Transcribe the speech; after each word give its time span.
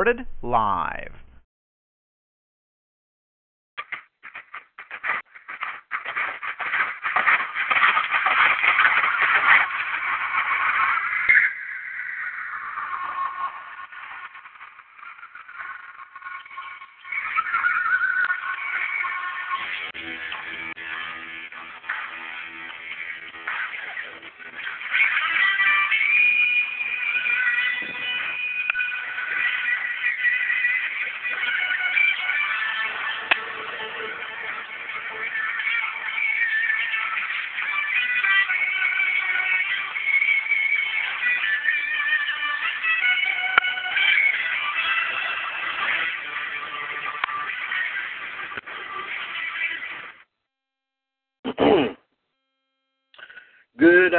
Recorded 0.00 0.26
live. 0.40 1.12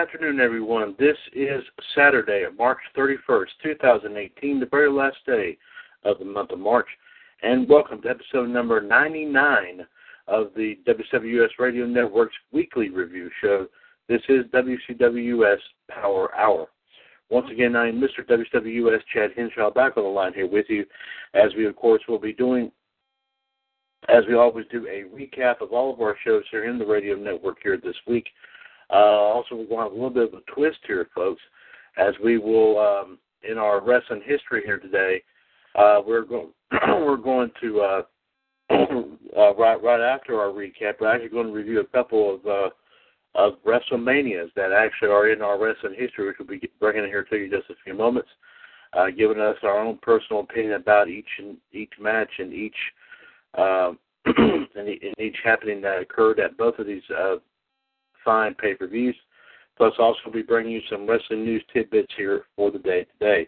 Afternoon, 0.01 0.39
everyone. 0.39 0.95
This 0.97 1.15
is 1.31 1.61
Saturday, 1.95 2.43
March 2.57 2.79
31st, 2.97 3.45
2018, 3.61 4.59
the 4.59 4.65
very 4.65 4.89
last 4.89 5.17
day 5.27 5.59
of 6.03 6.17
the 6.17 6.25
month 6.25 6.49
of 6.49 6.57
March. 6.57 6.87
And 7.43 7.69
welcome 7.69 8.01
to 8.01 8.09
episode 8.09 8.49
number 8.49 8.81
99 8.81 9.85
of 10.27 10.47
the 10.55 10.79
WCWS 10.87 11.49
Radio 11.59 11.85
Network's 11.85 12.33
weekly 12.51 12.89
review 12.89 13.29
show. 13.43 13.67
This 14.09 14.23
is 14.27 14.45
WCWS 14.45 15.59
Power 15.87 16.33
Hour. 16.35 16.65
Once 17.29 17.51
again, 17.51 17.75
I 17.75 17.89
am 17.89 18.01
Mr. 18.01 18.27
WCWS 18.27 19.01
Chad 19.13 19.29
Henshaw 19.37 19.69
back 19.69 19.97
on 19.97 20.03
the 20.03 20.09
line 20.09 20.33
here 20.33 20.49
with 20.49 20.65
you, 20.67 20.83
as 21.35 21.51
we, 21.55 21.67
of 21.67 21.75
course, 21.75 22.01
will 22.07 22.17
be 22.17 22.33
doing, 22.33 22.71
as 24.09 24.23
we 24.27 24.33
always 24.33 24.65
do, 24.71 24.87
a 24.87 25.03
recap 25.15 25.61
of 25.61 25.73
all 25.73 25.93
of 25.93 26.01
our 26.01 26.17
shows 26.25 26.43
here 26.49 26.67
in 26.67 26.79
the 26.79 26.85
radio 26.87 27.15
network 27.15 27.57
here 27.61 27.77
this 27.77 27.97
week. 28.07 28.25
Uh, 28.91 28.95
also, 28.95 29.55
we're 29.55 29.65
going 29.65 29.77
to 29.77 29.83
have 29.83 29.91
a 29.91 29.95
little 29.95 30.09
bit 30.09 30.33
of 30.33 30.33
a 30.33 30.51
twist 30.53 30.79
here, 30.85 31.07
folks, 31.15 31.41
as 31.97 32.13
we 32.23 32.37
will, 32.37 32.79
um, 32.79 33.17
in 33.49 33.57
our 33.57 33.81
wrestling 33.81 34.21
history 34.25 34.61
here 34.65 34.79
today, 34.79 35.21
uh, 35.75 36.01
we're 36.05 36.23
going 36.23 36.49
we're 36.87 37.17
going 37.17 37.51
to 37.61 37.81
uh, 37.81 38.01
uh, 38.71 39.55
right 39.55 39.81
right 39.81 40.01
after 40.01 40.39
our 40.39 40.49
recap, 40.49 40.95
we're 40.99 41.07
actually 41.07 41.29
going 41.29 41.47
to 41.47 41.53
review 41.53 41.79
a 41.79 41.85
couple 41.85 42.35
of 42.35 42.45
uh, 42.45 42.69
of 43.35 43.53
WrestleManias 43.65 44.53
that 44.55 44.71
actually 44.71 45.09
are 45.09 45.29
in 45.29 45.41
our 45.41 45.59
wrestling 45.59 45.95
history, 45.97 46.27
which 46.27 46.35
we'll 46.39 46.47
be 46.47 46.69
bringing 46.79 47.03
in 47.03 47.09
here 47.09 47.23
to 47.23 47.37
you 47.37 47.49
just 47.49 47.69
a 47.69 47.73
few 47.83 47.93
moments, 47.93 48.29
uh, 48.93 49.07
giving 49.09 49.39
us 49.39 49.55
our 49.63 49.79
own 49.79 49.97
personal 50.01 50.41
opinion 50.41 50.73
about 50.73 51.07
each 51.07 51.29
and 51.39 51.57
each 51.71 51.93
match 51.99 52.29
and 52.39 52.53
each 52.53 52.75
uh, 53.57 53.91
and 54.25 54.89
each 55.19 55.37
happening 55.43 55.81
that 55.81 56.01
occurred 56.01 56.39
at 56.39 56.57
both 56.57 56.77
of 56.77 56.85
these 56.85 57.03
uh, 57.17 57.35
fine 58.23 58.53
pay 58.55 58.73
per 58.73 58.87
views. 58.87 59.15
Plus, 59.77 59.93
also 59.99 60.29
be 60.31 60.41
bringing 60.41 60.73
you 60.73 60.81
some 60.89 61.07
wrestling 61.07 61.43
news 61.43 61.63
tidbits 61.73 62.11
here 62.15 62.43
for 62.55 62.71
the 62.71 62.79
day 62.79 63.05
today. 63.19 63.47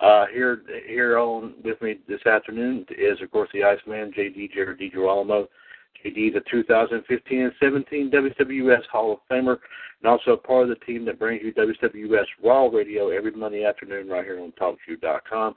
Uh, 0.00 0.26
here, 0.32 0.62
here 0.86 1.18
on 1.18 1.54
with 1.64 1.80
me 1.82 1.98
this 2.08 2.24
afternoon 2.26 2.86
is, 2.96 3.20
of 3.20 3.30
course, 3.30 3.50
the 3.52 3.64
Iceman, 3.64 4.12
JD 4.16 4.52
Jared 4.52 4.78
DiGirolamo. 4.78 5.48
JD, 6.04 6.34
the 6.34 6.42
2015 6.50 7.40
and 7.40 7.52
17 7.60 8.10
WWS 8.10 8.86
Hall 8.90 9.12
of 9.12 9.18
Famer, 9.30 9.58
and 10.00 10.08
also 10.08 10.36
part 10.36 10.64
of 10.64 10.68
the 10.68 10.84
team 10.84 11.04
that 11.04 11.18
brings 11.18 11.42
you 11.42 11.52
WWS 11.52 12.26
Raw 12.44 12.68
Radio 12.68 13.08
every 13.10 13.32
Monday 13.32 13.64
afternoon 13.64 14.08
right 14.08 14.24
here 14.24 14.40
on 14.40 14.52
TalkShoe.com. 14.52 15.54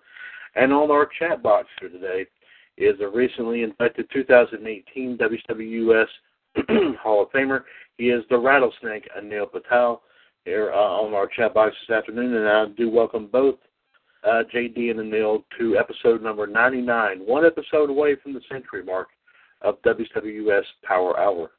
And 0.55 0.73
on 0.73 0.91
our 0.91 1.07
chat 1.19 1.43
box 1.43 1.67
for 1.79 1.89
today 1.89 2.25
is 2.77 2.99
a 3.01 3.07
recently 3.07 3.63
inducted 3.63 4.09
2018 4.11 5.17
WWS 5.17 6.07
Hall 7.01 7.23
of 7.23 7.31
Famer. 7.31 7.63
He 7.97 8.09
is 8.09 8.23
the 8.29 8.37
Rattlesnake, 8.37 9.07
Anil 9.17 9.51
Patel, 9.51 10.01
here 10.45 10.71
uh, 10.73 10.77
on 10.77 11.13
our 11.13 11.27
chat 11.27 11.53
box 11.53 11.75
this 11.87 11.95
afternoon, 11.95 12.33
and 12.35 12.47
I 12.47 12.65
do 12.75 12.89
welcome 12.89 13.27
both 13.31 13.55
uh, 14.23 14.43
JD 14.53 14.91
and 14.91 14.99
Anil 14.99 15.43
to 15.59 15.77
episode 15.77 16.21
number 16.21 16.47
99, 16.47 17.19
one 17.19 17.45
episode 17.45 17.89
away 17.89 18.15
from 18.21 18.33
the 18.33 18.41
century 18.51 18.83
mark 18.83 19.07
of 19.61 19.81
WWS 19.83 20.63
Power 20.83 21.19
Hour. 21.19 21.51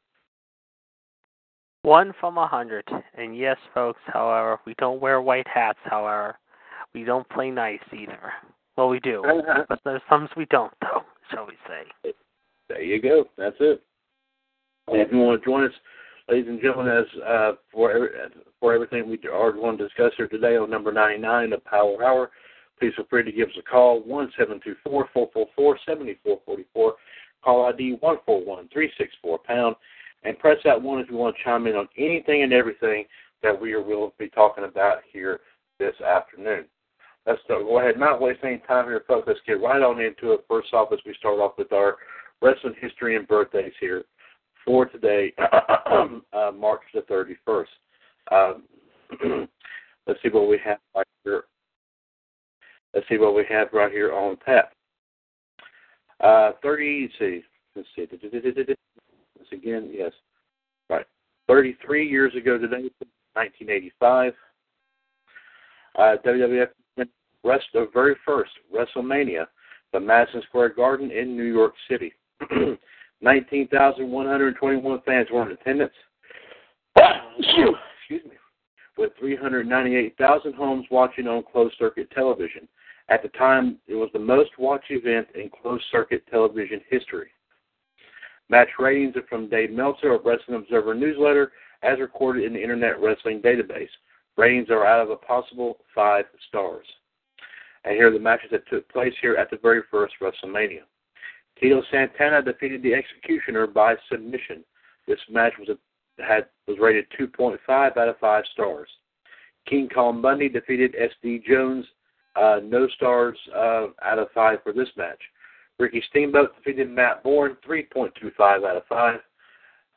One 1.83 2.13
from 2.21 2.39
a 2.39 2.47
hundred. 2.47 2.85
And 3.17 3.37
yes, 3.37 3.57
folks, 3.75 3.99
however, 4.07 4.61
we 4.67 4.75
don't 4.79 5.01
wear 5.01 5.21
white 5.21 5.47
hats, 5.53 5.81
however. 5.85 6.39
We 6.95 7.05
don't 7.05 7.29
play 7.31 7.51
nice 7.51 7.81
either. 7.93 8.33
Well, 8.77 8.89
we 8.89 9.01
do. 9.01 9.23
but 9.69 9.81
there's 9.85 10.03
times 10.09 10.31
we 10.37 10.47
don't, 10.47 10.73
though, 10.81 11.03
shall 11.33 11.47
we 11.47 11.55
say. 11.67 12.13
There 12.69 12.83
you 12.83 13.03
go. 13.03 13.25
That's 13.37 13.57
it. 13.59 13.83
And 14.89 15.01
if 15.01 15.13
you 15.13 15.19
want 15.19 15.41
to 15.41 15.45
join 15.45 15.65
us, 15.65 15.73
ladies 16.29 16.49
and 16.49 16.61
gentlemen, 16.61 16.93
as 16.93 17.23
uh, 17.23 17.53
for 17.73 17.93
every, 17.93 18.09
for 18.61 18.75
everything 18.75 19.09
we 19.09 19.19
are 19.33 19.53
going 19.53 19.79
to 19.79 19.85
discuss 19.85 20.13
here 20.17 20.29
today 20.29 20.57
on 20.57 20.71
number 20.71 20.93
99 20.93 21.53
of 21.53 21.65
Power 21.65 22.05
Hour, 22.05 22.31
please 22.79 22.93
feel 22.97 23.07
free 23.09 23.25
to 23.25 23.33
give 23.33 23.49
us 23.49 23.55
a 23.59 23.63
call, 23.63 24.01
one 24.01 24.33
seven 24.39 24.61
two 24.63 24.75
four 24.85 25.09
four 25.15 25.31
four 25.33 25.47
four 25.55 25.79
seventy 25.87 26.19
four 26.25 26.41
forty 26.45 26.65
four. 26.75 26.95
Call 27.45 27.67
ID 27.67 27.97
141364 28.01 29.39
pound. 29.39 29.77
And 30.25 30.39
press 30.39 30.59
that 30.65 30.81
one 30.81 31.01
if 31.01 31.11
you 31.11 31.17
want 31.17 31.37
to 31.37 31.43
chime 31.43 31.67
in 31.67 31.75
on 31.75 31.89
anything 31.99 32.45
and 32.45 32.53
everything 32.53 33.05
that 33.43 33.61
we 33.61 33.75
will 33.75 34.15
be 34.19 34.29
talking 34.29 34.65
about 34.65 34.99
here 35.13 35.41
this 35.81 35.95
afternoon. 36.01 36.65
Let's 37.27 37.41
go 37.49 37.79
ahead, 37.79 37.99
not 37.99 38.21
waste 38.21 38.41
any 38.45 38.59
time 38.67 38.87
here, 38.87 39.03
folks. 39.07 39.27
Let's 39.27 39.41
get 39.47 39.61
right 39.61 39.83
on 39.83 40.01
into 40.01 40.33
it. 40.33 40.45
First 40.49 40.73
off, 40.73 40.93
as 40.93 40.99
we 41.05 41.15
start 41.15 41.39
off 41.39 41.53
with 41.59 41.73
our 41.73 41.97
wrestling 42.41 42.75
history 42.81 43.17
and 43.17 43.27
birthdays 43.27 43.73
here 43.81 44.05
for 44.65 44.87
today, 44.87 45.33
uh, 45.39 46.51
March 46.57 46.81
the 46.95 47.01
31st. 47.03 47.65
Um, 48.31 49.49
let's 50.07 50.21
see 50.23 50.29
what 50.29 50.49
we 50.49 50.59
have 50.65 50.79
right 50.95 51.07
here. 51.25 51.45
Let's 52.95 53.09
see 53.09 53.19
what 53.19 53.35
we 53.35 53.45
have 53.49 53.69
right 53.73 53.91
here 53.91 54.13
on 54.13 54.37
tap. 54.45 54.73
Uh, 56.21 56.53
30, 56.63 57.03
let's 57.03 57.15
see, 57.19 57.43
let's 57.75 57.89
see, 57.97 58.07
this 58.07 58.77
again, 59.53 59.91
yes, 59.93 60.13
right. 60.89 61.07
33 61.49 62.09
years 62.09 62.33
ago 62.37 62.57
today, 62.59 62.89
1985, 63.35 64.33
uh, 65.99 66.17
WWF 66.25 66.69
rest 67.45 67.65
the 67.75 67.89
very 67.93 68.15
first 68.25 68.53
WrestleMania, 68.75 69.47
the 69.93 70.01
Madison 70.01 70.43
Square 70.49 70.71
Garden 70.71 71.11
in 71.11 71.37
New 71.37 71.43
York 71.45 71.75
City. 71.91 72.13
19,121 73.23 75.01
fans 75.07 75.29
were 75.33 75.43
in 75.43 75.53
attendance. 75.53 75.93
Excuse 77.39 78.25
me. 78.25 78.37
With 78.99 79.13
398,000 79.19 80.55
homes 80.55 80.87
watching 80.91 81.27
on 81.27 81.45
closed 81.51 81.77
circuit 81.79 82.11
television. 82.11 82.69
At 83.09 83.23
the 83.23 83.29
time, 83.31 83.79
it 83.89 83.95
was 83.95 84.11
the 84.13 84.19
most 84.19 84.51
watched 84.59 84.91
event 84.91 85.29
in 85.35 85.51
closed 85.51 85.85
circuit 85.91 86.25
television 86.31 86.81
history. 86.91 87.29
Match 88.49 88.69
ratings 88.79 89.17
are 89.17 89.27
from 89.29 89.49
Dave 89.49 89.71
Meltzer 89.71 90.13
of 90.13 90.25
Wrestling 90.25 90.59
Observer 90.59 90.95
Newsletter, 90.95 91.53
as 91.83 91.99
recorded 91.99 92.45
in 92.45 92.53
the 92.53 92.63
Internet 92.63 93.01
Wrestling 93.01 93.41
Database. 93.41 93.89
Ratings 94.37 94.71
are 94.71 94.87
out 94.87 95.01
of 95.03 95.11
a 95.11 95.17
possible 95.17 95.79
five 95.95 96.25
stars. 96.49 96.87
And 97.85 97.95
here 97.95 98.09
are 98.09 98.13
the 98.13 98.19
matches 98.19 98.51
that 98.53 98.69
took 98.69 98.89
place 98.91 99.15
here 99.21 99.37
at 99.37 99.51
the 99.51 99.59
very 99.63 99.83
first 99.91 100.15
WrestleMania. 100.21 100.83
Tito 101.63 101.81
Santana 101.93 102.43
defeated 102.43 102.83
the 102.83 102.93
Executioner 102.93 103.69
by 103.69 103.95
submission. 104.11 104.65
This 105.07 105.21
match 105.31 105.53
was 105.61 105.69
a, 105.69 106.23
had 106.23 106.47
was 106.67 106.77
rated 106.81 107.07
2.5 107.19 107.59
out 107.97 108.09
of 108.09 108.19
5 108.19 108.45
stars. 108.53 108.89
King 109.67 109.89
Kong 109.89 110.21
Bundy 110.21 110.49
defeated 110.49 110.97
S.D. 110.99 111.45
Jones. 111.47 111.87
Uh, 112.35 112.61
no 112.65 112.89
stars 112.89 113.39
uh, 113.55 113.89
out 114.03 114.19
of 114.19 114.29
five 114.35 114.59
for 114.63 114.73
this 114.73 114.89
match. 114.97 115.21
Ricky 115.79 116.03
Steamboat 116.09 116.57
defeated 116.57 116.91
Matt 116.91 117.23
Borne, 117.23 117.57
3.25 117.67 118.41
out 118.41 118.77
of 118.77 118.83
5. 118.89 119.21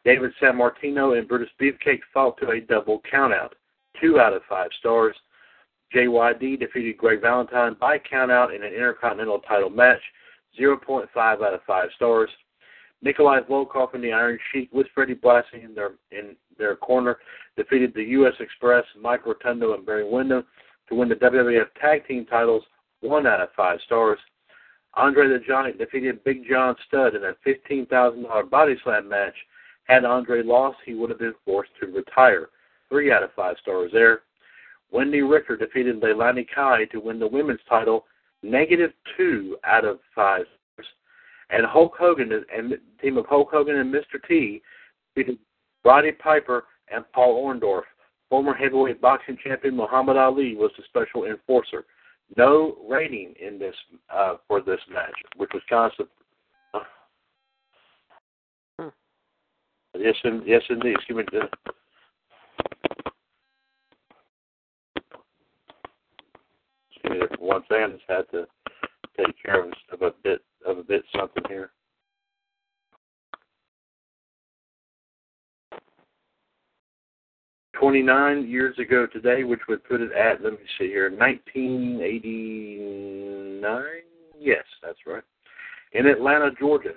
David 0.03 0.31
Sammartino 0.41 1.17
and 1.17 1.27
Brutus 1.27 1.49
Beefcake 1.59 2.01
fought 2.13 2.37
to 2.37 2.51
a 2.51 2.61
double 2.61 3.01
countout, 3.11 3.51
2 4.01 4.19
out 4.19 4.33
of 4.33 4.41
5 4.47 4.69
stars. 4.79 5.15
JYD 5.95 6.59
defeated 6.59 6.97
Greg 6.97 7.21
Valentine 7.21 7.75
by 7.79 7.97
countout 7.97 8.55
in 8.55 8.63
an 8.63 8.73
Intercontinental 8.73 9.39
title 9.39 9.69
match, 9.69 10.01
0.5 10.59 11.07
out 11.15 11.53
of 11.53 11.61
5 11.65 11.89
stars. 11.95 12.29
Nikolai 13.01 13.41
Volkov 13.41 13.93
and 13.93 14.03
the 14.03 14.11
Iron 14.11 14.39
Sheik 14.51 14.69
with 14.73 14.87
Freddie 14.95 15.15
Blassie 15.15 15.63
in 15.63 15.75
their 15.75 15.91
in 16.11 16.35
their 16.57 16.75
corner 16.75 17.17
defeated 17.57 17.93
the 17.93 18.03
U.S. 18.03 18.33
Express, 18.39 18.83
Mike 18.99 19.25
Rotundo, 19.25 19.73
and 19.73 19.85
Barry 19.85 20.09
Windham 20.09 20.45
to 20.89 20.95
win 20.95 21.09
the 21.09 21.15
WWF 21.15 21.67
Tag 21.79 22.07
Team 22.07 22.25
titles, 22.25 22.63
one 23.01 23.27
out 23.27 23.41
of 23.41 23.49
five 23.55 23.79
stars. 23.85 24.19
Andre 24.95 25.27
the 25.27 25.39
Giant 25.45 25.77
defeated 25.77 26.23
Big 26.23 26.47
John 26.49 26.75
Studd 26.87 27.15
in 27.15 27.23
a 27.25 27.35
$15,000 27.45 28.49
body 28.49 28.75
slam 28.83 29.09
match. 29.09 29.33
Had 29.83 30.05
Andre 30.05 30.41
lost, 30.41 30.77
he 30.85 30.95
would 30.95 31.09
have 31.09 31.19
been 31.19 31.35
forced 31.43 31.71
to 31.81 31.87
retire. 31.87 32.49
Three 32.89 33.11
out 33.11 33.23
of 33.23 33.33
five 33.33 33.57
stars 33.61 33.91
there. 33.93 34.21
Wendy 34.91 35.21
Richter 35.21 35.57
defeated 35.57 36.01
Leilani 36.01 36.47
Kai 36.53 36.85
to 36.85 36.99
win 36.99 37.19
the 37.19 37.27
women's 37.27 37.59
title, 37.67 38.05
negative 38.43 38.91
two 39.17 39.57
out 39.63 39.85
of 39.85 39.99
five 40.13 40.45
stars. 40.73 40.87
And 41.49 41.65
Hulk 41.65 41.93
Hogan 41.97 42.31
and 42.33 42.71
the 42.71 42.79
team 43.01 43.17
of 43.17 43.25
Hulk 43.27 43.49
Hogan 43.51 43.77
and 43.77 43.93
Mr. 43.93 44.19
T 44.27 44.61
defeated 45.15 45.39
Roddy 45.83 46.11
Piper 46.11 46.65
and 46.91 47.05
Paul 47.13 47.43
Orndorff. 47.45 47.83
Former 48.29 48.55
heavyweight 48.55 48.99
boxing 48.99 49.37
champion 49.43 49.75
Muhammad 49.75 50.17
Ali 50.17 50.55
was 50.55 50.71
the 50.77 50.83
special 50.87 51.25
enforcer. 51.25 51.85
No 52.35 52.75
rating 52.89 53.35
in 53.39 53.59
this 53.59 53.75
uh, 54.11 54.35
for 54.47 54.61
this 54.61 54.79
match, 54.91 55.13
which 55.37 55.51
was 55.53 55.61
constant. 55.69 56.09
Uh, 56.73 56.79
hmm. 58.79 58.87
Yes, 59.95 60.15
yes, 60.45 60.63
indeed. 60.69 60.95
Excuse 60.95 61.25
me. 61.31 61.39
One 67.39 67.63
fan 67.69 67.91
has 67.91 67.99
had 68.07 68.29
to 68.31 68.47
take 69.17 69.35
care 69.43 69.65
of, 69.65 69.73
of 69.91 70.01
a 70.01 70.11
bit 70.23 70.41
of 70.65 70.77
a 70.77 70.83
bit 70.83 71.03
something 71.15 71.43
here. 71.47 71.71
29 77.79 78.47
years 78.47 78.77
ago 78.79 79.05
today, 79.05 79.43
which 79.43 79.59
would 79.67 79.83
put 79.83 80.01
it 80.01 80.11
at, 80.13 80.41
let 80.41 80.53
me 80.53 80.59
see 80.79 80.87
here, 80.87 81.11
1989? 81.11 83.83
Yes, 84.39 84.63
that's 84.81 84.99
right. 85.05 85.21
In 85.91 86.07
Atlanta, 86.07 86.51
Georgia, 86.57 86.93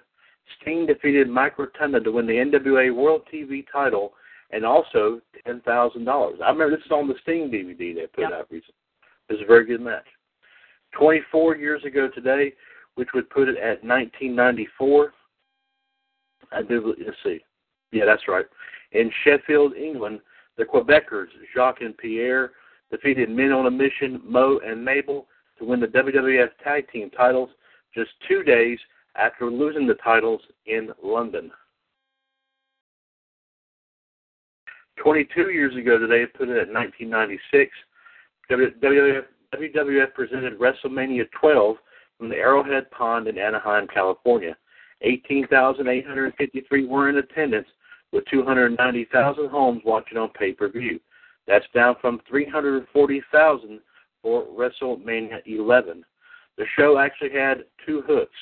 Sting 0.61 0.87
defeated 0.87 1.29
Mike 1.29 1.59
Rotunda 1.59 2.01
to 2.01 2.13
win 2.13 2.27
the 2.27 2.33
NWA 2.33 2.95
World 2.95 3.23
TV 3.33 3.65
title 3.71 4.15
and 4.51 4.65
also 4.65 5.21
$10,000. 5.47 6.41
I 6.41 6.51
remember 6.51 6.71
this 6.71 6.87
is 6.87 6.91
on 6.91 7.07
the 7.09 7.15
Sting 7.23 7.51
DVD 7.51 7.95
they 7.95 8.07
put 8.07 8.23
yep. 8.23 8.33
out 8.33 8.51
recently. 8.51 8.75
Was 9.31 9.41
a 9.43 9.47
very 9.47 9.67
good 9.67 9.81
match. 9.81 10.07
24 10.99 11.57
years 11.57 11.85
ago 11.85 12.09
today, 12.15 12.53
which 12.95 13.09
would 13.15 13.29
put 13.31 13.49
it 13.49 13.57
at 13.57 13.85
1994. 13.85 15.13
I 16.51 16.63
do, 16.63 16.95
see. 17.23 17.41
Yeah, 17.93 18.07
that's 18.07 18.27
right. 18.27 18.47
In 18.93 19.11
Sheffield, 19.25 19.75
England, 19.75 20.21
the 20.57 20.65
Quebecers, 20.65 21.27
Jacques 21.55 21.83
and 21.83 21.97
Pierre, 21.97 22.53
defeated 22.91 23.29
Men 23.29 23.53
on 23.53 23.67
a 23.67 23.71
Mission, 23.71 24.21
Mo 24.25 24.61
and 24.65 24.83
Mabel, 24.83 25.27
to 25.59 25.65
win 25.65 25.81
the 25.81 25.87
WWF 25.87 26.49
Tag 26.65 26.91
Team 26.91 27.11
titles 27.11 27.51
just 27.95 28.11
two 28.27 28.43
days 28.43 28.79
after 29.17 29.51
losing 29.51 29.87
the 29.87 29.95
titles 29.95 30.41
in 30.67 30.91
London. 31.03 31.51
22 35.03 35.51
years 35.51 35.77
ago 35.77 35.99
today, 35.99 36.27
put 36.27 36.49
it 36.49 36.59
at 36.59 36.73
1996, 36.73 37.71
WWF, 38.51 39.25
WWF 39.55 40.15
presented 40.15 40.59
WrestleMania 40.59 41.25
12 41.39 41.77
from 42.17 42.29
the 42.29 42.37
Arrowhead 42.37 42.91
Pond 42.91 43.29
in 43.29 43.39
Anaheim, 43.39 43.87
California. 43.93 44.57
18,853 45.03 46.87
were 46.87 47.09
in 47.09 47.19
attendance, 47.19 47.69
with 48.13 48.25
290,000 48.31 49.49
homes 49.49 49.83
watching 49.85 50.19
on 50.19 50.31
pay 50.31 50.53
per 50.53 50.69
view. 50.69 50.99
That's 51.47 51.67
down 51.75 51.97
from 52.01 52.21
340,000 52.29 53.81
for 54.23 54.45
WrestleMania 54.47 55.41
11. 55.47 56.05
The 56.57 56.65
show 56.77 56.99
actually 56.99 57.33
had 57.33 57.65
two 57.87 58.03
hooks. 58.07 58.37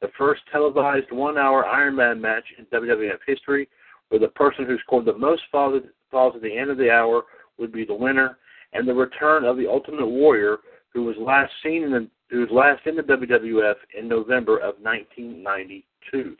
The 0.00 0.08
first 0.18 0.40
televised 0.50 1.12
one 1.12 1.36
hour 1.36 1.66
Iron 1.66 1.94
Man 1.94 2.20
match 2.20 2.44
in 2.58 2.64
WWF 2.66 3.18
history, 3.26 3.68
where 4.08 4.18
the 4.18 4.28
person 4.28 4.64
who 4.64 4.78
scored 4.78 5.04
the 5.04 5.16
most 5.16 5.42
falls, 5.52 5.82
falls 6.10 6.34
at 6.34 6.42
the 6.42 6.56
end 6.56 6.70
of 6.70 6.78
the 6.78 6.90
hour 6.90 7.22
would 7.58 7.70
be 7.70 7.84
the 7.84 7.94
winner, 7.94 8.38
and 8.72 8.86
the 8.86 8.94
return 8.94 9.44
of 9.44 9.56
the 9.56 9.66
Ultimate 9.66 10.06
Warrior, 10.06 10.58
who 10.92 11.04
was 11.04 11.16
last 11.18 11.52
seen 11.62 11.82
in 11.84 11.90
the, 11.90 12.08
who 12.30 12.40
was 12.40 12.50
last 12.50 12.86
in 12.86 12.96
the 12.96 13.02
WWF 13.02 13.74
in 13.98 14.08
November 14.08 14.58
of 14.58 14.74
1992. 14.80 16.36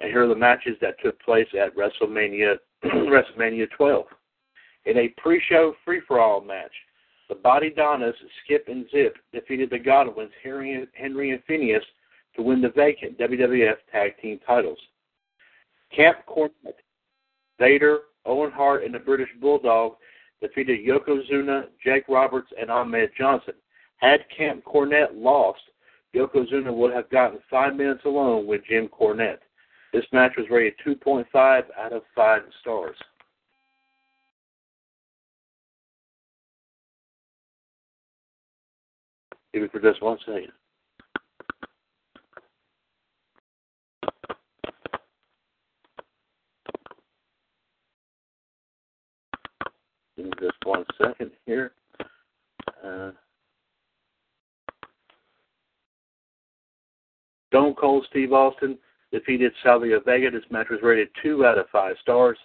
And 0.00 0.10
here 0.10 0.24
are 0.24 0.28
the 0.28 0.34
matches 0.34 0.76
that 0.80 1.00
took 1.02 1.20
place 1.22 1.48
at 1.58 1.74
WrestleMania 1.76 2.56
WrestleMania 2.84 3.66
12. 3.76 4.06
In 4.86 4.98
a 4.98 5.08
pre-show 5.16 5.74
free-for-all 5.84 6.42
match, 6.42 6.72
the 7.28 7.34
Bodydonnas, 7.34 8.12
Skip 8.44 8.66
and 8.68 8.86
Zip, 8.90 9.16
defeated 9.32 9.70
the 9.70 9.78
Godwins, 9.78 10.32
Henry, 10.42 10.86
Henry 10.92 11.30
and 11.30 11.42
Phineas, 11.44 11.84
to 12.36 12.42
win 12.42 12.60
the 12.60 12.68
vacant 12.70 13.18
WWF 13.18 13.76
Tag 13.90 14.12
Team 14.20 14.40
titles. 14.46 14.78
Camp 15.94 16.18
Cornette, 16.28 16.82
Vader, 17.58 18.00
Owen 18.26 18.50
Hart, 18.50 18.84
and 18.84 18.94
the 18.94 18.98
British 18.98 19.28
Bulldog 19.40 19.94
defeated 20.40 20.80
Yokozuna, 20.86 21.66
Jake 21.82 22.04
Roberts, 22.08 22.52
and 22.60 22.70
Ahmed 22.70 23.10
Johnson. 23.16 23.54
Had 23.96 24.24
Camp 24.36 24.64
Cornette 24.64 25.14
lost, 25.14 25.60
Yokozuna 26.14 26.72
would 26.72 26.92
have 26.92 27.10
gotten 27.10 27.38
five 27.50 27.74
minutes 27.74 28.04
alone 28.04 28.46
with 28.46 28.62
Jim 28.68 28.88
Cornette. 28.88 29.38
This 29.92 30.04
match 30.12 30.32
was 30.36 30.46
rated 30.50 30.74
2.5 30.86 31.24
out 31.34 31.92
of 31.92 32.02
5 32.14 32.42
stars. 32.60 32.96
Give 39.52 39.62
me 39.62 39.68
for 39.68 39.78
just 39.78 40.02
one 40.02 40.18
second. 40.26 40.50
Give 50.16 50.26
me 50.26 50.32
just 50.40 50.56
one 50.64 50.83
second 51.00 51.30
here. 51.46 51.72
Uh, 52.84 53.10
Stone 57.48 57.74
Cold 57.74 58.04
Steve 58.10 58.32
Austin 58.32 58.76
defeated 59.12 59.52
Savio 59.62 60.00
Vega. 60.00 60.30
This 60.30 60.42
match 60.50 60.66
was 60.70 60.80
rated 60.82 61.08
2 61.22 61.46
out 61.46 61.58
of 61.58 61.68
5 61.70 61.94
stars. 62.02 62.38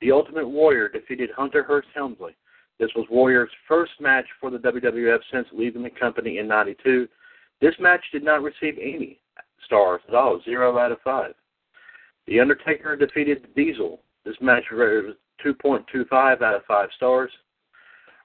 The 0.00 0.10
Ultimate 0.10 0.48
Warrior 0.48 0.88
defeated 0.88 1.30
Hunter 1.36 1.62
Hearst 1.62 1.88
Helmsley. 1.94 2.34
This 2.80 2.90
was 2.96 3.06
Warrior's 3.08 3.50
first 3.68 3.92
match 4.00 4.26
for 4.40 4.50
the 4.50 4.58
WWF 4.58 5.20
since 5.30 5.46
leaving 5.52 5.84
the 5.84 5.90
company 5.90 6.38
in 6.38 6.48
92. 6.48 7.06
This 7.60 7.74
match 7.78 8.02
did 8.12 8.24
not 8.24 8.42
receive 8.42 8.76
any 8.82 9.20
stars 9.64 10.00
at 10.08 10.14
all, 10.14 10.40
0 10.44 10.76
out 10.76 10.90
of 10.90 10.98
5. 11.02 11.32
The 12.26 12.40
Undertaker 12.40 12.96
defeated 12.96 13.46
Diesel. 13.54 14.00
This 14.24 14.34
match 14.40 14.64
was 14.72 15.14
2.25 15.44 16.42
out 16.42 16.54
of 16.56 16.64
5 16.64 16.88
stars. 16.96 17.30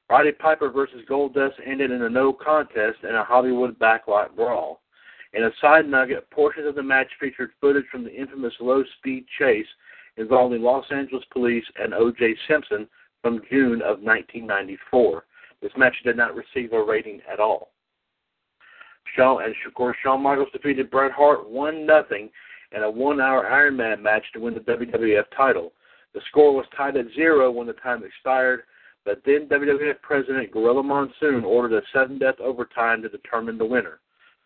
Roddy 0.10 0.32
Piper 0.32 0.70
versus 0.70 1.04
Goldust 1.10 1.56
ended 1.66 1.92
in 1.92 2.04
a 2.04 2.10
no 2.10 2.32
contest 2.32 3.00
and 3.04 3.16
a 3.16 3.24
Hollywood 3.24 3.78
backlot 3.78 4.36
brawl. 4.36 4.82
In 5.34 5.44
a 5.44 5.52
side 5.60 5.88
nugget, 5.88 6.30
portions 6.32 6.68
of 6.68 6.76
the 6.76 6.84
match 6.84 7.10
featured 7.20 7.52
footage 7.60 7.86
from 7.92 8.04
the 8.04 8.14
infamous 8.14 8.54
low 8.60 8.84
speed 8.98 9.26
chase 9.38 9.68
involving 10.16 10.62
Los 10.62 10.86
Angeles 10.92 11.26
police 11.32 11.66
and 11.80 11.94
O.J. 11.94 12.36
Simpson 12.48 12.88
from 13.22 13.42
June 13.50 13.82
of 13.82 14.02
1994. 14.02 15.26
This 15.62 15.72
match 15.78 15.96
did 16.04 16.16
not 16.16 16.36
receive 16.36 16.72
a 16.72 16.82
rating 16.82 17.22
at 17.32 17.40
all. 17.40 17.72
Shawn 19.16 19.44
and 19.44 19.56
of 19.66 19.74
course 19.74 19.98
Shawn 20.04 20.22
Michaels 20.22 20.50
defeated 20.54 20.92
Bret 20.92 21.12
Hart 21.12 21.50
one 21.50 21.86
nothing 21.86 22.30
in 22.72 22.84
a 22.84 22.90
one-hour 22.90 23.48
Iron 23.48 23.78
Man 23.78 24.02
match 24.02 24.24
to 24.34 24.40
win 24.40 24.54
the 24.54 24.60
WWF 24.62 25.26
title. 25.36 25.74
The 26.14 26.22
score 26.30 26.54
was 26.56 26.66
tied 26.76 26.98
at 26.98 27.06
zero 27.16 27.52
when 27.52 27.68
the 27.68 27.74
time 27.74 28.04
expired, 28.04 28.64
but 29.08 29.22
then 29.26 29.48
WWF 29.48 30.02
President 30.02 30.52
Gorilla 30.52 30.84
Monsoon 30.84 31.46
ordered 31.46 31.78
a 31.78 31.82
sudden 31.94 32.20
death 32.20 32.42
overtime 32.42 33.02
to 33.02 33.08
determine 33.08 33.58
the 33.58 33.66
winner. 33.66 34.02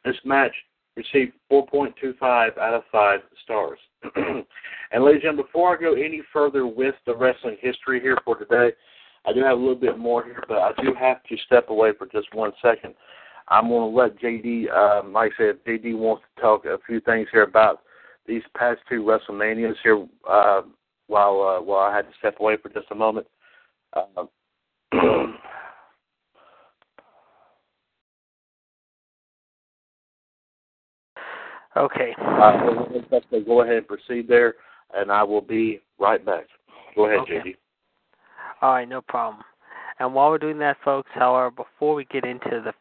This 0.05 0.15
match 0.23 0.53
received 0.95 1.33
4.25 1.51 2.59
out 2.59 2.73
of 2.75 2.83
5 2.91 3.19
stars. 3.43 3.79
and 4.15 5.03
ladies 5.03 5.15
and 5.15 5.21
gentlemen, 5.21 5.45
before 5.45 5.75
I 5.75 5.81
go 5.81 5.93
any 5.93 6.21
further 6.31 6.67
with 6.67 6.93
the 7.07 7.15
wrestling 7.15 7.57
history 7.59 7.99
here 8.01 8.19
for 8.23 8.35
today, 8.35 8.75
I 9.25 9.33
do 9.33 9.39
have 9.39 9.57
a 9.57 9.59
little 9.59 9.73
bit 9.73 9.97
more 9.97 10.23
here, 10.23 10.43
but 10.47 10.59
I 10.59 10.73
do 10.83 10.93
have 10.93 11.23
to 11.23 11.37
step 11.47 11.71
away 11.71 11.93
for 11.97 12.05
just 12.05 12.31
one 12.35 12.51
second. 12.61 12.93
I'm 13.47 13.67
going 13.67 13.91
to 13.91 13.97
let 13.97 14.19
JD, 14.19 14.71
um, 14.71 15.11
like 15.11 15.31
I 15.39 15.43
said, 15.43 15.65
JD 15.65 15.97
wants 15.97 16.23
to 16.35 16.41
talk 16.41 16.65
a 16.65 16.77
few 16.85 16.99
things 16.99 17.27
here 17.31 17.43
about 17.43 17.81
these 18.27 18.43
past 18.55 18.81
two 18.87 19.01
WrestleManias 19.01 19.73
here 19.81 20.05
uh, 20.29 20.61
while 21.07 21.41
uh, 21.41 21.63
while 21.63 21.79
I 21.79 21.95
had 21.95 22.03
to 22.03 22.13
step 22.19 22.39
away 22.39 22.57
for 22.61 22.69
just 22.69 22.91
a 22.91 22.95
moment. 22.95 23.25
Uh, 23.93 24.25
okay. 31.77 32.15
Uh, 32.19 32.85
go 33.45 33.61
ahead 33.61 33.77
and 33.77 33.87
proceed 33.87 34.27
there, 34.27 34.55
and 34.93 35.11
I 35.11 35.23
will 35.23 35.41
be 35.41 35.81
right 35.99 36.25
back. 36.25 36.45
Go 36.95 37.05
ahead, 37.05 37.19
okay. 37.19 37.39
JD. 37.39 37.55
All 38.61 38.73
right, 38.73 38.87
no 38.87 39.01
problem. 39.01 39.43
And 40.01 40.15
while 40.15 40.31
we're 40.31 40.39
doing 40.39 40.57
that, 40.57 40.77
folks, 40.83 41.11
however, 41.13 41.51
before 41.51 41.93
we 41.93 42.05
get 42.05 42.25
into 42.25 42.49
the 42.65 42.73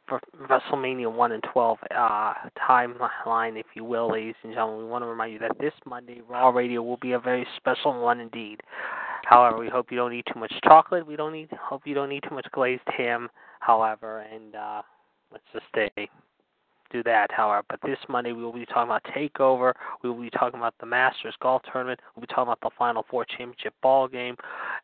WrestleMania 0.48 1.14
1 1.14 1.32
and 1.32 1.44
12 1.52 1.78
uh, 1.94 2.32
timeline, 2.66 3.60
if 3.60 3.66
you 3.74 3.84
will, 3.84 4.10
ladies 4.10 4.36
and 4.42 4.54
gentlemen, 4.54 4.86
we 4.86 4.90
want 4.90 5.02
to 5.02 5.06
remind 5.06 5.34
you 5.34 5.38
that 5.40 5.58
this 5.60 5.74
Monday, 5.84 6.22
Raw 6.26 6.48
Radio 6.48 6.80
will 6.80 6.96
be 6.96 7.12
a 7.12 7.18
very 7.18 7.46
special 7.58 8.00
one 8.00 8.20
indeed. 8.20 8.62
However, 9.24 9.58
we 9.58 9.68
hope 9.68 9.88
you 9.90 9.98
don't 9.98 10.14
eat 10.14 10.24
too 10.32 10.40
much 10.40 10.52
chocolate. 10.64 11.06
We 11.06 11.16
don't 11.16 11.34
need, 11.34 11.50
hope 11.62 11.82
you 11.84 11.94
don't 11.94 12.10
eat 12.10 12.24
too 12.26 12.34
much 12.34 12.46
glazed 12.52 12.80
ham, 12.86 13.28
however, 13.60 14.20
and 14.20 14.54
uh, 14.54 14.80
let's 15.30 15.44
just 15.52 15.66
stay 15.68 15.90
do 16.90 17.02
that, 17.04 17.30
however. 17.32 17.64
But 17.68 17.80
this 17.82 17.98
Monday 18.08 18.32
we 18.32 18.42
will 18.42 18.52
be 18.52 18.66
talking 18.66 18.90
about 18.90 19.04
Takeover. 19.04 19.72
We 20.02 20.10
will 20.10 20.20
be 20.20 20.30
talking 20.30 20.58
about 20.58 20.74
the 20.80 20.86
Masters 20.86 21.34
Golf 21.40 21.62
Tournament. 21.70 22.00
We'll 22.14 22.22
be 22.22 22.26
talking 22.26 22.44
about 22.44 22.60
the 22.60 22.70
Final 22.78 23.04
Four 23.08 23.24
Championship 23.24 23.74
Ball 23.82 24.08
Game, 24.08 24.36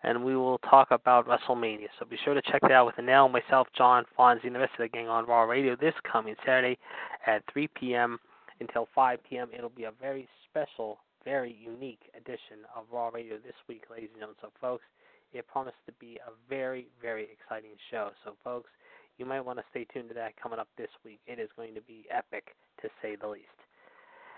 and 0.03 0.25
we 0.25 0.37
will 0.37 0.59
talk 0.59 0.91
about 0.91 1.27
WrestleMania. 1.27 1.89
So 1.99 2.07
be 2.07 2.19
sure 2.25 2.35
to 2.35 2.43
check 2.43 2.63
that 2.63 2.73
out 2.73 2.87
with 2.87 2.97
Anil, 2.97 3.31
myself, 3.31 3.69
John, 3.77 4.05
Fonzie, 4.19 4.45
and 4.45 4.55
the 4.55 4.61
rest 4.61 4.73
of 4.79 4.85
the 4.85 4.89
gang 4.89 5.09
on 5.09 5.27
Raw 5.27 5.43
Radio 5.43 5.77
this 5.77 5.95
coming 6.11 6.35
Saturday 6.45 6.79
at 7.27 7.43
3 7.53 7.69
p.m. 7.69 8.19
until 8.61 8.89
5 8.95 9.19
p.m. 9.29 9.49
It'll 9.57 9.69
be 9.71 9.85
a 9.85 9.93
very 10.01 10.29
special, 10.49 10.99
very 11.25 11.57
unique 11.61 12.11
edition 12.17 12.65
of 12.75 12.85
Raw 12.93 13.09
Radio 13.09 13.37
this 13.37 13.57
week, 13.69 13.85
ladies 13.91 14.11
and 14.13 14.21
gentlemen. 14.21 14.37
So, 14.41 14.49
folks, 14.61 14.85
it 15.33 15.47
promises 15.49 15.79
to 15.87 15.93
be 16.01 16.19
a 16.27 16.31
very, 16.49 16.87
very 17.03 17.29
exciting 17.33 17.73
show. 17.91 18.11
So, 18.25 18.35
folks, 18.43 18.71
you 19.19 19.27
might 19.27 19.41
want 19.41 19.59
to 19.59 19.65
stay 19.71 19.87
tuned 19.93 20.09
to 20.09 20.15
that 20.15 20.41
coming 20.41 20.59
up 20.59 20.69
this 20.77 20.89
week. 21.05 21.21
It 21.27 21.39
is 21.39 21.49
going 21.57 21.75
to 21.75 21.81
be 21.83 22.05
epic, 22.11 22.55
to 22.83 22.89
say 23.03 23.17
the 23.17 23.29
least. 23.29 23.47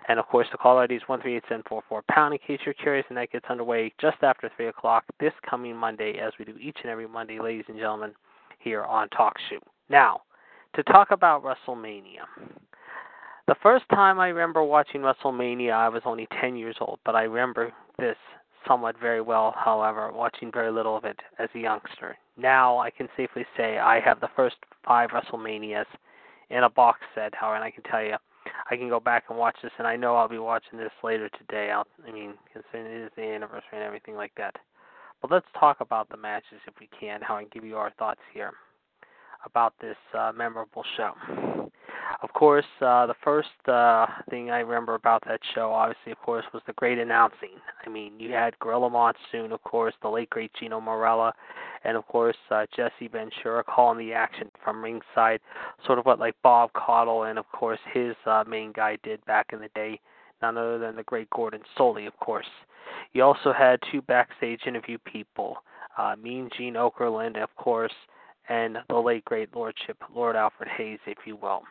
And 0.09 0.19
of 0.19 0.27
course, 0.27 0.47
the 0.53 0.59
call 0.59 0.79
ID 0.79 0.95
is 0.95 1.03
one 1.07 1.21
three 1.21 1.37
eight 1.37 1.45
seven 1.49 1.65
four 1.69 1.83
four 1.89 2.03
pound 2.11 2.33
in 2.33 2.39
case 2.39 2.61
you're 2.65 2.75
curious, 2.75 3.05
and 3.09 3.19
that 3.19 3.31
gets 3.33 3.47
underway 3.51 3.93
just 4.01 4.19
after 4.23 4.51
three 4.57 4.69
o'clock 4.69 5.05
this 5.21 5.33
coming 5.49 5.77
Monday, 5.77 6.19
as 6.19 6.33
we 6.39 6.45
do 6.45 6.57
each 6.59 6.79
and 6.83 6.91
every 6.91 7.09
Monday, 7.09 7.41
ladies 7.41 7.65
and 7.69 7.77
gentlemen, 7.77 8.13
here 8.59 8.85
on 8.85 9.09
Talk 9.11 9.35
Shoe. 9.49 9.61
Now, 9.91 10.23
to 10.75 10.83
talk 10.85 11.11
about 11.11 11.43
WrestleMania. 11.43 12.23
The 13.49 13.57
first 13.63 13.87
time 13.91 14.21
I 14.21 14.29
remember 14.29 14.63
watching 14.63 15.01
WrestleMania, 15.01 15.73
I 15.73 15.89
was 15.89 16.03
only 16.05 16.29
10 16.41 16.57
years 16.57 16.77
old, 16.81 16.99
but 17.05 17.17
I 17.17 17.23
remember 17.23 17.73
this 17.99 18.17
somewhat 18.69 18.97
very 19.01 19.21
well, 19.21 19.55
however, 19.57 20.13
watching 20.13 20.53
very 20.53 20.71
little 20.71 20.97
of 20.97 21.05
it 21.05 21.19
as 21.39 21.49
a 21.55 21.59
youngster. 21.59 22.17
Now 22.37 22.79
I 22.79 22.91
can 22.91 23.09
safely 23.17 23.45
say 23.57 23.79
I 23.79 23.99
have 24.01 24.21
the 24.21 24.29
first 24.37 24.57
five 24.87 25.11
WrestleManias 25.11 25.87
in 26.51 26.63
a 26.65 26.71
box 26.71 27.01
set, 27.15 27.35
however, 27.35 27.57
and 27.57 27.65
I 27.65 27.71
can 27.71 27.83
tell 27.85 28.03
you, 28.03 28.17
I 28.71 28.77
can 28.77 28.89
go 28.89 29.01
back 29.01 29.25
and 29.29 29.39
watch 29.39 29.57
this, 29.63 29.73
and 29.79 29.87
I 29.87 29.97
know 29.97 30.15
I'll 30.15 30.29
be 30.29 30.39
watching 30.39 30.79
this 30.79 30.93
later 31.03 31.29
today. 31.31 31.71
I'll, 31.71 31.87
I 32.07 32.13
mean, 32.13 32.35
considering 32.53 33.03
it 33.03 33.05
is 33.07 33.11
the 33.17 33.23
anniversary 33.23 33.63
and 33.73 33.83
everything 33.83 34.15
like 34.15 34.33
that. 34.37 34.55
But 35.21 35.31
let's 35.31 35.47
talk 35.59 35.81
about 35.81 36.09
the 36.11 36.17
matches 36.17 36.61
if 36.67 36.75
we 36.81 36.89
can, 36.99 37.21
how 37.23 37.37
I 37.37 37.43
can 37.43 37.51
give 37.53 37.65
you 37.65 37.77
our 37.77 37.91
thoughts 37.99 38.21
here 38.33 38.53
about 39.45 39.75
this 39.81 39.97
uh, 40.17 40.33
memorable 40.35 40.85
show. 40.97 41.13
Of 42.21 42.33
course, 42.33 42.67
uh, 42.81 43.07
the 43.07 43.15
first 43.23 43.49
uh, 43.69 44.07
thing 44.29 44.51
I 44.51 44.59
remember 44.59 44.97
about 44.97 45.23
that 45.29 45.39
show, 45.55 45.71
obviously, 45.73 46.11
of 46.11 46.19
course, 46.19 46.45
was 46.53 46.63
the 46.67 46.73
great 46.73 46.99
announcing. 46.99 47.61
I 47.87 47.89
mean, 47.89 48.19
you 48.19 48.33
had 48.33 48.59
Gorilla 48.59 48.91
Monsoon, 48.91 49.53
of 49.53 49.63
course, 49.63 49.95
the 50.03 50.09
late 50.09 50.29
great 50.29 50.51
Gino 50.59 50.81
Marella, 50.81 51.33
and 51.85 51.97
of 51.97 52.07
course 52.07 52.37
uh, 52.51 52.67
Jesse 52.75 53.09
Ventura 53.09 53.63
calling 53.63 53.99
the 53.99 54.13
action 54.13 54.51
from 54.63 54.83
ringside, 54.83 55.41
sort 55.87 55.99
of 55.99 56.07
what 56.07 56.19
like 56.19 56.35
Bob 56.43 56.73
Caudle 56.73 57.25
and 57.25 57.39
of 57.39 57.47
course 57.53 57.79
his 57.93 58.15
uh, 58.27 58.45
main 58.47 58.73
guy 58.73 58.99
did 59.03 59.25
back 59.25 59.47
in 59.53 59.61
the 59.61 59.71
day, 59.75 60.01
none 60.43 60.57
other 60.57 60.79
than 60.79 60.97
the 60.97 61.05
great 61.05 61.31
Gordon 61.31 61.63
Solie, 61.79 62.07
of 62.07 62.17
course. 62.19 62.47
You 63.13 63.23
also 63.23 63.53
had 63.53 63.79
two 63.93 64.03
backstage 64.03 64.61
interview 64.67 64.99
people, 65.05 65.57
uh, 65.97 66.17
Mean 66.21 66.51
Gene 66.57 66.75
Okerlund, 66.75 67.41
of 67.43 67.55
course, 67.57 67.95
and 68.49 68.79
the 68.89 68.97
late 68.97 69.25
great 69.25 69.55
Lordship, 69.55 69.97
Lord 70.15 70.37
Alfred 70.37 70.69
Hayes, 70.77 70.99
if 71.07 71.19
you 71.25 71.37
will. 71.37 71.63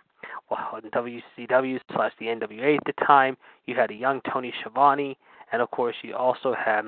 Well, 0.50 0.80
in 0.82 0.90
WCW 0.92 1.80
slash 1.94 2.14
the 2.20 2.28
NWA 2.28 2.78
at 2.78 2.84
the 2.86 3.06
time, 3.06 3.38
you 3.66 3.76
had 3.76 3.92
a 3.92 3.94
young 3.94 4.22
Tony 4.32 4.54
Schiavone, 4.62 5.18
and 5.52 5.62
of 5.62 5.70
course, 5.72 5.96
you 6.02 6.16
also 6.16 6.54
had 6.54 6.86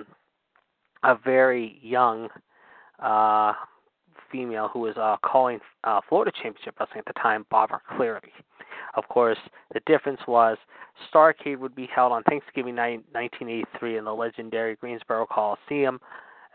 a 1.04 1.16
very 1.16 1.80
young 1.82 2.30
uh, 3.00 3.54
female 4.32 4.70
who 4.72 4.80
was 4.80 4.96
uh, 4.98 5.18
calling 5.24 5.60
uh, 5.84 6.02
Florida 6.08 6.32
Championship 6.42 6.76
Wrestling 6.80 7.04
at 7.06 7.14
the 7.14 7.20
time, 7.20 7.46
Barbara 7.50 7.82
Cleary. 7.96 8.34
Of 8.96 9.08
course, 9.08 9.38
the 9.74 9.82
difference 9.86 10.20
was 10.28 10.58
Starcade 11.14 11.60
would 11.60 11.76
be 11.76 11.88
held 11.94 12.12
on 12.12 12.24
Thanksgiving 12.24 12.76
night, 12.76 13.04
1983, 13.12 13.98
in 13.98 14.06
the 14.06 14.14
legendary 14.14 14.76
Greensboro 14.76 15.26
Coliseum. 15.26 16.00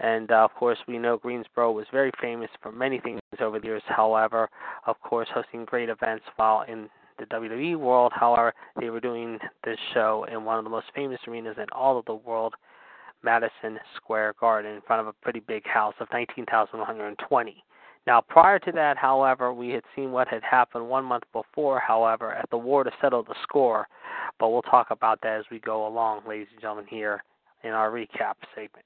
And 0.00 0.30
uh, 0.30 0.44
of 0.44 0.52
course, 0.54 0.78
we 0.88 0.98
know 0.98 1.18
Greensboro 1.18 1.72
was 1.72 1.86
very 1.92 2.10
famous 2.20 2.50
for 2.62 2.72
many 2.72 3.00
things 3.00 3.20
over 3.40 3.60
the 3.60 3.66
years. 3.66 3.82
However, 3.86 4.50
of 4.86 5.00
course, 5.00 5.28
hosting 5.32 5.64
great 5.64 5.88
events 5.88 6.24
while 6.36 6.62
in 6.62 6.88
the 7.18 7.26
WWE 7.26 7.76
world. 7.76 8.12
However, 8.14 8.52
they 8.80 8.90
were 8.90 9.00
doing 9.00 9.38
this 9.64 9.78
show 9.92 10.26
in 10.30 10.44
one 10.44 10.58
of 10.58 10.64
the 10.64 10.70
most 10.70 10.86
famous 10.94 11.20
arenas 11.28 11.56
in 11.58 11.66
all 11.72 11.98
of 11.98 12.04
the 12.06 12.14
world, 12.14 12.54
Madison 13.22 13.78
Square 13.96 14.34
Garden, 14.40 14.74
in 14.74 14.80
front 14.82 15.00
of 15.00 15.06
a 15.06 15.12
pretty 15.12 15.40
big 15.40 15.66
house 15.66 15.94
of 16.00 16.08
19,120. 16.12 17.64
Now, 18.06 18.20
prior 18.20 18.58
to 18.58 18.72
that, 18.72 18.98
however, 18.98 19.54
we 19.54 19.70
had 19.70 19.82
seen 19.96 20.12
what 20.12 20.28
had 20.28 20.42
happened 20.42 20.86
one 20.88 21.04
month 21.04 21.24
before, 21.32 21.80
however, 21.80 22.34
at 22.34 22.50
the 22.50 22.58
war 22.58 22.84
to 22.84 22.90
settle 23.00 23.22
the 23.22 23.34
score. 23.42 23.88
But 24.38 24.50
we'll 24.50 24.62
talk 24.62 24.88
about 24.90 25.20
that 25.22 25.38
as 25.38 25.44
we 25.50 25.58
go 25.60 25.86
along, 25.86 26.22
ladies 26.28 26.48
and 26.52 26.60
gentlemen, 26.60 26.86
here 26.88 27.24
in 27.62 27.70
our 27.70 27.90
recap 27.90 28.34
segment. 28.54 28.84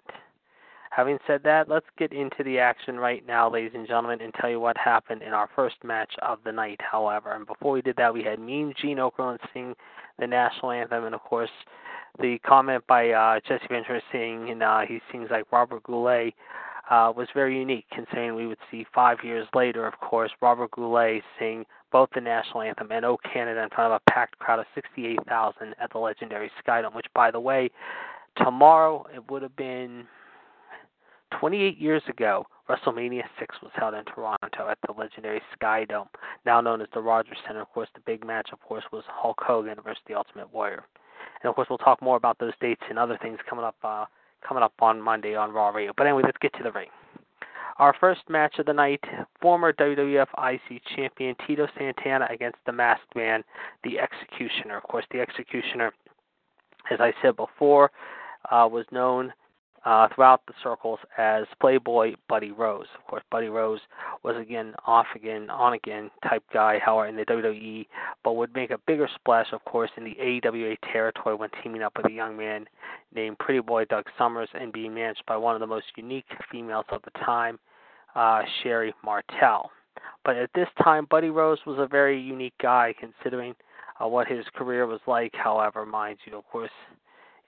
Having 0.98 1.18
said 1.28 1.42
that, 1.44 1.68
let's 1.68 1.86
get 1.96 2.12
into 2.12 2.42
the 2.42 2.58
action 2.58 2.96
right 2.96 3.24
now, 3.24 3.48
ladies 3.48 3.70
and 3.72 3.86
gentlemen, 3.86 4.20
and 4.20 4.34
tell 4.34 4.50
you 4.50 4.58
what 4.58 4.76
happened 4.76 5.22
in 5.22 5.32
our 5.32 5.48
first 5.54 5.76
match 5.84 6.12
of 6.22 6.40
the 6.44 6.50
night, 6.50 6.80
however. 6.80 7.30
And 7.34 7.46
before 7.46 7.70
we 7.70 7.82
did 7.82 7.94
that, 7.98 8.12
we 8.12 8.24
had 8.24 8.40
Mean 8.40 8.74
Gene 8.82 8.96
Okerlund 8.96 9.38
sing 9.54 9.76
the 10.18 10.26
national 10.26 10.72
anthem, 10.72 11.04
and 11.04 11.14
of 11.14 11.20
course, 11.20 11.50
the 12.18 12.40
comment 12.44 12.84
by 12.88 13.10
uh, 13.10 13.38
Jesse 13.46 13.68
Ventura 13.68 14.02
saying 14.10 14.50
and, 14.50 14.60
uh, 14.60 14.80
he 14.88 14.98
sings 15.12 15.28
like 15.30 15.44
Robert 15.52 15.84
Goulet 15.84 16.34
uh, 16.90 17.12
was 17.16 17.28
very 17.32 17.56
unique, 17.56 17.86
considering 17.94 18.34
we 18.34 18.48
would 18.48 18.58
see 18.68 18.84
five 18.92 19.18
years 19.22 19.46
later, 19.54 19.86
of 19.86 20.00
course, 20.00 20.32
Robert 20.42 20.72
Goulet 20.72 21.22
sing 21.38 21.64
both 21.92 22.08
the 22.12 22.20
national 22.20 22.62
anthem 22.62 22.90
and 22.90 23.04
"O 23.04 23.18
Canada" 23.18 23.62
in 23.62 23.68
front 23.68 23.92
of 23.92 24.00
a 24.04 24.10
packed 24.10 24.36
crowd 24.40 24.58
of 24.58 24.66
68,000 24.74 25.76
at 25.80 25.92
the 25.92 25.98
legendary 25.98 26.50
Skydome. 26.60 26.96
Which, 26.96 27.06
by 27.14 27.30
the 27.30 27.38
way, 27.38 27.70
tomorrow 28.36 29.06
it 29.14 29.30
would 29.30 29.42
have 29.42 29.54
been 29.54 30.04
28 31.30 31.78
years 31.78 32.02
ago. 32.08 32.46
WrestleMania 32.68 33.22
6 33.38 33.56
was 33.62 33.72
held 33.74 33.94
in 33.94 34.04
Toronto 34.04 34.68
at 34.68 34.78
the 34.86 34.92
legendary 34.92 35.40
Sky 35.54 35.86
Dome, 35.86 36.08
now 36.44 36.60
known 36.60 36.82
as 36.82 36.88
the 36.92 37.00
Rogers 37.00 37.38
Center. 37.46 37.62
Of 37.62 37.70
course, 37.70 37.88
the 37.94 38.02
big 38.04 38.26
match, 38.26 38.50
of 38.52 38.60
course, 38.60 38.84
was 38.92 39.04
Hulk 39.08 39.40
Hogan 39.40 39.76
versus 39.82 40.02
the 40.06 40.14
Ultimate 40.14 40.52
Warrior. 40.52 40.84
And 41.42 41.48
of 41.48 41.54
course, 41.54 41.68
we'll 41.70 41.78
talk 41.78 42.02
more 42.02 42.16
about 42.16 42.38
those 42.38 42.52
dates 42.60 42.82
and 42.90 42.98
other 42.98 43.18
things 43.22 43.38
coming 43.48 43.64
up 43.64 43.76
uh, 43.82 44.04
coming 44.46 44.62
up 44.62 44.74
on 44.80 45.00
Monday 45.00 45.34
on 45.34 45.52
Raw 45.52 45.70
Radio. 45.70 45.92
But 45.96 46.06
anyway, 46.06 46.22
let's 46.24 46.38
get 46.40 46.52
to 46.54 46.62
the 46.62 46.72
ring. 46.72 46.88
Our 47.78 47.94
first 47.98 48.22
match 48.28 48.58
of 48.58 48.66
the 48.66 48.72
night: 48.72 49.02
former 49.40 49.72
WWF 49.72 50.26
IC 50.36 50.82
champion 50.96 51.36
Tito 51.46 51.68
Santana 51.78 52.26
against 52.30 52.58
the 52.66 52.72
Masked 52.72 53.14
Man, 53.14 53.44
the 53.84 53.98
Executioner. 53.98 54.76
Of 54.76 54.82
course, 54.84 55.04
the 55.10 55.20
Executioner, 55.20 55.92
as 56.90 57.00
I 57.00 57.12
said 57.22 57.36
before, 57.36 57.90
uh, 58.50 58.68
was 58.70 58.84
known 58.90 59.32
uh, 59.84 60.08
throughout 60.14 60.42
the 60.46 60.54
circles 60.62 60.98
as 61.16 61.44
Playboy 61.60 62.14
Buddy 62.28 62.50
Rose. 62.50 62.86
Of 62.98 63.06
course, 63.06 63.22
Buddy 63.30 63.48
Rose 63.48 63.80
was 64.22 64.36
again 64.36 64.74
off 64.86 65.06
again, 65.14 65.50
on 65.50 65.72
again 65.74 66.10
type 66.28 66.42
guy, 66.52 66.78
however, 66.84 67.08
in 67.08 67.16
the 67.16 67.24
WWE, 67.24 67.86
but 68.24 68.34
would 68.34 68.54
make 68.54 68.70
a 68.70 68.78
bigger 68.86 69.08
splash, 69.14 69.46
of 69.52 69.64
course, 69.64 69.90
in 69.96 70.04
the 70.04 70.16
AWA 70.20 70.76
territory 70.92 71.34
when 71.34 71.50
teaming 71.62 71.82
up 71.82 71.92
with 71.96 72.06
a 72.06 72.14
young 72.14 72.36
man 72.36 72.66
named 73.14 73.38
Pretty 73.38 73.60
Boy 73.60 73.84
Doug 73.84 74.06
Summers 74.16 74.48
and 74.54 74.72
being 74.72 74.94
managed 74.94 75.24
by 75.26 75.36
one 75.36 75.54
of 75.54 75.60
the 75.60 75.66
most 75.66 75.86
unique 75.96 76.26
females 76.50 76.86
of 76.90 77.02
the 77.02 77.18
time, 77.24 77.58
uh, 78.14 78.42
Sherri 78.62 78.92
Martel. 79.04 79.70
But 80.24 80.36
at 80.36 80.50
this 80.54 80.68
time, 80.82 81.06
Buddy 81.10 81.30
Rose 81.30 81.58
was 81.66 81.78
a 81.78 81.86
very 81.86 82.20
unique 82.20 82.54
guy 82.60 82.94
considering 82.98 83.54
uh, 84.02 84.08
what 84.08 84.28
his 84.28 84.44
career 84.54 84.86
was 84.86 85.00
like, 85.06 85.32
however, 85.34 85.86
mind 85.86 86.18
you, 86.24 86.36
of 86.36 86.46
course 86.50 86.70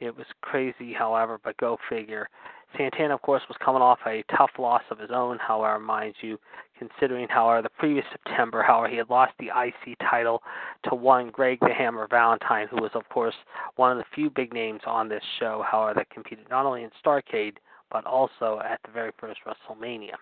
it 0.01 0.17
was 0.17 0.27
crazy, 0.41 0.93
however, 0.93 1.39
but 1.43 1.57
go 1.59 1.77
figure. 1.89 2.29
Santana, 2.77 3.15
of 3.15 3.23
course, 3.23 3.43
was 3.49 3.59
coming 3.63 3.83
off 3.83 3.99
a 4.07 4.25
tough 4.37 4.53
loss 4.59 4.83
of 4.91 4.99
his 4.99 5.11
own, 5.13 5.39
however, 5.39 5.79
mind 5.79 6.15
you, 6.21 6.39
considering, 6.79 7.29
however, 7.29 7.63
the 7.63 7.69
previous 7.69 8.07
September, 8.13 8.63
however, 8.63 8.89
he 8.89 8.97
had 8.97 9.11
lost 9.11 9.33
the 9.39 9.49
IC 9.49 9.99
title 9.99 10.43
to 10.85 10.95
one 10.95 11.31
Greg 11.31 11.59
the 11.61 11.75
Hammer 11.75 12.07
Valentine, 12.09 12.69
who 12.71 12.81
was, 12.81 12.93
of 12.95 13.09
course, 13.09 13.35
one 13.77 13.93
of 13.93 13.99
the 13.99 14.05
few 14.15 14.31
big 14.31 14.53
names 14.55 14.81
on 14.87 15.09
this 15.09 15.23
show, 15.39 15.65
however, 15.69 15.95
that 15.95 16.11
competed 16.11 16.49
not 16.49 16.65
only 16.65 16.85
in 16.85 16.91
Starcade, 17.05 17.57
but 17.91 18.07
also 18.07 18.61
at 18.65 18.81
the 18.85 18.93
very 18.93 19.11
first 19.19 19.41
WrestleMania. 19.47 20.15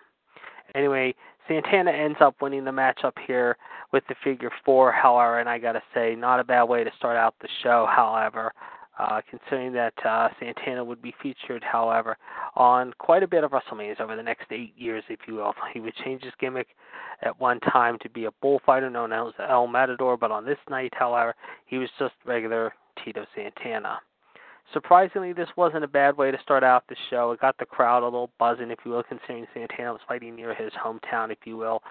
Anyway, 0.75 1.15
Santana 1.47 1.91
ends 1.91 2.19
up 2.21 2.35
winning 2.41 2.65
the 2.65 2.71
matchup 2.71 3.13
here 3.27 3.57
with 3.93 4.03
the 4.09 4.15
figure 4.25 4.51
four, 4.65 4.91
however, 4.91 5.39
and 5.39 5.49
I 5.49 5.59
gotta 5.59 5.83
say, 5.95 6.15
not 6.15 6.41
a 6.41 6.45
bad 6.45 6.65
way 6.65 6.83
to 6.83 6.91
start 6.97 7.17
out 7.17 7.35
the 7.41 7.49
show, 7.63 7.87
however 7.91 8.53
uh, 8.99 9.21
considering 9.29 9.73
that 9.73 9.95
uh, 10.05 10.29
Santana 10.41 10.83
would 10.83 11.01
be 11.01 11.15
featured, 11.23 11.63
however, 11.63 12.17
on 12.57 12.93
quite 12.99 13.23
a 13.23 13.29
bit 13.29 13.45
of 13.45 13.53
WrestleManias 13.53 14.01
over 14.01 14.17
the 14.17 14.23
next 14.23 14.47
eight 14.51 14.75
years, 14.77 15.05
if 15.09 15.21
you 15.27 15.35
will. 15.35 15.55
He 15.73 15.81
would 15.81 15.95
change 16.05 16.23
his 16.23 16.33
gimmick 16.41 16.69
at 17.23 17.39
one 17.41 17.61
time 17.61 17.99
to 18.03 18.09
be 18.09 18.25
a 18.25 18.31
bullfighter 18.43 18.91
known 18.91 19.13
as 19.13 19.33
El 19.49 19.67
Matador, 19.67 20.17
but 20.17 20.31
on 20.31 20.45
this 20.45 20.59
night, 20.69 20.93
however, 20.97 21.35
he 21.67 21.79
was 21.79 21.91
just 21.99 22.15
regular 22.25 22.73
Tito 23.05 23.25
Santana. 23.35 24.01
Surprisingly, 24.73 25.33
this 25.33 25.49
wasn't 25.57 25.85
a 25.85 25.89
bad 25.89 26.17
way 26.17 26.31
to 26.31 26.39
start 26.43 26.63
out 26.63 26.85
the 26.89 26.97
show. 27.09 27.33
It 27.33 27.41
got 27.41 27.57
the 27.59 27.65
crowd 27.65 28.03
a 28.03 28.05
little 28.05 28.31
buzzing, 28.39 28.71
if 28.71 28.81
you 28.85 28.91
will, 28.91 29.03
considering 29.03 29.47
Santana 29.55 29.93
was 29.93 30.03
fighting 30.07 30.37
near 30.37 30.55
his 30.55 30.73
hometown, 30.73 31.31
if 31.31 31.39
you 31.45 31.57
will, 31.57 31.83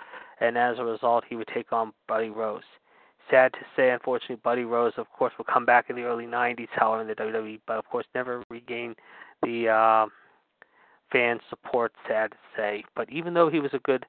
and 0.41 0.57
as 0.57 0.77
a 0.77 0.83
result, 0.83 1.23
he 1.27 1.35
would 1.35 1.49
take 1.53 1.71
on 1.71 1.93
Buddy 2.07 2.29
Rose 2.29 2.63
sad 3.29 3.53
to 3.53 3.59
say, 3.75 3.91
unfortunately, 3.91 4.37
Buddy 4.43 4.63
Rose, 4.63 4.93
of 4.97 5.09
course, 5.11 5.33
will 5.37 5.45
come 5.45 5.65
back 5.65 5.89
in 5.89 5.95
the 5.95 6.03
early 6.03 6.25
'90s, 6.25 6.67
however, 6.71 7.01
in 7.01 7.07
the 7.07 7.15
WWE, 7.15 7.59
but 7.67 7.77
of 7.77 7.85
course, 7.85 8.05
never 8.15 8.43
regained 8.49 8.95
the 9.43 9.69
uh, 9.69 10.05
fan 11.11 11.39
support. 11.49 11.91
Sad 12.07 12.31
to 12.31 12.37
say, 12.55 12.83
but 12.95 13.09
even 13.11 13.33
though 13.33 13.49
he 13.49 13.59
was 13.59 13.71
a 13.73 13.79
good 13.79 14.05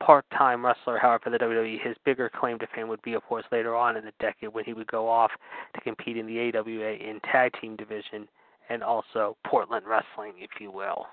part-time 0.00 0.64
wrestler, 0.64 0.98
however, 0.98 1.24
for 1.24 1.30
the 1.30 1.38
WWE, 1.38 1.82
his 1.82 1.96
bigger 2.04 2.30
claim 2.32 2.58
to 2.58 2.66
fame 2.74 2.88
would 2.88 3.02
be, 3.02 3.14
of 3.14 3.22
course, 3.24 3.44
later 3.50 3.74
on 3.74 3.96
in 3.96 4.04
the 4.04 4.12
decade 4.20 4.52
when 4.52 4.64
he 4.64 4.72
would 4.72 4.86
go 4.86 5.08
off 5.08 5.30
to 5.74 5.80
compete 5.80 6.16
in 6.16 6.26
the 6.26 6.38
AWA 6.38 6.92
in 6.92 7.20
tag 7.30 7.52
team 7.60 7.76
division 7.76 8.28
and 8.68 8.82
also 8.82 9.36
Portland 9.46 9.86
Wrestling, 9.86 10.34
if 10.38 10.50
you 10.60 10.70
will, 10.70 11.06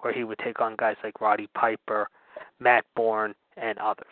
where 0.00 0.12
he 0.12 0.24
would 0.24 0.38
take 0.38 0.60
on 0.60 0.74
guys 0.76 0.96
like 1.02 1.20
Roddy 1.20 1.48
Piper, 1.54 2.08
Matt 2.58 2.84
Borne, 2.94 3.34
and 3.56 3.78
others. 3.78 4.06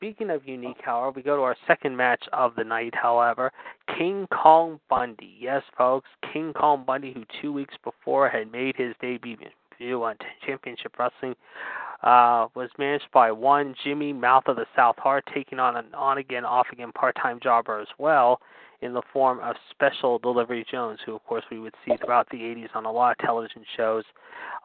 Speaking 0.00 0.30
of 0.30 0.48
unique, 0.48 0.80
however, 0.82 1.12
we 1.16 1.22
go 1.22 1.36
to 1.36 1.42
our 1.42 1.56
second 1.66 1.94
match 1.94 2.24
of 2.32 2.54
the 2.56 2.64
night, 2.64 2.94
however. 2.94 3.52
King 3.98 4.26
Kong 4.32 4.80
Bundy. 4.88 5.36
Yes, 5.38 5.62
folks, 5.76 6.08
King 6.32 6.54
Kong 6.54 6.84
Bundy, 6.86 7.12
who 7.12 7.24
two 7.42 7.52
weeks 7.52 7.74
before 7.84 8.26
had 8.26 8.50
made 8.50 8.76
his 8.76 8.94
debut 9.02 9.36
on 9.80 10.16
Championship 10.46 10.98
Wrestling, 10.98 11.34
uh, 12.02 12.48
was 12.54 12.70
managed 12.78 13.08
by 13.12 13.30
one 13.32 13.74
Jimmy 13.84 14.12
Mouth 14.12 14.44
of 14.46 14.56
the 14.56 14.66
South 14.76 14.96
Hart, 14.98 15.24
taking 15.34 15.58
on 15.58 15.76
an 15.76 15.86
on 15.94 16.18
again, 16.18 16.44
off 16.44 16.66
again 16.72 16.92
part 16.92 17.16
time 17.20 17.38
jobber 17.42 17.80
as 17.80 17.88
well 17.98 18.40
in 18.82 18.94
the 18.94 19.02
form 19.12 19.40
of 19.40 19.56
Special 19.70 20.18
Delivery 20.18 20.64
Jones, 20.70 20.98
who, 21.04 21.14
of 21.14 21.24
course, 21.24 21.44
we 21.50 21.58
would 21.58 21.74
see 21.84 21.94
throughout 21.96 22.28
the 22.30 22.38
80s 22.38 22.74
on 22.74 22.86
a 22.86 22.92
lot 22.92 23.12
of 23.12 23.18
television 23.18 23.62
shows, 23.76 24.04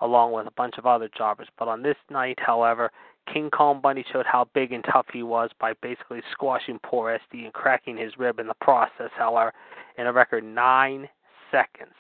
along 0.02 0.32
with 0.32 0.48
a 0.48 0.52
bunch 0.52 0.76
of 0.78 0.86
other 0.86 1.10
jobbers. 1.18 1.48
But 1.60 1.68
on 1.68 1.84
this 1.84 1.98
night, 2.10 2.40
however, 2.40 2.92
King 3.32 3.50
Kong 3.50 3.82
Bundy 3.82 4.06
showed 4.14 4.26
how 4.26 4.48
big 4.54 4.72
and 4.72 4.86
tough 4.86 5.08
he 5.12 5.24
was 5.24 5.50
by 5.60 5.74
basically 5.82 6.22
squashing 6.32 6.80
poor 6.84 7.20
SD 7.32 7.44
and 7.44 7.54
cracking 7.54 7.98
his 7.98 8.18
rib 8.18 8.40
in 8.40 8.48
the 8.48 8.54
process, 8.62 9.10
however, 9.18 9.54
in 9.98 10.08
a 10.08 10.14
record 10.14 10.44
nine 10.44 11.10
seconds. 11.52 11.96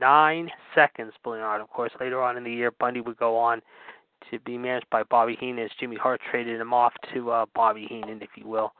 Nine 0.00 0.50
seconds, 0.74 1.12
believe 1.22 1.40
it 1.40 1.42
or 1.42 1.46
not. 1.46 1.60
Of 1.60 1.70
course, 1.70 1.92
later 2.00 2.22
on 2.22 2.36
in 2.36 2.44
the 2.44 2.52
year, 2.52 2.70
Bundy 2.70 3.00
would 3.00 3.16
go 3.16 3.36
on 3.36 3.60
to 4.30 4.38
be 4.40 4.58
managed 4.58 4.90
by 4.90 5.02
Bobby 5.04 5.36
Heenan 5.38 5.64
as 5.64 5.70
Jimmy 5.78 5.96
Hart 5.96 6.20
traded 6.30 6.60
him 6.60 6.72
off 6.72 6.92
to 7.14 7.30
uh, 7.30 7.46
Bobby 7.54 7.86
Heenan, 7.88 8.22
if 8.22 8.30
you 8.36 8.46
will. 8.46 8.72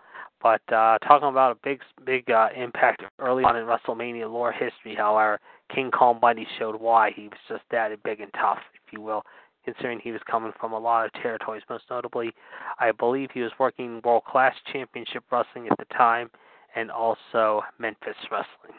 But 0.42 0.62
uh, 0.72 0.98
talking 0.98 1.28
about 1.28 1.52
a 1.52 1.58
big, 1.62 1.80
big 2.04 2.30
uh, 2.30 2.48
impact 2.56 3.02
early 3.18 3.44
on 3.44 3.56
in 3.56 3.64
WrestleMania 3.64 4.30
lore 4.30 4.52
history, 4.52 4.94
however, 4.94 5.40
King 5.74 5.90
Kong 5.90 6.18
Bundy 6.20 6.46
showed 6.58 6.80
why 6.80 7.10
he 7.14 7.24
was 7.24 7.38
just 7.48 7.62
that 7.70 7.90
big 8.02 8.20
and 8.20 8.32
tough, 8.34 8.58
if 8.74 8.92
you 8.92 9.00
will 9.00 9.22
considering 9.66 9.98
he 9.98 10.12
was 10.12 10.20
coming 10.30 10.52
from 10.58 10.72
a 10.72 10.78
lot 10.78 11.04
of 11.04 11.12
territories. 11.20 11.62
Most 11.68 11.84
notably, 11.90 12.32
I 12.78 12.92
believe 12.92 13.30
he 13.34 13.40
was 13.40 13.50
working 13.58 14.00
World 14.04 14.24
Class 14.24 14.54
Championship 14.72 15.24
Wrestling 15.30 15.68
at 15.68 15.76
the 15.76 15.94
time 15.94 16.30
and 16.76 16.90
also 16.90 17.62
Memphis 17.78 18.16
Wrestling. 18.30 18.78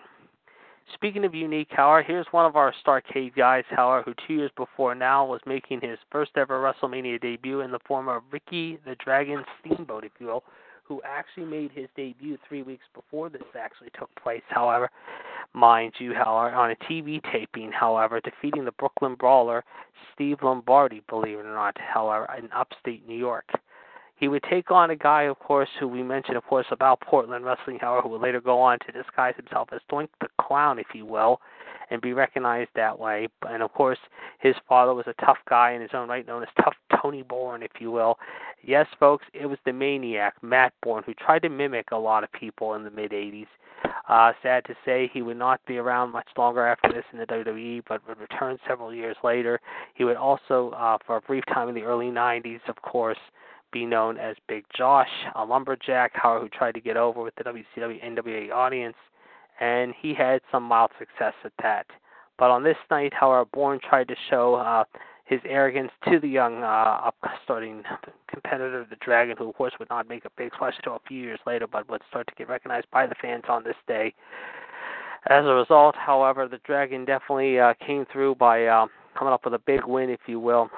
Speaking 0.93 1.25
of 1.25 1.35
unique, 1.35 1.67
however, 1.71 2.01
here's 2.01 2.27
one 2.31 2.45
of 2.45 2.55
our 2.55 2.73
Starcade 2.85 3.35
guys, 3.35 3.65
however, 3.69 4.03
who 4.03 4.13
two 4.25 4.35
years 4.35 4.51
before 4.55 4.95
now 4.95 5.25
was 5.25 5.41
making 5.45 5.81
his 5.81 5.99
first 6.11 6.31
ever 6.37 6.61
WrestleMania 6.61 7.19
debut 7.19 7.61
in 7.61 7.71
the 7.71 7.79
form 7.85 8.07
of 8.07 8.23
Ricky 8.31 8.79
the 8.85 8.95
Dragon 8.95 9.43
Steamboat, 9.59 10.05
if 10.05 10.11
you 10.19 10.27
will, 10.27 10.43
who 10.83 11.01
actually 11.03 11.45
made 11.45 11.71
his 11.71 11.89
debut 11.97 12.37
three 12.47 12.63
weeks 12.63 12.85
before 12.95 13.29
this 13.29 13.41
actually 13.59 13.89
took 13.99 14.09
place, 14.15 14.43
however, 14.47 14.89
mind 15.53 15.93
you, 15.99 16.13
however, 16.13 16.55
on 16.55 16.71
a 16.71 16.75
TV 16.75 17.21
taping, 17.31 17.71
however, 17.71 18.21
defeating 18.21 18.63
the 18.63 18.71
Brooklyn 18.71 19.15
Brawler, 19.15 19.65
Steve 20.13 20.37
Lombardi, 20.41 21.03
believe 21.09 21.39
it 21.39 21.45
or 21.45 21.53
not, 21.53 21.77
however, 21.77 22.27
in 22.37 22.49
upstate 22.53 23.05
New 23.07 23.17
York. 23.17 23.49
He 24.17 24.27
would 24.27 24.43
take 24.49 24.71
on 24.71 24.89
a 24.89 24.95
guy, 24.95 25.23
of 25.23 25.37
course, 25.39 25.69
who 25.79 25.87
we 25.87 26.01
mentioned, 26.01 26.37
of 26.37 26.43
course, 26.45 26.65
about 26.71 27.01
Portland 27.01 27.45
Wrestling, 27.45 27.77
however, 27.79 28.01
who 28.01 28.09
would 28.09 28.21
later 28.21 28.41
go 28.41 28.59
on 28.59 28.79
to 28.79 28.91
disguise 28.91 29.35
himself 29.35 29.69
as 29.71 29.79
Doink 29.91 30.09
the 30.21 30.27
Clown, 30.41 30.79
if 30.79 30.87
you 30.95 31.05
will, 31.05 31.39
and 31.91 32.01
be 32.01 32.13
recognized 32.13 32.71
that 32.75 32.97
way. 32.97 33.27
And 33.47 33.61
of 33.61 33.71
course, 33.73 33.99
his 34.39 34.55
father 34.67 34.95
was 34.95 35.05
a 35.07 35.25
tough 35.25 35.37
guy 35.47 35.73
in 35.73 35.81
his 35.81 35.91
own 35.93 36.09
right, 36.09 36.25
known 36.25 36.41
as 36.41 36.49
Tough 36.63 36.73
Tony 36.99 37.21
Borne, 37.21 37.61
if 37.61 37.71
you 37.79 37.91
will. 37.91 38.17
Yes, 38.63 38.87
folks, 38.99 39.25
it 39.33 39.45
was 39.45 39.59
the 39.65 39.73
maniac, 39.73 40.33
Matt 40.41 40.73
Borne, 40.81 41.03
who 41.05 41.13
tried 41.13 41.43
to 41.43 41.49
mimic 41.49 41.91
a 41.91 41.97
lot 41.97 42.23
of 42.23 42.31
people 42.31 42.73
in 42.73 42.83
the 42.83 42.91
mid 42.91 43.11
80s. 43.11 43.47
Uh, 44.09 44.31
sad 44.41 44.65
to 44.65 44.75
say, 44.83 45.09
he 45.13 45.21
would 45.21 45.37
not 45.37 45.63
be 45.67 45.77
around 45.77 46.11
much 46.11 46.27
longer 46.35 46.65
after 46.65 46.91
this 46.91 47.05
in 47.13 47.19
the 47.19 47.25
WWE, 47.27 47.83
but 47.87 48.01
would 48.07 48.19
return 48.19 48.57
several 48.67 48.91
years 48.91 49.15
later. 49.23 49.59
He 49.93 50.03
would 50.03 50.17
also, 50.17 50.71
uh, 50.71 50.97
for 51.05 51.17
a 51.17 51.21
brief 51.21 51.45
time 51.45 51.69
in 51.69 51.75
the 51.75 51.83
early 51.83 52.07
90s, 52.07 52.61
of 52.67 52.81
course, 52.81 53.19
be 53.77 53.85
known 53.85 54.17
as 54.17 54.35
Big 54.47 54.65
Josh, 54.75 55.09
a 55.35 55.45
lumberjack, 55.45 56.11
however, 56.15 56.45
who 56.45 56.49
tried 56.49 56.73
to 56.73 56.81
get 56.81 56.97
over 56.97 57.21
with 57.21 57.35
the 57.35 57.43
WCW 57.43 58.03
NWA 58.03 58.51
audience 58.51 58.95
and 59.59 59.93
he 60.01 60.15
had 60.15 60.41
some 60.51 60.63
mild 60.63 60.91
success 60.97 61.33
at 61.43 61.51
that. 61.61 61.85
But 62.39 62.49
on 62.49 62.63
this 62.63 62.77
night, 62.89 63.13
however, 63.13 63.47
Borne 63.53 63.79
tried 63.87 64.07
to 64.07 64.15
show 64.29 64.55
uh, 64.55 64.83
his 65.25 65.39
arrogance 65.45 65.91
to 66.09 66.19
the 66.19 66.27
young 66.27 66.63
uh, 66.63 67.11
upstarting 67.23 67.83
competitor, 68.27 68.85
the 68.89 68.95
Dragon, 68.97 69.35
who 69.37 69.49
of 69.49 69.55
course 69.55 69.73
would 69.79 69.89
not 69.89 70.09
make 70.09 70.25
a 70.25 70.29
big 70.37 70.51
splash 70.55 70.75
until 70.77 70.95
a 70.95 71.07
few 71.07 71.21
years 71.21 71.39
later, 71.45 71.67
but 71.67 71.89
would 71.89 72.01
start 72.09 72.27
to 72.27 72.35
get 72.35 72.49
recognized 72.49 72.87
by 72.91 73.05
the 73.05 73.15
fans 73.21 73.43
on 73.47 73.63
this 73.63 73.75
day. 73.87 74.13
As 75.29 75.45
a 75.45 75.53
result, 75.53 75.95
however, 75.95 76.47
the 76.47 76.59
Dragon 76.65 77.05
definitely 77.05 77.59
uh, 77.59 77.73
came 77.85 78.05
through 78.11 78.35
by 78.35 78.65
uh, 78.65 78.87
coming 79.17 79.33
up 79.33 79.43
with 79.43 79.53
a 79.53 79.59
big 79.59 79.85
win, 79.85 80.09
if 80.09 80.21
you 80.27 80.39
will, 80.39 80.69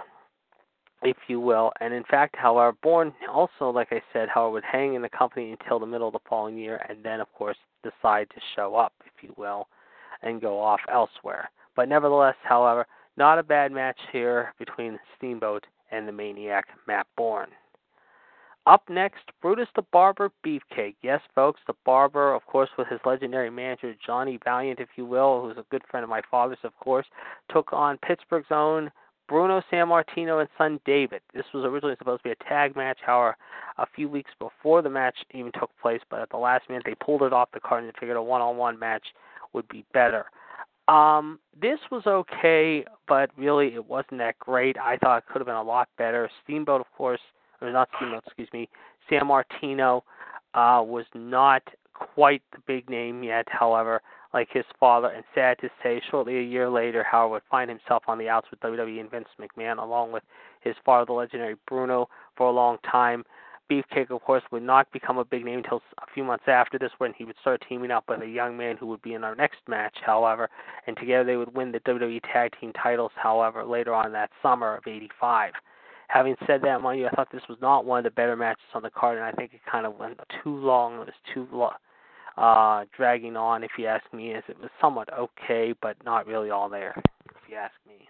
if 1.01 1.17
you 1.27 1.39
will. 1.39 1.71
And 1.79 1.93
in 1.93 2.03
fact, 2.03 2.35
however, 2.37 2.75
Borne 2.81 3.13
also, 3.31 3.69
like 3.69 3.89
I 3.91 4.01
said, 4.13 4.29
however, 4.29 4.53
would 4.53 4.63
hang 4.63 4.95
in 4.95 5.01
the 5.01 5.09
company 5.09 5.51
until 5.51 5.79
the 5.79 5.85
middle 5.85 6.07
of 6.07 6.13
the 6.13 6.19
following 6.29 6.57
year, 6.57 6.85
and 6.89 7.03
then, 7.03 7.19
of 7.19 7.31
course, 7.33 7.57
decide 7.83 8.29
to 8.29 8.41
show 8.55 8.75
up, 8.75 8.93
if 9.05 9.23
you 9.23 9.33
will, 9.37 9.67
and 10.21 10.41
go 10.41 10.59
off 10.59 10.81
elsewhere. 10.91 11.49
But 11.75 11.89
nevertheless, 11.89 12.35
however, 12.43 12.85
not 13.17 13.39
a 13.39 13.43
bad 13.43 13.71
match 13.71 13.99
here 14.11 14.53
between 14.59 14.99
Steamboat 15.17 15.65
and 15.91 16.07
the 16.07 16.11
Maniac 16.11 16.65
Matt 16.87 17.07
Borne. 17.17 17.49
Up 18.65 18.83
next, 18.89 19.23
Brutus 19.41 19.67
the 19.75 19.81
Barber 19.91 20.29
Beefcake. 20.45 20.95
Yes, 21.01 21.21
folks, 21.33 21.59
the 21.65 21.73
Barber, 21.85 22.33
of 22.33 22.45
course, 22.45 22.69
with 22.77 22.87
his 22.87 22.99
legendary 23.05 23.49
manager 23.49 23.95
Johnny 24.05 24.37
Valiant, 24.43 24.79
if 24.79 24.89
you 24.95 25.05
will, 25.05 25.41
who's 25.41 25.57
a 25.57 25.65
good 25.71 25.81
friend 25.89 26.03
of 26.03 26.09
my 26.09 26.21
father's, 26.29 26.59
of 26.63 26.77
course, 26.79 27.05
took 27.51 27.73
on 27.73 27.97
Pittsburgh's 27.97 28.51
own 28.51 28.91
Bruno 29.29 29.61
Sammartino 29.71 30.41
and 30.41 30.49
son 30.57 30.79
David. 30.85 31.21
This 31.35 31.45
was 31.53 31.63
originally 31.63 31.95
supposed 31.99 32.23
to 32.23 32.29
be 32.29 32.31
a 32.33 32.49
tag 32.49 32.75
match, 32.75 32.97
however, 33.05 33.37
a 33.77 33.85
few 33.95 34.09
weeks 34.09 34.31
before 34.39 34.81
the 34.81 34.89
match 34.89 35.15
even 35.31 35.51
took 35.51 35.69
place, 35.79 36.01
but 36.09 36.19
at 36.19 36.31
the 36.31 36.37
last 36.37 36.67
minute 36.67 36.83
they 36.85 36.95
pulled 36.95 37.21
it 37.21 37.31
off 37.31 37.49
the 37.53 37.59
card 37.59 37.83
and 37.83 37.93
figured 37.99 38.17
a 38.17 38.21
one 38.21 38.41
on 38.41 38.57
one 38.57 38.77
match 38.79 39.05
would 39.53 39.67
be 39.69 39.85
better. 39.93 40.25
Um, 40.87 41.39
this 41.61 41.77
was 41.91 42.01
okay, 42.07 42.83
but 43.07 43.29
really 43.37 43.75
it 43.75 43.87
wasn't 43.87 44.17
that 44.17 44.39
great. 44.39 44.75
I 44.79 44.97
thought 44.97 45.19
it 45.19 45.23
could 45.31 45.39
have 45.39 45.47
been 45.47 45.55
a 45.55 45.63
lot 45.63 45.87
better. 45.99 46.27
Steamboat, 46.43 46.81
of 46.81 46.87
course, 46.97 47.21
or 47.61 47.71
not 47.71 47.89
Steamboat, 47.97 48.23
excuse 48.25 48.49
me, 48.51 48.67
Sammartino 49.09 50.01
uh, 50.55 50.81
was 50.83 51.05
not 51.13 51.61
quite 51.93 52.41
the 52.51 52.59
big 52.65 52.89
name 52.89 53.23
yet, 53.23 53.45
however 53.47 54.01
like 54.33 54.49
his 54.51 54.65
father, 54.79 55.07
and 55.09 55.23
sad 55.33 55.57
to 55.59 55.69
say, 55.81 56.01
shortly 56.09 56.37
a 56.37 56.43
year 56.43 56.69
later, 56.69 57.03
Howard 57.03 57.31
would 57.31 57.41
find 57.49 57.69
himself 57.69 58.03
on 58.07 58.17
the 58.17 58.29
outs 58.29 58.47
with 58.51 58.59
WWE 58.59 58.99
and 58.99 59.09
Vince 59.09 59.27
McMahon, 59.39 59.81
along 59.81 60.11
with 60.11 60.23
his 60.61 60.75
father, 60.85 61.05
the 61.05 61.13
legendary 61.13 61.55
Bruno, 61.67 62.09
for 62.35 62.47
a 62.47 62.51
long 62.51 62.77
time. 62.89 63.23
Beefcake, 63.71 64.09
of 64.09 64.21
course, 64.21 64.43
would 64.51 64.63
not 64.63 64.91
become 64.91 65.19
a 65.19 65.25
big 65.25 65.45
name 65.45 65.59
until 65.59 65.81
a 65.99 66.05
few 66.13 66.23
months 66.23 66.45
after 66.47 66.79
this, 66.79 66.91
when 66.97 67.13
he 67.13 67.23
would 67.23 67.35
start 67.41 67.63
teaming 67.69 67.91
up 67.91 68.05
with 68.07 68.21
a 68.21 68.27
young 68.27 68.57
man 68.57 68.77
who 68.77 68.87
would 68.87 69.01
be 69.01 69.13
in 69.13 69.23
our 69.23 69.35
next 69.35 69.59
match, 69.67 69.95
however, 70.03 70.49
and 70.87 70.97
together 70.97 71.23
they 71.23 71.37
would 71.37 71.55
win 71.55 71.71
the 71.71 71.79
WWE 71.81 72.19
Tag 72.33 72.51
Team 72.59 72.73
titles, 72.73 73.11
however, 73.15 73.63
later 73.63 73.93
on 73.93 74.11
that 74.11 74.31
summer 74.41 74.75
of 74.75 74.87
'85. 74.87 75.53
Having 76.07 76.35
said 76.47 76.61
that, 76.63 76.81
mind 76.81 76.99
you, 76.99 77.05
I 77.05 77.11
thought 77.11 77.31
this 77.31 77.47
was 77.47 77.59
not 77.61 77.85
one 77.85 77.99
of 77.99 78.03
the 78.03 78.09
better 78.09 78.35
matches 78.35 78.63
on 78.73 78.81
the 78.81 78.89
card, 78.89 79.17
and 79.17 79.25
I 79.25 79.31
think 79.33 79.53
it 79.53 79.61
kind 79.71 79.85
of 79.85 79.99
went 79.99 80.19
too 80.43 80.55
long. 80.55 80.95
It 80.95 81.05
was 81.05 81.09
too 81.31 81.47
lo- 81.51 81.73
uh, 82.39 82.85
dragging 82.95 83.35
on, 83.35 83.63
if 83.63 83.71
you 83.77 83.85
ask 83.85 84.05
me. 84.13 84.33
As 84.33 84.43
it 84.47 84.59
was 84.59 84.69
somewhat 84.81 85.09
okay, 85.13 85.73
but 85.81 85.97
not 86.05 86.25
really 86.25 86.49
all 86.49 86.69
there, 86.69 86.95
if 86.97 87.49
you 87.49 87.55
ask 87.57 87.73
me. 87.87 88.07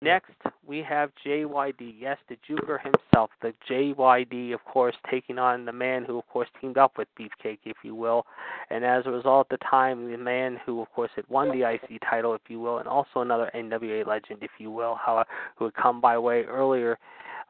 Next, 0.00 0.32
we 0.66 0.78
have 0.78 1.12
JYD. 1.24 1.94
Yes, 1.96 2.18
the 2.28 2.36
Juker 2.48 2.78
himself, 2.82 3.30
the 3.40 3.54
JYD, 3.70 4.52
of 4.52 4.64
course, 4.64 4.96
taking 5.08 5.38
on 5.38 5.64
the 5.64 5.72
man 5.72 6.04
who, 6.04 6.18
of 6.18 6.26
course, 6.26 6.48
teamed 6.60 6.76
up 6.76 6.98
with 6.98 7.06
Beefcake, 7.16 7.60
if 7.64 7.76
you 7.84 7.94
will. 7.94 8.26
And 8.70 8.84
as 8.84 9.04
a 9.06 9.10
result, 9.10 9.46
at 9.52 9.60
the 9.60 9.64
time, 9.64 10.10
the 10.10 10.18
man 10.18 10.58
who, 10.66 10.80
of 10.80 10.90
course, 10.90 11.10
had 11.14 11.24
won 11.28 11.56
the 11.56 11.70
IC 11.70 12.00
title, 12.08 12.34
if 12.34 12.40
you 12.48 12.58
will, 12.58 12.78
and 12.78 12.88
also 12.88 13.20
another 13.20 13.48
NWA 13.54 14.04
legend, 14.04 14.40
if 14.42 14.50
you 14.58 14.72
will, 14.72 14.98
who 15.56 15.64
had 15.66 15.74
come 15.74 16.00
by 16.00 16.18
way 16.18 16.42
earlier 16.44 16.98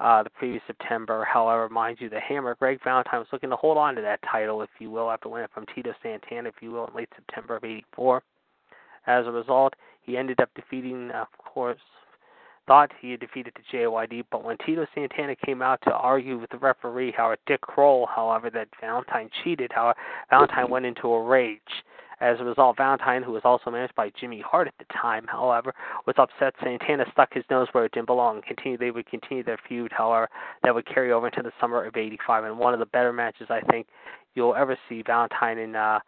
uh, 0.01 0.23
the 0.23 0.31
previous 0.31 0.63
September. 0.67 1.27
However, 1.31 1.69
mind 1.69 1.99
you, 2.01 2.09
the 2.09 2.21
Hammer, 2.21 2.57
Greg 2.59 2.81
Valentine, 2.85 3.21
was 3.21 3.29
looking 3.33 3.51
to 3.51 3.57
hold 3.57 3.79
on 3.79 3.95
to 3.95 4.03
that 4.03 4.21
title, 4.31 4.63
if 4.63 4.71
you 4.79 4.91
will, 4.91 5.11
after 5.11 5.29
winning 5.29 5.49
from 5.53 5.67
Tito 5.75 5.93
Santana, 6.03 6.49
if 6.49 6.57
you 6.61 6.71
will, 6.73 6.87
in 6.89 6.95
late 6.95 7.09
September 7.17 7.57
of 7.57 7.65
'84. 7.65 8.23
As 9.07 9.27
a 9.27 9.31
result, 9.31 9.75
he 10.03 10.17
ended 10.17 10.41
up 10.41 10.51
defeating, 10.55 11.11
of 11.11 11.27
course, 11.39 11.81
thought 12.67 12.91
he 13.01 13.11
had 13.11 13.21
defeated 13.21 13.53
the 13.55 13.77
JYD, 13.77 14.25
but 14.31 14.45
when 14.45 14.57
Tito 14.65 14.87
Santana 14.95 15.35
came 15.35 15.63
out 15.63 15.81
to 15.83 15.93
argue 15.93 16.39
with 16.39 16.51
the 16.51 16.59
referee, 16.59 17.13
however, 17.17 17.37
Dick 17.47 17.61
Kroll, 17.61 18.07
however, 18.07 18.51
that 18.51 18.69
Valentine 18.81 19.29
cheated, 19.43 19.73
however, 19.75 19.99
Valentine 20.31 20.71
went 20.71 20.87
into 20.87 21.09
a 21.09 21.23
rage. 21.23 21.61
As 22.23 22.39
a 22.39 22.45
result, 22.45 22.77
Valentine, 22.77 23.25
who 23.25 23.33
was 23.33 23.43
also 23.45 23.69
managed 23.69 23.97
by 23.97 24.13
Jimmy 24.19 24.41
Hart 24.41 24.69
at 24.69 24.75
the 24.79 24.85
time, 24.95 25.27
however, 25.27 25.75
was 26.07 26.15
upset. 26.19 26.55
Santana 26.63 27.05
stuck 27.11 27.35
his 27.35 27.43
nose 27.51 27.67
where 27.73 27.85
it 27.85 27.91
didn't 27.91 28.07
belong. 28.07 28.37
And 28.37 28.45
continued, 28.45 28.79
they 28.79 28.93
would 28.93 29.07
continue 29.07 29.43
their 29.43 29.59
feud, 29.69 29.91
however, 29.91 30.29
that 30.63 30.73
would 30.73 30.87
carry 30.87 31.11
over 31.11 31.27
into 31.27 31.43
the 31.43 31.51
summer 31.61 31.85
of 31.85 31.97
'85. 31.97 32.45
And 32.45 32.59
one 32.59 32.75
of 32.75 32.79
the 32.79 32.87
better 32.87 33.13
matches 33.13 33.49
I 33.51 33.61
think 33.63 33.89
you'll 34.35 34.55
ever 34.55 34.79
see 34.89 35.03
Valentine 35.03 35.59
and 35.59 35.75
uh, 35.75 35.99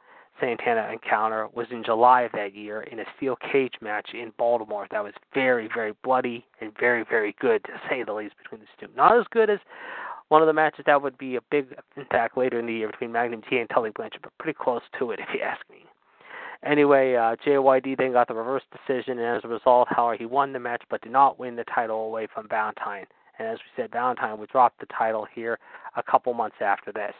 Santana 0.41 0.89
encounter 0.93 1.49
was 1.53 1.67
in 1.73 1.83
July 1.83 2.23
of 2.23 2.33
that 2.33 2.55
year 2.55 2.83
in 2.83 3.01
a 3.01 3.05
steel 3.17 3.37
cage 3.37 3.75
match 3.81 4.11
in 4.15 4.33
Baltimore. 4.39 4.87
That 4.93 5.03
was 5.03 5.15
very, 5.33 5.69
very 5.75 5.95
bloody 6.05 6.47
and 6.61 6.73
very, 6.79 7.05
very 7.05 7.35
good 7.41 7.65
to 7.65 7.73
say 7.91 8.05
the 8.05 8.13
least 8.13 8.37
between 8.41 8.61
the 8.61 8.87
two. 8.87 8.93
Not 8.95 9.19
as 9.19 9.25
good 9.33 9.51
as 9.51 9.59
one 10.29 10.43
of 10.43 10.47
the 10.47 10.53
matches 10.53 10.85
that 10.87 11.03
would 11.03 11.19
be 11.19 11.35
a 11.35 11.41
big 11.51 11.75
impact 11.97 12.39
later 12.39 12.61
in 12.61 12.67
the 12.67 12.73
year 12.73 12.87
between 12.89 13.11
Magnum 13.11 13.43
TA 13.43 13.57
and 13.57 13.71
Tully 13.71 13.91
Blanchard, 13.91 14.23
but 14.23 14.33
pretty 14.39 14.57
close 14.61 14.83
to 15.01 15.11
it 15.11 15.19
if 15.19 15.27
you 15.35 15.41
ask 15.41 15.61
me. 15.69 15.85
Anyway, 16.65 17.15
uh, 17.15 17.37
JYD 17.45 17.99
then 17.99 18.13
got 18.13 18.29
the 18.29 18.35
reverse 18.35 18.63
decision, 18.73 19.19
and 19.19 19.37
as 19.37 19.45
a 19.45 19.49
result, 19.49 19.87
however, 19.91 20.17
he 20.17 20.25
won 20.25 20.53
the 20.53 20.59
match 20.59 20.83
but 20.89 21.03
did 21.03 21.13
not 21.13 21.39
win 21.39 21.57
the 21.57 21.65
title 21.65 22.07
away 22.07 22.27
from 22.33 22.49
Valentine. 22.49 23.05
And 23.39 23.49
as 23.49 23.59
we 23.59 23.83
said, 23.83 23.91
Valentine 23.93 24.39
would 24.39 24.49
drop 24.49 24.73
the 24.81 24.87
title 24.87 25.27
here 25.35 25.59
a 25.97 26.03
couple 26.03 26.33
months 26.33 26.57
after 26.61 26.91
this. 26.93 27.15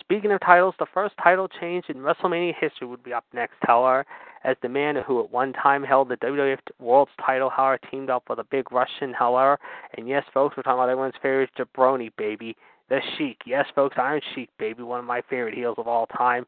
Speaking 0.00 0.32
of 0.32 0.40
titles, 0.40 0.74
the 0.78 0.86
first 0.92 1.14
title 1.22 1.46
change 1.60 1.84
in 1.88 1.98
WrestleMania 1.98 2.54
history 2.58 2.86
would 2.86 3.02
be 3.02 3.12
up 3.12 3.24
next, 3.32 3.56
however, 3.60 4.06
as 4.44 4.56
the 4.62 4.68
man 4.68 4.96
who 5.06 5.22
at 5.22 5.30
one 5.30 5.52
time 5.52 5.82
held 5.84 6.08
the 6.08 6.16
WWF 6.16 6.58
World's 6.78 7.10
title, 7.24 7.50
however, 7.50 7.78
teamed 7.90 8.08
up 8.08 8.24
with 8.30 8.38
a 8.38 8.44
big 8.44 8.72
Russian, 8.72 9.12
however, 9.12 9.58
and 9.96 10.08
yes, 10.08 10.24
folks, 10.32 10.56
we're 10.56 10.62
talking 10.62 10.78
about 10.78 10.88
everyone's 10.88 11.14
favorite 11.22 11.50
jabroni, 11.58 12.10
baby, 12.16 12.56
the 12.88 13.00
Sheik. 13.16 13.38
Yes, 13.46 13.66
folks, 13.74 13.96
Iron 13.98 14.22
Sheik, 14.34 14.48
baby, 14.58 14.82
one 14.82 15.00
of 15.00 15.04
my 15.04 15.22
favorite 15.28 15.54
heels 15.54 15.76
of 15.78 15.86
all 15.86 16.06
time. 16.06 16.46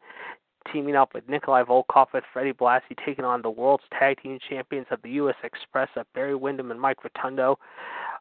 Teaming 0.70 0.96
up 0.96 1.14
with 1.14 1.29
Nikolai 1.29 1.62
Volkov 1.62 2.07
with 2.12 2.25
Freddie 2.33 2.53
Blassie, 2.53 2.96
taking 3.05 3.25
on 3.25 3.42
the 3.42 3.51
World's 3.51 3.85
Tag 3.98 4.22
Team 4.22 4.38
Champions 4.48 4.87
of 4.90 5.01
the 5.03 5.11
U.S. 5.11 5.35
Express 5.42 5.88
of 5.96 6.07
Barry 6.14 6.35
Windham 6.35 6.70
and 6.70 6.81
Mike 6.81 6.98
Rotundo. 7.03 7.59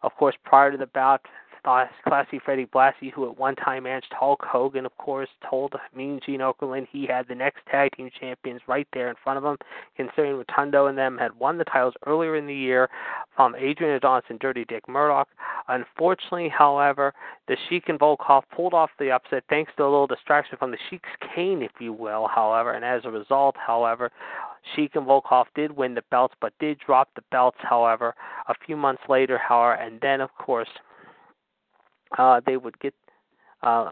Of 0.02 0.16
course, 0.16 0.36
prior 0.44 0.72
to 0.72 0.78
the 0.78 0.88
bout, 0.88 1.22
Classy 1.64 2.40
Freddie 2.44 2.66
Blassie, 2.66 3.12
who 3.14 3.30
at 3.30 3.38
one 3.38 3.56
time 3.56 3.84
managed 3.84 4.12
Hulk 4.18 4.44
Hogan, 4.44 4.86
of 4.86 4.98
course, 4.98 5.30
told 5.48 5.76
Mean 5.96 6.20
Gene 6.26 6.40
Okerlund 6.40 6.88
he 6.92 7.06
had 7.06 7.28
the 7.28 7.36
next 7.36 7.60
tag 7.70 7.92
team 7.96 8.10
champions 8.20 8.62
right 8.68 8.88
there 8.94 9.10
in 9.10 9.16
front 9.24 9.38
of 9.38 9.46
him, 9.46 9.58
considering 9.96 10.38
Rotundo 10.38 10.88
and 10.88 10.98
them 10.98 11.18
had 11.18 11.38
won 11.38 11.58
the 11.60 11.64
titles 11.66 11.94
earlier 12.08 12.36
in 12.36 12.48
the 12.48 12.54
year 12.54 12.90
from 13.36 13.56
Adrian 13.56 13.94
Adonis 13.94 14.26
and 14.30 14.40
Dirty 14.40 14.66
Dick 14.66 14.88
Murdoch. 14.90 15.28
Unfortunately, 15.68 16.50
however, 16.50 17.14
the 17.48 17.58
Sheik 17.70 17.90
and 17.90 18.00
Volkov 18.00 18.44
pulled 18.56 18.74
off 18.74 18.90
the 18.98 19.12
upset 19.12 19.44
thanks 19.48 19.72
to 19.78 19.84
a 19.84 19.86
little 19.86 20.08
distraction 20.08 20.58
from 20.58 20.72
the 20.72 20.78
Sheik's 20.90 21.10
cane, 21.36 21.62
if 21.62 21.72
you 21.80 21.94
will, 21.94 22.28
however, 22.28 22.72
and 22.72 22.84
as 22.84 23.06
a 23.06 23.12
result, 23.12 23.56
however, 23.56 24.12
Sheik 24.76 24.96
and 24.96 25.06
Volkov 25.06 25.46
did 25.56 25.76
win 25.76 25.94
the 25.94 26.04
belts, 26.10 26.36
but 26.42 26.54
did 26.60 26.80
drop 26.80 27.10
the 27.16 27.24
belts, 27.32 27.58
however, 27.62 28.16
a 28.48 28.56
few 28.66 28.76
months 28.76 29.04
later, 29.08 29.38
however, 29.38 29.74
and 29.74 30.00
then, 30.02 30.22
of 30.22 30.34
course, 30.38 30.70
uh, 32.18 32.42
they 32.46 32.58
would 32.58 32.80
get 32.80 32.94
uh, 33.64 33.92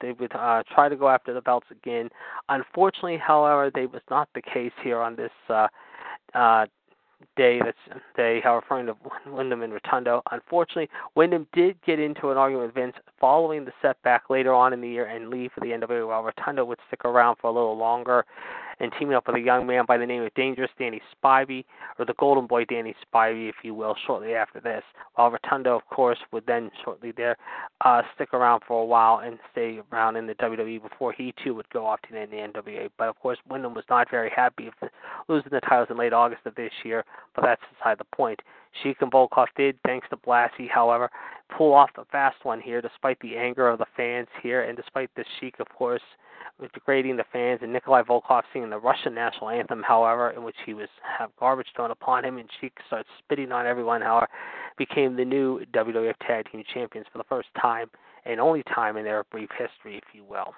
they 0.00 0.12
would 0.12 0.32
uh, 0.34 0.62
try 0.72 0.88
to 0.88 0.96
go 0.96 1.08
after 1.08 1.34
the 1.34 1.40
belts 1.40 1.66
again. 1.70 2.08
Unfortunately, 2.48 3.16
however, 3.16 3.70
they 3.74 3.86
was 3.86 4.02
not 4.08 4.28
the 4.34 4.42
case 4.42 4.72
here 4.84 5.00
on 5.00 5.16
this 5.16 5.32
uh, 5.48 5.66
uh, 6.34 6.66
day. 7.36 7.60
That's 7.64 8.00
day, 8.16 8.40
how 8.42 8.54
referring 8.54 8.86
to 8.86 8.96
Windham 9.26 9.62
and 9.62 9.72
Rotundo. 9.72 10.22
Unfortunately, 10.30 10.88
Windham 11.16 11.48
did 11.52 11.76
get 11.84 11.98
into 11.98 12.30
an 12.30 12.36
argument 12.36 12.68
with 12.68 12.74
Vince 12.76 12.94
following 13.18 13.64
the 13.64 13.72
setback 13.82 14.30
later 14.30 14.54
on 14.54 14.72
in 14.72 14.80
the 14.80 14.88
year 14.88 15.06
and 15.06 15.28
leave 15.28 15.50
for 15.52 15.60
the 15.60 15.70
NWA, 15.70 16.06
while 16.06 16.22
Rotundo 16.22 16.64
would 16.64 16.78
stick 16.86 17.04
around 17.04 17.36
for 17.40 17.48
a 17.48 17.52
little 17.52 17.76
longer 17.76 18.24
and 18.80 18.92
teaming 18.98 19.14
up 19.14 19.26
with 19.26 19.36
a 19.36 19.40
young 19.40 19.66
man 19.66 19.84
by 19.86 19.98
the 19.98 20.06
name 20.06 20.22
of 20.22 20.34
Dangerous 20.34 20.70
Danny 20.78 21.00
Spivey, 21.14 21.64
or 21.98 22.04
the 22.04 22.14
Golden 22.18 22.46
Boy 22.46 22.64
Danny 22.64 22.94
Spivey, 23.04 23.48
if 23.48 23.56
you 23.62 23.74
will, 23.74 23.94
shortly 24.06 24.34
after 24.34 24.60
this. 24.60 24.82
While 25.14 25.30
Rotundo, 25.30 25.76
of 25.76 25.86
course, 25.86 26.18
would 26.32 26.46
then 26.46 26.70
shortly 26.84 27.12
there 27.12 27.36
uh, 27.84 28.02
stick 28.14 28.32
around 28.32 28.62
for 28.66 28.82
a 28.82 28.84
while 28.84 29.18
and 29.18 29.38
stay 29.52 29.80
around 29.92 30.16
in 30.16 30.26
the 30.26 30.34
WWE 30.34 30.82
before 30.82 31.12
he 31.12 31.34
too 31.44 31.54
would 31.54 31.68
go 31.70 31.86
off 31.86 32.00
to 32.02 32.12
the 32.12 32.18
NWA. 32.18 32.90
But 32.98 33.08
of 33.08 33.18
course, 33.20 33.38
Windham 33.48 33.74
was 33.74 33.84
not 33.90 34.10
very 34.10 34.30
happy 34.34 34.68
of 34.68 34.74
losing 35.28 35.50
the 35.50 35.60
titles 35.60 35.88
in 35.90 35.98
late 35.98 36.12
August 36.12 36.42
of 36.46 36.54
this 36.54 36.72
year, 36.84 37.04
but 37.34 37.42
that's 37.44 37.62
beside 37.76 37.98
the 37.98 38.16
point. 38.16 38.40
Sheik 38.82 38.98
and 39.00 39.10
Volkov 39.10 39.46
did, 39.56 39.78
thanks 39.84 40.08
to 40.10 40.16
Blassie, 40.16 40.68
however, 40.68 41.10
pull 41.56 41.74
off 41.74 41.90
the 41.96 42.04
fast 42.12 42.44
one 42.44 42.60
here, 42.60 42.80
despite 42.80 43.18
the 43.20 43.36
anger 43.36 43.68
of 43.68 43.78
the 43.78 43.86
fans 43.96 44.28
here, 44.42 44.62
and 44.62 44.76
despite 44.76 45.10
the 45.16 45.24
Sheik, 45.38 45.60
of 45.60 45.68
course, 45.70 46.02
degrading 46.74 47.16
the 47.16 47.24
fans, 47.32 47.60
and 47.62 47.72
Nikolai 47.72 48.02
Volkov 48.02 48.42
singing 48.52 48.70
the 48.70 48.78
Russian 48.78 49.14
national 49.14 49.50
anthem, 49.50 49.82
however, 49.82 50.30
in 50.30 50.44
which 50.44 50.56
he 50.66 50.74
was 50.74 50.88
have 51.18 51.30
garbage 51.38 51.68
thrown 51.74 51.90
upon 51.90 52.24
him, 52.24 52.38
and 52.38 52.48
Sheik 52.60 52.72
starts 52.86 53.08
spitting 53.18 53.50
on 53.52 53.66
everyone, 53.66 54.02
however, 54.02 54.28
became 54.76 55.16
the 55.16 55.24
new 55.24 55.64
WWF 55.72 56.14
Tag 56.26 56.50
Team 56.50 56.62
Champions 56.72 57.06
for 57.10 57.18
the 57.18 57.24
first 57.24 57.48
time 57.60 57.90
and 58.24 58.40
only 58.40 58.62
time 58.74 58.96
in 58.96 59.04
their 59.04 59.24
brief 59.24 59.48
history, 59.58 59.96
if 59.96 60.04
you 60.12 60.24
will. 60.24 60.54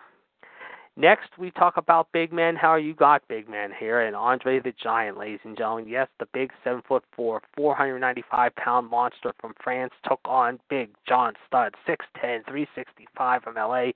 Next, 0.97 1.31
we 1.39 1.51
talk 1.51 1.79
about 1.79 2.13
big 2.13 2.35
men. 2.35 2.55
How 2.55 2.77
you 2.77 2.93
got 2.95 3.27
big 3.27 3.49
men 3.49 3.71
here? 3.79 4.03
And 4.03 4.15
Andre 4.15 4.61
the 4.61 4.75
Giant, 4.83 5.17
ladies 5.17 5.41
and 5.43 5.57
gentlemen. 5.57 5.89
Yes, 5.89 6.09
the 6.19 6.27
big 6.35 6.53
seven 6.63 6.83
foot 6.87 7.03
four, 7.17 7.41
495 7.57 8.55
pound 8.57 8.91
monster 8.91 9.33
from 9.41 9.55
France 9.63 9.95
took 10.07 10.21
on 10.27 10.61
Big 10.69 10.91
John 11.09 11.33
Studd, 11.47 11.75
6'10, 11.89 12.45
365 12.45 13.43
from 13.43 13.55
LA, 13.55 13.93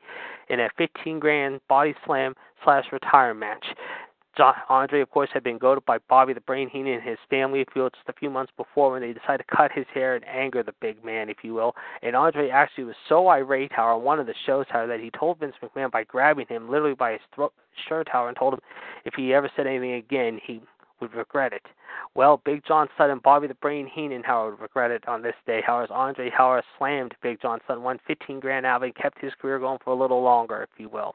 in 0.49 0.61
a 0.61 0.71
15 0.79 1.19
grand 1.21 1.61
body 1.69 1.95
slam 2.07 2.35
slash 2.65 2.87
retire 2.91 3.35
match. 3.35 3.67
Andre, 4.69 5.01
of 5.01 5.11
course, 5.11 5.31
had 5.33 5.43
been 5.43 5.59
goaded 5.59 5.85
by 5.87 5.99
Bobby 6.09 6.33
the 6.33 6.41
Brain 6.41 6.69
Heenan 6.69 6.95
and 6.95 7.03
his 7.03 7.19
family, 7.31 7.65
just 7.75 7.97
a 8.07 8.13
few 8.13 8.31
months 8.31 8.53
before 8.57 8.91
when 8.91 9.01
they 9.01 9.13
decided 9.13 9.45
to 9.49 9.57
cut 9.57 9.73
his 9.73 9.87
hair 9.95 10.15
and 10.15 10.25
anger 10.27 10.63
the 10.63 10.75
big 10.81 11.05
man, 11.05 11.29
if 11.29 11.39
you 11.43 11.55
will. 11.55 11.75
And 12.03 12.15
Andre 12.15 12.51
actually 12.51 12.85
was 12.85 12.97
so 13.09 13.29
irate, 13.29 13.73
how 13.73 13.97
on 13.97 14.05
one 14.05 14.21
of 14.21 14.27
the 14.27 14.35
shows, 14.45 14.67
how 14.69 14.87
that 14.87 15.01
he 15.01 15.11
told 15.11 15.39
Vince 15.39 15.57
McMahon 15.63 15.91
by 15.91 16.05
grabbing 16.05 16.47
him 16.49 16.71
literally 16.71 16.95
by 16.95 17.13
his 17.13 17.21
throat, 17.35 17.53
shirt, 17.89 18.09
how 18.11 18.27
and 18.27 18.37
told 18.37 18.55
him 18.55 18.61
if 19.05 19.15
he 19.15 19.33
ever 19.33 19.51
said 19.57 19.67
anything 19.67 19.95
again, 19.95 20.41
he 20.45 20.61
would 21.01 21.15
regret 21.15 21.53
it. 21.53 21.67
Well, 22.15 22.41
Big 22.45 22.63
John 22.67 22.89
and 22.99 23.23
Bobby 23.23 23.47
the 23.47 23.55
Brain 23.55 23.87
Heenan, 23.87 24.23
however, 24.23 24.53
would 24.53 24.61
regret 24.61 24.91
it 24.91 25.07
on 25.07 25.23
this 25.23 25.35
day. 25.47 25.61
However, 25.67 25.93
Andre 25.93 26.31
Howard 26.31 26.65
slammed 26.79 27.15
Big 27.23 27.41
John 27.41 27.61
Studd, 27.65 27.79
won 27.79 28.01
15 28.07 28.41
grand 28.41 28.67
out 28.67 28.83
and 28.83 28.95
kept 28.95 29.19
his 29.19 29.33
career 29.41 29.59
going 29.59 29.79
for 29.85 29.91
a 29.91 29.97
little 29.97 30.23
longer, 30.23 30.63
if 30.63 30.81
you 30.81 30.89
will. 30.89 31.15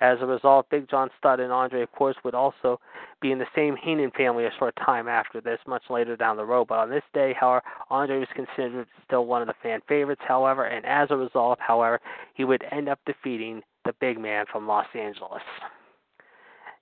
As 0.00 0.18
a 0.20 0.26
result, 0.26 0.68
Big 0.70 0.88
John 0.88 1.10
Studd 1.18 1.40
and 1.40 1.52
Andre, 1.52 1.82
of 1.82 1.92
course, 1.92 2.16
would 2.24 2.34
also 2.34 2.80
be 3.20 3.32
in 3.32 3.38
the 3.38 3.46
same 3.54 3.76
Heenan 3.76 4.10
family 4.12 4.44
a 4.44 4.50
short 4.58 4.74
time 4.76 5.08
after 5.08 5.40
this, 5.40 5.58
much 5.66 5.84
later 5.88 6.16
down 6.16 6.36
the 6.36 6.44
road. 6.44 6.68
But 6.68 6.78
on 6.78 6.90
this 6.90 7.02
day, 7.12 7.34
however, 7.38 7.62
Andre 7.90 8.18
was 8.18 8.28
considered 8.34 8.86
still 9.06 9.26
one 9.26 9.42
of 9.42 9.48
the 9.48 9.54
fan 9.62 9.80
favorites, 9.88 10.22
however, 10.26 10.64
and 10.64 10.84
as 10.84 11.08
a 11.10 11.16
result, 11.16 11.58
however, 11.60 12.00
he 12.34 12.44
would 12.44 12.64
end 12.70 12.88
up 12.88 12.98
defeating 13.06 13.62
the 13.84 13.94
big 14.00 14.18
man 14.18 14.46
from 14.50 14.66
Los 14.66 14.86
Angeles. 14.94 15.42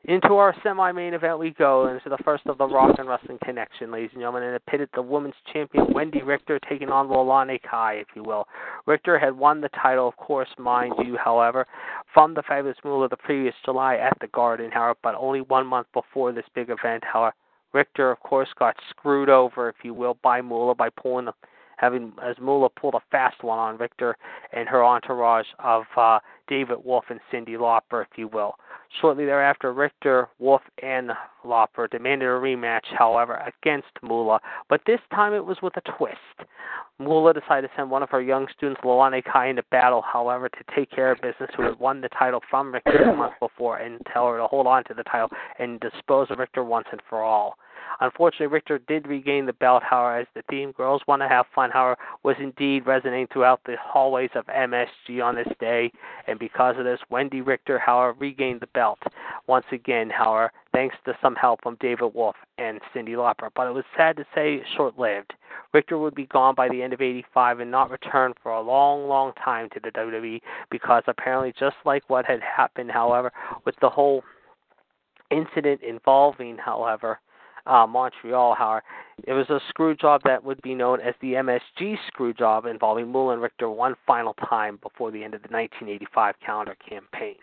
Into 0.05 0.35
our 0.35 0.53
semi-main 0.65 1.15
event 1.15 1.39
we 1.39 1.53
go, 1.53 1.87
into 1.87 2.09
the 2.09 2.19
first 2.25 2.45
of 2.47 2.59
the 2.59 2.67
Rock 2.67 2.97
and 2.99 3.09
Wrestling 3.09 3.39
Connection, 3.45 3.93
ladies 3.93 4.11
and 4.13 4.21
gentlemen, 4.21 4.43
and 4.43 4.57
it 4.57 4.67
pitted 4.67 4.89
the 4.95 5.03
women's 5.03 5.37
champion 5.53 5.93
Wendy 5.95 6.23
Richter 6.23 6.59
taking 6.69 6.89
on 6.89 7.07
Leilani 7.07 7.61
Kai, 7.63 7.95
if 7.95 8.09
you 8.17 8.25
will. 8.25 8.49
Richter 8.85 9.17
had 9.17 9.39
won 9.39 9.61
the 9.61 9.69
title, 9.69 10.09
of 10.09 10.17
course, 10.17 10.49
mind 10.59 10.95
you, 11.05 11.17
however, 11.17 11.69
from 12.13 12.35
the 12.35 12.43
Fabulous 12.43 12.79
Moolah 12.85 13.11
the 13.11 13.17
previous 13.17 13.55
July 13.65 13.95
at 13.95 14.19
the 14.21 14.27
Garden, 14.27 14.73
however, 14.73 14.99
but 15.05 15.15
only 15.15 15.43
one 15.43 15.69
month 15.69 15.87
before 15.95 16.33
this 16.33 16.47
big 16.53 16.69
event, 16.69 17.05
however. 17.05 17.37
Richter, 17.73 18.11
of 18.11 18.19
course, 18.19 18.49
got 18.59 18.75
screwed 18.91 19.29
over, 19.29 19.69
if 19.69 19.77
you 19.85 19.95
will, 19.95 20.19
by 20.21 20.43
Moolah 20.43 20.75
by 20.75 20.91
pulling 20.91 21.27
the 21.27 21.33
having 21.77 22.13
as 22.23 22.37
Moolah 22.41 22.71
pulled 22.71 22.95
a 22.95 23.01
fast 23.11 23.43
one 23.43 23.59
on 23.59 23.77
Richter 23.77 24.17
and 24.53 24.69
her 24.69 24.85
entourage 24.85 25.47
of 25.59 25.85
uh, 25.97 26.21
David 26.49 26.79
Wolff 26.85 27.05
and 27.11 27.21
Cyndi 27.33 27.57
Lauper, 27.57 28.03
if 28.03 28.17
you 28.17 28.29
will. 28.29 28.55
Shortly 29.01 29.25
thereafter, 29.25 29.73
Richter, 29.73 30.29
Wolff, 30.39 30.63
and 30.83 31.13
Lauper 31.45 31.89
demanded 31.91 32.27
a 32.27 32.33
rematch, 32.33 32.85
however, 32.97 33.43
against 33.47 33.89
Moolah, 34.03 34.41
but 34.69 34.83
this 34.87 35.01
time 35.15 35.33
it 35.33 35.45
was 35.45 35.57
with 35.63 35.77
a 35.77 35.97
twist. 35.97 36.51
Moolah 36.99 37.33
decided 37.33 37.69
to 37.69 37.75
send 37.75 37.91
one 37.91 38.03
of 38.03 38.11
her 38.11 38.21
young 38.21 38.47
students, 38.55 38.81
Leilani 38.83 39.25
Kai, 39.25 39.49
into 39.49 39.63
battle, 39.71 40.03
however, 40.03 40.49
to 40.49 40.65
take 40.77 40.91
care 40.91 41.11
of 41.11 41.21
business, 41.21 41.51
who 41.57 41.63
had 41.63 41.79
won 41.81 42.01
the 42.01 42.09
title 42.11 42.41
from 42.51 42.73
Richter 42.73 43.11
a 43.11 43.17
month 43.17 43.35
before, 43.41 43.79
and 43.79 44.01
tell 44.13 44.29
her 44.29 44.39
to 44.39 44.47
hold 44.47 44.67
on 44.67 44.85
to 44.85 44.95
the 44.95 45.05
title 45.05 45.31
and 45.59 45.81
dispose 45.81 46.31
of 46.31 46.39
Richter 46.39 46.63
once 46.63 46.87
and 46.93 47.01
for 47.09 47.23
all. 47.23 47.57
Unfortunately, 48.01 48.47
Richter 48.47 48.79
did 48.79 49.07
regain 49.07 49.47
the 49.47 49.53
belt, 49.53 49.83
however, 49.83 50.21
as 50.21 50.27
the 50.35 50.43
theme 50.51 50.73
Girls 50.73 51.03
Want 51.07 51.23
to 51.23 51.29
Have 51.29 51.47
Fun, 51.55 51.71
however, 51.71 51.97
was 52.23 52.37
indeed 52.41 52.87
resonating 52.87 53.29
throughout 53.33 53.61
the 53.65 53.77
hallways 53.81 54.31
of 54.35 54.47
MSG 54.47 55.23
on 55.23 55.37
this 55.37 55.49
day, 55.61 55.93
and 56.27 56.39
because 56.39 56.77
of 56.79 56.85
this, 56.85 57.01
Wendy 57.11 57.41
Richter, 57.41 57.79
however, 57.79 58.17
regained 58.19 58.61
the 58.61 58.67
belt 58.69 58.99
once 59.47 59.67
again, 59.73 60.11
however, 60.11 60.53
thanks 60.73 60.97
to 61.05 61.17
some 61.21 61.35
help 61.35 61.63
from 61.63 61.77
David 61.81 62.15
Wolff 62.15 62.37
and 62.59 62.81
Cyndi 62.95 63.15
Lauper. 63.15 63.51
But 63.55 63.69
it 63.69 63.75
was 63.75 63.85
sad 63.97 64.17
to 64.17 64.25
say 64.35 64.63
short 64.77 64.99
lived. 64.99 65.35
Richter 65.73 65.99
would 65.99 66.15
be 66.15 66.27
gone 66.27 66.55
by 66.55 66.69
the 66.69 66.83
end 66.83 66.93
of 66.93 67.01
85 67.01 67.61
and 67.61 67.71
not 67.71 67.91
return 67.91 68.35
for 68.43 68.53
a 68.53 68.61
long, 68.61 69.09
long 69.09 69.33
time 69.43 69.69
to 69.71 69.81
the 69.81 69.91
WWE 69.91 70.41
because 70.71 71.03
apparently, 71.07 71.53
just 71.59 71.77
like 71.85 72.09
what 72.09 72.25
had 72.27 72.41
happened, 72.41 72.91
however, 72.91 73.33
with 73.65 73.75
the 73.81 73.89
whole 73.89 74.23
incident 75.31 75.81
involving, 75.83 76.59
however, 76.59 77.19
uh, 77.67 77.87
Montreal, 77.87 78.55
however, 78.55 78.83
it 79.25 79.33
was 79.33 79.49
a 79.51 79.61
screw 79.69 79.95
job 79.95 80.23
that 80.25 80.43
would 80.43 80.61
be 80.63 80.75
known 80.75 81.01
as 81.01 81.15
the 81.21 81.35
MSG 81.35 81.97
screw 82.09 82.35
job 82.35 82.67
involving 82.67 83.15
and 83.15 83.43
Richter 83.43 83.71
one 83.71 83.95
final 84.07 84.35
time 84.49 84.79
before 84.83 85.11
the 85.11 85.23
end 85.23 85.35
of 85.35 85.43
the 85.43 85.49
1985 85.49 86.35
calendar 86.45 86.77
campaign. 86.89 87.37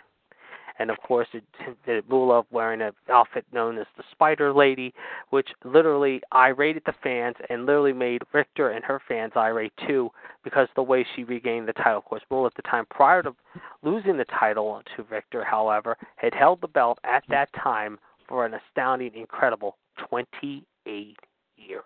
And 0.80 0.90
of 0.90 0.98
course, 1.02 1.28
it, 1.34 1.44
it 1.86 2.10
Moolah 2.10 2.44
wearing 2.52 2.82
an 2.82 2.94
outfit 3.10 3.46
known 3.52 3.78
as 3.78 3.86
the 3.98 4.04
Spider 4.12 4.54
Lady, 4.54 4.94
which 5.30 5.50
literally 5.66 6.22
irated 6.32 6.84
the 6.86 6.94
fans 7.04 7.36
and 7.50 7.66
literally 7.66 7.92
made 7.92 8.22
Richter 8.32 8.70
and 8.70 8.84
her 8.86 9.02
fans 9.06 9.34
irate 9.36 9.74
too 9.86 10.10
because 10.44 10.70
the 10.76 10.84
way 10.84 11.06
she 11.16 11.26
regained 11.26 11.68
the 11.68 11.74
title. 11.74 11.98
Of 11.98 12.06
course, 12.06 12.24
Moolah 12.32 12.48
at 12.48 12.56
the 12.56 12.62
time 12.62 12.86
prior 12.90 13.22
to 13.24 13.36
losing 13.84 14.16
the 14.16 14.26
title 14.26 14.82
to 14.96 15.04
Richter, 15.04 15.44
however, 15.44 15.98
had 16.16 16.34
held 16.34 16.62
the 16.62 16.68
belt 16.70 16.98
at 17.04 17.24
that 17.28 17.50
time 17.54 18.00
for 18.30 18.46
an 18.46 18.54
astounding, 18.54 19.16
incredible 19.16 19.76
28 20.08 21.18
years. 21.58 21.84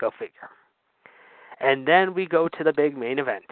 Go 0.00 0.10
figure. 0.18 0.50
And 1.60 1.86
then 1.86 2.14
we 2.14 2.26
go 2.26 2.48
to 2.48 2.64
the 2.64 2.72
big 2.72 2.96
main 2.96 3.18
event. 3.18 3.44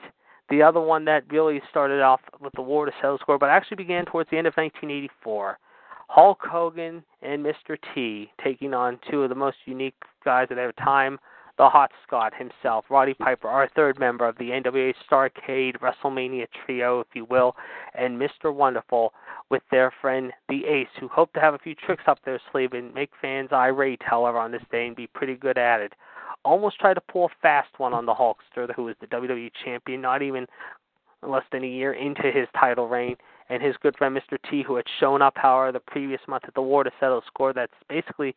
The 0.49 0.63
other 0.63 0.81
one 0.81 1.05
that 1.05 1.31
really 1.31 1.63
started 1.71 2.03
off 2.03 2.21
with 2.41 2.53
the 2.55 2.63
war 2.63 2.87
to 2.87 2.93
settle 3.01 3.19
score, 3.19 3.39
but 3.39 3.51
actually 3.51 3.77
began 3.77 4.05
towards 4.05 4.29
the 4.31 4.37
end 4.37 4.49
of 4.49 4.55
1984. 4.55 5.59
Hulk 6.09 6.41
Hogan 6.43 7.05
and 7.23 7.47
Mr. 7.47 7.77
T 7.95 8.33
taking 8.43 8.75
on 8.75 8.99
two 9.09 9.23
of 9.23 9.29
the 9.29 9.37
most 9.37 9.59
unique 9.65 9.95
guys 10.25 10.49
at 10.51 10.57
their 10.57 10.73
time, 10.73 11.21
the 11.57 11.69
Hot 11.69 11.93
Scott 12.05 12.33
himself, 12.37 12.87
Roddy 12.91 13.15
Piper, 13.15 13.47
our 13.47 13.69
third 13.77 14.01
member 14.01 14.27
of 14.27 14.37
the 14.39 14.51
NWA 14.51 14.93
Starcade 15.09 15.77
WrestleMania 15.79 16.47
trio, 16.67 16.99
if 16.99 17.07
you 17.15 17.27
will, 17.27 17.55
and 17.95 18.21
Mr. 18.21 18.53
Wonderful 18.53 19.13
with 19.51 19.63
their 19.71 19.93
friend 20.01 20.33
the 20.49 20.65
Ace, 20.67 20.89
who 20.99 21.09
hope 21.09 21.33
to 21.33 21.41
have 21.41 21.55
a 21.55 21.59
few 21.59 21.75
tricks 21.75 22.05
up 22.07 22.19
their 22.25 22.41
sleeve 22.51 22.73
and 22.73 22.95
make 22.95 23.11
fans 23.21 23.51
irate, 23.53 24.03
however, 24.03 24.39
on 24.39 24.53
this 24.53 24.63
day 24.71 24.87
and 24.87 24.97
be 24.97 25.09
pretty 25.09 25.35
good 25.35 25.59
at 25.59 25.81
it. 25.81 25.93
Almost 26.45 26.79
tried 26.79 26.95
to 26.95 27.01
pull 27.01 27.27
a 27.27 27.29
fast 27.43 27.69
one 27.79 27.93
on 27.93 28.07
the 28.07 28.15
Hulkster, 28.15 28.73
who 28.75 28.85
was 28.85 28.97
the 29.01 29.07
WWE 29.09 29.51
champion, 29.65 30.01
not 30.01 30.23
even 30.23 30.47
less 31.23 31.45
than 31.53 31.65
a 31.65 31.69
year 31.69 31.93
into 31.93 32.31
his 32.33 32.49
title 32.59 32.89
reign, 32.89 33.17
and 33.51 33.63
his 33.63 33.75
good 33.83 33.97
friend 33.99 34.17
Mr. 34.17 34.39
T, 34.49 34.63
who 34.63 34.77
had 34.77 34.87
shown 35.01 35.21
up, 35.21 35.35
however, 35.37 35.73
the 35.73 35.81
previous 35.81 36.21
month 36.29 36.45
at 36.47 36.55
the 36.55 36.63
War 36.63 36.85
to 36.85 36.91
settle 37.01 37.23
score. 37.27 37.53
That's 37.53 37.73
basically 37.89 38.35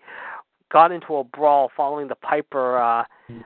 got 0.73 0.91
into 0.91 1.15
a 1.17 1.23
brawl 1.23 1.71
following 1.77 2.07
the 2.07 2.15
Piper 2.15 2.79
uh, 2.79 3.03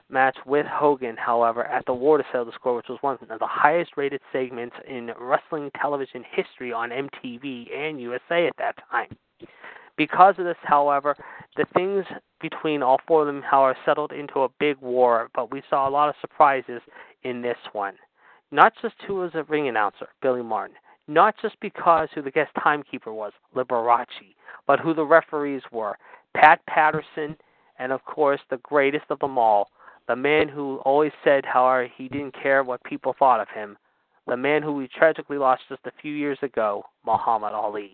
match 0.09 0.37
with 0.45 0.65
Hogan, 0.65 1.17
however, 1.17 1.65
at 1.65 1.85
the 1.85 1.93
War 1.93 2.17
to 2.17 2.23
Settle 2.31 2.45
the 2.45 2.53
Score, 2.53 2.77
which 2.77 2.87
was 2.87 2.97
one 3.01 3.17
of 3.21 3.39
the 3.39 3.45
highest 3.45 3.91
rated 3.97 4.21
segments 4.31 4.75
in 4.87 5.11
wrestling 5.19 5.69
television 5.79 6.23
history 6.31 6.71
on 6.71 6.89
MTV 6.89 7.75
and 7.75 7.99
USA 7.99 8.47
at 8.47 8.55
that 8.57 8.75
time. 8.89 9.09
Because 9.97 10.35
of 10.37 10.45
this, 10.45 10.55
however, 10.63 11.17
the 11.57 11.65
things 11.75 12.05
between 12.39 12.81
all 12.81 12.99
four 13.07 13.21
of 13.21 13.27
them, 13.27 13.41
however, 13.41 13.77
settled 13.85 14.13
into 14.13 14.41
a 14.41 14.49
big 14.59 14.77
war, 14.79 15.29
but 15.35 15.51
we 15.51 15.61
saw 15.69 15.87
a 15.87 15.91
lot 15.91 16.07
of 16.07 16.15
surprises 16.21 16.81
in 17.23 17.41
this 17.41 17.57
one. 17.73 17.95
Not 18.51 18.73
just 18.81 18.95
who 19.05 19.15
was 19.15 19.31
a 19.33 19.43
ring 19.43 19.67
announcer, 19.67 20.07
Billy 20.21 20.43
Martin, 20.43 20.77
not 21.07 21.35
just 21.41 21.59
because 21.59 22.07
who 22.13 22.21
the 22.21 22.31
guest 22.31 22.51
timekeeper 22.63 23.11
was, 23.11 23.33
Liberace, 23.55 24.05
but 24.65 24.79
who 24.79 24.93
the 24.93 25.03
referees 25.03 25.63
were, 25.71 25.97
Pat 26.35 26.59
Patterson, 26.67 27.35
and 27.79 27.91
of 27.91 28.03
course 28.05 28.41
the 28.49 28.57
greatest 28.57 29.05
of 29.09 29.19
them 29.19 29.37
all, 29.37 29.69
the 30.07 30.15
man 30.15 30.47
who 30.47 30.77
always 30.85 31.11
said 31.23 31.45
how 31.45 31.85
he 31.97 32.07
didn't 32.07 32.35
care 32.41 32.63
what 32.63 32.83
people 32.83 33.15
thought 33.17 33.41
of 33.41 33.49
him, 33.49 33.77
the 34.25 34.37
man 34.37 34.61
who 34.61 34.73
we 34.73 34.87
tragically 34.87 35.37
lost 35.37 35.63
just 35.69 35.85
a 35.85 35.91
few 36.01 36.13
years 36.13 36.37
ago, 36.41 36.83
Muhammad 37.05 37.53
Ali. 37.53 37.93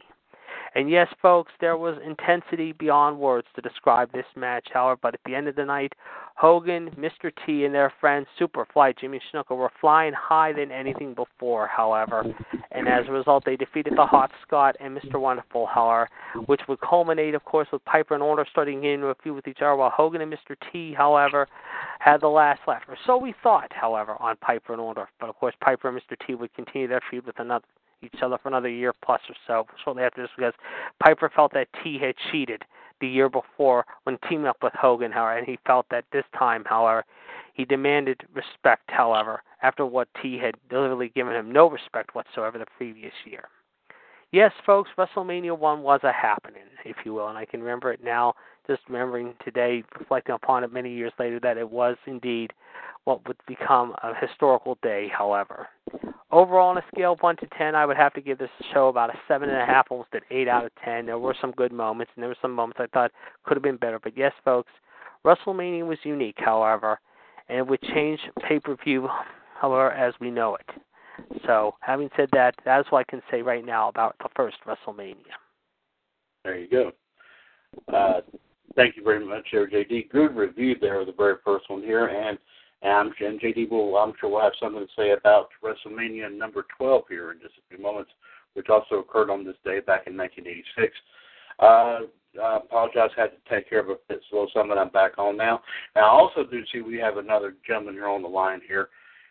And 0.75 0.89
yes, 0.89 1.07
folks, 1.21 1.51
there 1.61 1.77
was 1.77 1.97
intensity 2.05 2.71
beyond 2.71 3.19
words 3.19 3.47
to 3.55 3.61
describe 3.61 4.11
this 4.11 4.25
match, 4.35 4.67
however, 4.73 4.99
but 5.01 5.13
at 5.13 5.19
the 5.25 5.35
end 5.35 5.47
of 5.47 5.55
the 5.55 5.65
night, 5.65 5.93
Hogan, 6.35 6.89
Mr. 6.97 7.31
T, 7.45 7.63
and 7.65 7.75
their 7.75 7.93
friend 7.99 8.25
Superfly 8.39 8.97
Jimmy 8.99 9.21
Snuka 9.31 9.55
were 9.55 9.71
flying 9.79 10.13
high 10.13 10.51
than 10.51 10.71
anything 10.71 11.13
before, 11.13 11.67
however. 11.67 12.25
And 12.71 12.87
as 12.87 13.05
a 13.07 13.11
result, 13.11 13.45
they 13.45 13.55
defeated 13.55 13.93
the 13.95 14.05
Hot 14.05 14.31
Scott 14.45 14.75
and 14.79 14.97
Mr. 14.97 15.19
Wonderful, 15.19 15.67
however, 15.67 16.09
which 16.47 16.61
would 16.67 16.81
culminate, 16.81 17.35
of 17.35 17.45
course, 17.45 17.67
with 17.71 17.85
Piper 17.85 18.15
and 18.15 18.23
Orndorff 18.23 18.49
starting 18.49 18.83
into 18.83 19.07
a 19.07 19.15
feud 19.15 19.35
with 19.35 19.47
each 19.47 19.61
other, 19.61 19.75
while 19.75 19.91
Hogan 19.91 20.21
and 20.21 20.33
Mr. 20.33 20.55
T, 20.71 20.91
however, 20.91 21.47
had 21.99 22.21
the 22.21 22.27
last 22.27 22.61
laugh. 22.67 22.81
Or 22.87 22.97
so 23.05 23.15
we 23.15 23.35
thought, 23.43 23.71
however, 23.71 24.15
on 24.19 24.35
Piper 24.37 24.73
and 24.73 24.81
Orndorff. 24.81 25.07
But 25.19 25.29
of 25.29 25.35
course, 25.35 25.53
Piper 25.61 25.87
and 25.87 25.99
Mr. 25.99 26.17
T 26.25 26.33
would 26.33 26.53
continue 26.55 26.87
their 26.87 27.01
feud 27.11 27.27
with 27.27 27.39
another 27.39 27.65
each 28.03 28.21
other 28.21 28.37
for 28.41 28.49
another 28.49 28.69
year 28.69 28.93
plus 29.03 29.21
or 29.29 29.35
so 29.47 29.65
shortly 29.83 30.03
after 30.03 30.21
this 30.21 30.31
because 30.35 30.53
Piper 31.03 31.31
felt 31.33 31.53
that 31.53 31.67
T 31.83 31.97
had 31.99 32.15
cheated 32.31 32.63
the 33.01 33.07
year 33.07 33.29
before 33.29 33.85
when 34.03 34.17
teaming 34.29 34.47
up 34.47 34.57
with 34.61 34.73
Hogan, 34.73 35.11
however, 35.11 35.37
and 35.37 35.47
he 35.47 35.59
felt 35.65 35.85
that 35.91 36.05
this 36.11 36.23
time, 36.37 36.63
however, 36.65 37.03
he 37.53 37.65
demanded 37.65 38.21
respect, 38.33 38.89
however, 38.89 39.43
after 39.61 39.85
what 39.85 40.07
T 40.21 40.37
had 40.37 40.55
deliberately 40.69 41.11
given 41.13 41.35
him 41.35 41.51
no 41.51 41.69
respect 41.69 42.15
whatsoever 42.15 42.57
the 42.57 42.65
previous 42.77 43.13
year. 43.25 43.49
Yes, 44.31 44.51
folks, 44.65 44.89
WrestleMania 44.97 45.55
1 45.57 45.83
was 45.83 45.99
a 46.03 46.11
happening, 46.11 46.63
if 46.85 46.97
you 47.05 47.13
will, 47.13 47.27
and 47.27 47.37
I 47.37 47.45
can 47.45 47.61
remember 47.61 47.93
it 47.93 48.03
now, 48.03 48.33
just 48.65 48.81
remembering 48.87 49.35
today, 49.45 49.83
reflecting 49.99 50.33
upon 50.33 50.63
it 50.63 50.73
many 50.73 50.91
years 50.91 51.13
later, 51.19 51.39
that 51.41 51.57
it 51.57 51.69
was 51.69 51.97
indeed 52.07 52.51
what 53.03 53.27
would 53.27 53.37
become 53.47 53.93
a 54.01 54.13
historical 54.19 54.77
day, 54.81 55.07
however. 55.15 55.67
Overall, 56.31 56.69
on 56.69 56.77
a 56.77 56.83
scale 56.93 57.13
of 57.13 57.19
1 57.19 57.37
to 57.37 57.47
10, 57.57 57.75
I 57.75 57.85
would 57.85 57.97
have 57.97 58.13
to 58.13 58.21
give 58.21 58.39
this 58.39 58.49
show 58.73 58.87
about 58.87 59.11
a 59.11 59.31
7.5, 59.31 59.83
almost 59.91 60.09
an 60.13 60.21
8 60.31 60.47
out 60.47 60.65
of 60.65 60.71
10. 60.83 61.05
There 61.05 61.19
were 61.19 61.35
some 61.39 61.51
good 61.51 61.71
moments, 61.71 62.11
and 62.15 62.23
there 62.23 62.29
were 62.29 62.37
some 62.41 62.51
moments 62.51 62.79
I 62.79 62.87
thought 62.87 63.11
could 63.43 63.55
have 63.55 63.63
been 63.63 63.77
better. 63.77 63.99
But 63.99 64.17
yes, 64.17 64.31
folks, 64.43 64.71
WrestleMania 65.25 65.85
was 65.85 65.99
unique, 66.03 66.37
however, 66.37 66.99
and 67.49 67.59
it 67.59 67.67
would 67.67 67.81
change 67.81 68.19
pay 68.47 68.59
per 68.59 68.75
view, 68.83 69.07
however, 69.59 69.91
as 69.91 70.13
we 70.19 70.31
know 70.31 70.55
it. 70.55 70.69
So, 71.45 71.75
having 71.81 72.09
said 72.17 72.29
that, 72.33 72.55
that's 72.65 72.91
what 72.91 72.99
I 73.07 73.11
can 73.11 73.21
say 73.29 73.41
right 73.41 73.63
now 73.63 73.89
about 73.89 74.15
the 74.19 74.29
first 74.35 74.57
WrestleMania. 74.65 75.15
There 76.43 76.57
you 76.57 76.67
go. 76.67 76.91
Uh, 77.93 78.21
thank 78.75 78.97
you 78.97 79.03
very 79.03 79.25
much, 79.25 79.45
JD. 79.53 80.09
Good 80.09 80.35
review 80.35 80.75
there 80.81 81.01
of 81.01 81.07
the 81.07 81.13
very 81.13 81.35
first 81.45 81.69
one 81.69 81.81
here, 81.81 82.07
and 82.07 82.37
and, 82.83 83.11
and 83.19 83.39
JD 83.39 83.69
will, 83.69 83.97
I'm 83.97 84.13
sure, 84.19 84.29
will 84.29 84.41
have 84.41 84.53
something 84.61 84.85
to 84.85 84.93
say 84.95 85.11
about 85.11 85.49
WrestleMania 85.63 86.35
number 86.35 86.65
12 86.77 87.03
here 87.09 87.31
in 87.31 87.39
just 87.39 87.55
a 87.55 87.75
few 87.75 87.83
moments, 87.83 88.11
which 88.53 88.69
also 88.69 88.95
occurred 88.95 89.29
on 89.29 89.43
this 89.43 89.55
day 89.63 89.79
back 89.79 90.07
in 90.07 90.17
1986. 90.17 90.93
Uh, 91.59 91.99
I 92.41 92.57
apologize, 92.57 93.11
had 93.15 93.31
to 93.31 93.49
take 93.49 93.69
care 93.69 93.79
of 93.79 93.89
a 93.89 93.95
bit 94.09 94.21
slow 94.29 94.47
something. 94.53 94.77
I'm 94.77 94.89
back 94.89 95.17
on 95.17 95.37
now. 95.37 95.61
Now, 95.95 96.01
I 96.01 96.09
also 96.09 96.43
do 96.43 96.61
see 96.71 96.81
we 96.81 96.97
have 96.97 97.17
another 97.17 97.55
gentleman 97.65 97.93
here 97.93 98.07
on 98.07 98.21
the 98.23 98.27
line 98.27 98.61
here, 98.67 98.89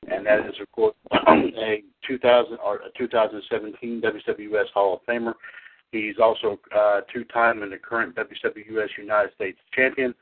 and 0.08 0.24
that 0.26 0.40
is, 0.40 0.54
of 0.60 0.70
course, 0.72 0.94
a 1.12 1.82
2000 2.06 2.58
or 2.64 2.76
a 2.76 2.98
2017 2.98 4.00
WWS 4.00 4.70
Hall 4.72 4.94
of 4.94 5.00
Famer, 5.06 5.34
He's 5.92 6.16
also 6.18 6.58
uh, 6.74 7.02
two-time 7.12 7.62
and 7.62 7.70
the 7.70 7.76
current 7.76 8.16
WWS 8.16 8.88
United 8.98 9.34
States 9.34 9.58
champion, 9.74 10.14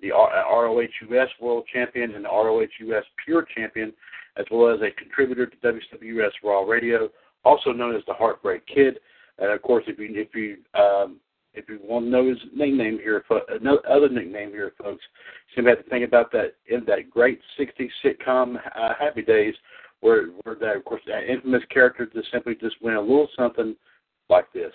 the 0.00 0.10
ROH 0.10 0.80
US 1.10 1.28
World 1.40 1.64
Champion, 1.72 2.14
and 2.14 2.24
the 2.24 2.28
ROH 2.28 2.66
US 2.80 3.04
Pure 3.24 3.46
Champion, 3.56 3.92
as 4.36 4.46
well 4.50 4.72
as 4.72 4.80
a 4.80 4.90
contributor 4.92 5.46
to 5.46 5.56
WWS 5.58 6.30
Raw 6.44 6.62
Radio, 6.62 7.08
also 7.44 7.72
known 7.72 7.94
as 7.94 8.02
the 8.06 8.14
Heartbreak 8.14 8.66
Kid. 8.66 8.98
And 9.38 9.50
of 9.50 9.62
course, 9.62 9.84
if 9.86 9.98
you 9.98 10.08
if 10.12 10.34
you 10.34 10.58
um, 10.80 11.16
if 11.54 11.68
you 11.68 11.78
want 11.82 12.06
to 12.06 12.10
know 12.10 12.28
his 12.28 12.38
nickname 12.54 12.98
here, 12.98 13.24
another 13.48 14.08
nickname 14.08 14.50
here, 14.50 14.72
folks, 14.80 15.02
you 15.56 15.66
have 15.66 15.82
to 15.82 15.90
think 15.90 16.06
about 16.06 16.30
that 16.32 16.54
in 16.66 16.84
that 16.86 17.10
great 17.10 17.40
'60s 17.58 17.90
sitcom 18.04 18.56
uh, 18.76 18.94
Happy 18.98 19.22
Days, 19.22 19.54
where 20.00 20.26
where 20.42 20.54
that 20.56 20.76
of 20.76 20.84
course 20.84 21.02
that 21.06 21.30
infamous 21.30 21.62
character 21.70 22.06
just 22.12 22.30
simply 22.32 22.54
just 22.54 22.80
went 22.80 22.96
a 22.96 23.00
little 23.00 23.28
something 23.36 23.74
like 24.28 24.52
this. 24.52 24.72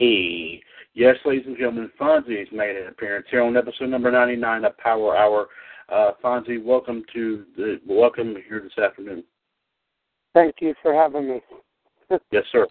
E. 0.00 0.62
Yes, 0.94 1.16
ladies 1.24 1.46
and 1.46 1.56
gentlemen, 1.56 1.90
Fonzie 2.00 2.38
has 2.38 2.48
made 2.52 2.74
an 2.76 2.88
appearance 2.88 3.26
here 3.30 3.42
on 3.42 3.56
episode 3.56 3.90
number 3.90 4.10
99 4.10 4.64
of 4.64 4.76
Power 4.78 5.16
Hour. 5.16 5.48
Uh, 5.88 6.12
Fonzie, 6.22 6.62
welcome 6.62 7.04
to 7.12 7.44
the 7.56 7.80
welcome 7.86 8.34
here 8.48 8.60
this 8.60 8.82
afternoon. 8.82 9.22
Thank 10.34 10.56
you 10.60 10.74
for 10.82 10.94
having 10.94 11.28
me. 11.28 11.40
yes, 12.32 12.44
sir. 12.50 12.66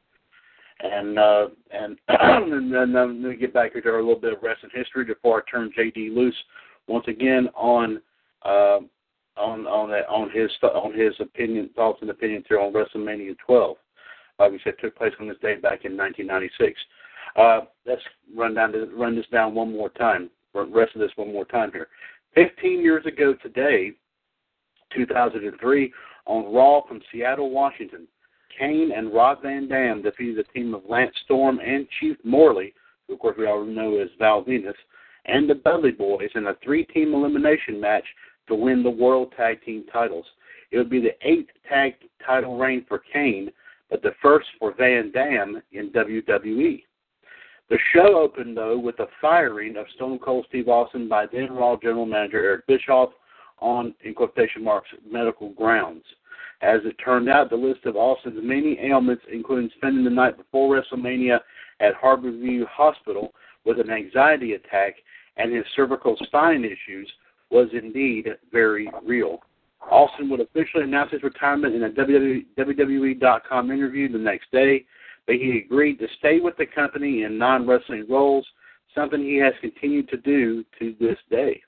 And 0.82 1.20
uh, 1.20 1.48
and 1.72 1.98
and 2.08 2.74
then 2.74 2.96
um, 2.96 3.22
let 3.22 3.32
me 3.32 3.36
get 3.36 3.54
back 3.54 3.74
here 3.74 3.82
to 3.82 3.92
a 3.92 3.98
little 3.98 4.16
bit 4.16 4.34
of 4.34 4.40
wrestling 4.42 4.72
history 4.74 5.06
before 5.06 5.44
I 5.46 5.52
turn 5.52 5.72
JD 5.78 6.16
loose 6.16 6.36
once 6.88 7.06
again 7.08 7.48
on 7.56 8.02
uh, 8.44 8.80
on 9.38 9.68
on 9.68 9.90
that 9.92 10.08
on 10.10 10.30
his 10.32 10.50
on 10.64 10.98
his 10.98 11.14
opinion 11.20 11.70
thoughts 11.76 12.00
and 12.02 12.10
opinions 12.10 12.46
here 12.50 12.60
on 12.60 12.74
WrestleMania 12.74 13.36
12. 13.46 13.78
Like 14.40 14.52
we 14.52 14.60
said, 14.64 14.76
took 14.82 14.96
place 14.96 15.14
on 15.20 15.28
this 15.28 15.38
day 15.42 15.56
back 15.56 15.84
in 15.84 15.98
1996. 15.98 16.80
Uh, 17.36 17.62
let's 17.86 18.02
run 18.36 18.54
down 18.54 18.72
to, 18.72 18.86
run 18.96 19.16
this 19.16 19.26
down 19.32 19.56
one 19.56 19.72
more 19.72 19.90
time. 19.90 20.30
Rest 20.54 20.96
of 20.96 21.02
this 21.02 21.12
one 21.16 21.32
more 21.32 21.46
time 21.46 21.72
here. 21.72 21.88
15 22.36 22.82
years 22.82 23.06
ago 23.06 23.34
today, 23.42 23.92
2003, 24.96 25.94
on 26.26 26.54
Raw 26.54 26.82
from 26.88 27.02
Seattle, 27.12 27.50
Washington, 27.50 28.08
Kane 28.58 28.92
and 28.96 29.14
Rob 29.14 29.42
Van 29.42 29.68
Dam 29.68 30.02
defeated 30.02 30.38
the 30.38 30.52
team 30.54 30.74
of 30.74 30.84
Lance 30.88 31.16
Storm 31.24 31.60
and 31.60 31.88
Chief 32.00 32.18
Morley, 32.24 32.74
who 33.08 33.14
of 33.14 33.20
course 33.20 33.38
we 33.38 33.48
all 33.48 33.64
know 33.64 33.98
as 34.00 34.10
Val 34.20 34.44
Venis, 34.44 34.74
and 35.26 35.50
the 35.50 35.56
Dudley 35.56 35.92
Boys 35.92 36.30
in 36.36 36.48
a 36.48 36.56
three-team 36.64 37.14
elimination 37.14 37.80
match 37.80 38.06
to 38.48 38.56
win 38.56 38.84
the 38.84 38.90
World 38.90 39.34
Tag 39.38 39.64
Team 39.64 39.86
titles. 39.92 40.26
It 40.72 40.78
would 40.78 40.90
be 40.90 41.02
the 41.02 41.16
eighth 41.22 41.50
tag 41.68 41.94
title 42.26 42.58
reign 42.58 42.86
for 42.88 43.02
Kane, 43.14 43.52
but 43.90 44.02
the 44.02 44.14
first 44.22 44.48
for 44.60 44.74
Van 44.74 45.12
Dam 45.12 45.62
in 45.72 45.92
WWE. 45.92 46.84
The 47.70 47.78
show 47.94 48.18
opened, 48.20 48.58
though, 48.58 48.80
with 48.80 48.98
the 48.98 49.08
firing 49.22 49.78
of 49.78 49.86
Stone 49.96 50.20
Cold 50.20 50.46
Steve 50.50 50.70
Austin 50.70 51.08
by 51.08 51.28
then 51.32 51.52
Raw 51.52 51.78
General 51.78 52.08
Manager 52.08 52.44
Eric 52.44 52.66
Bischoff 52.68 53.10
on, 53.60 53.94
in 54.04 54.16
quotation 54.16 54.64
marks, 54.64 54.90
medical 55.10 55.52
grounds. 55.52 56.04
As 56.62 56.82
it 56.84 56.96
turned 57.04 57.30
out, 57.30 57.50
the 57.50 57.56
list 57.56 57.86
of 57.86 57.96
Austin's 57.96 58.40
many 58.42 58.80
ailments, 58.82 59.24
including 59.32 59.70
spending 59.78 60.04
the 60.04 60.10
night 60.10 60.36
before 60.36 60.76
WrestleMania 60.76 61.40
at 61.80 61.94
Harborview 61.96 62.66
Hospital 62.68 63.34
with 63.66 63.80
an 63.80 63.92
anxiety 63.92 64.54
attack 64.54 64.96
and 65.38 65.54
his 65.54 65.64
cervical 65.76 66.18
spine 66.24 66.66
issues, 66.66 67.10
was 67.52 67.70
indeed 67.74 68.28
very 68.52 68.90
real. 69.06 69.40
Austin 69.90 70.30
would 70.30 70.42
officially 70.42 70.84
announce 70.84 71.12
his 71.12 71.24
retirement 71.24 71.76
in 71.76 71.84
a 71.84 71.90
WWE.com 71.90 73.72
interview 73.72 74.12
the 74.12 74.18
next 74.18 74.52
day 74.52 74.86
but 75.30 75.36
he 75.36 75.62
agreed 75.64 76.00
to 76.00 76.08
stay 76.18 76.40
with 76.40 76.58
the 76.58 76.66
company 76.66 77.22
in 77.22 77.38
non 77.38 77.68
wrestling 77.68 78.04
roles, 78.10 78.48
something 78.96 79.22
he 79.22 79.38
has 79.38 79.54
continued 79.62 80.10
to 80.10 80.18
do 80.18 80.66
to 80.80 80.96
this 81.00 81.18
day. 81.30 81.62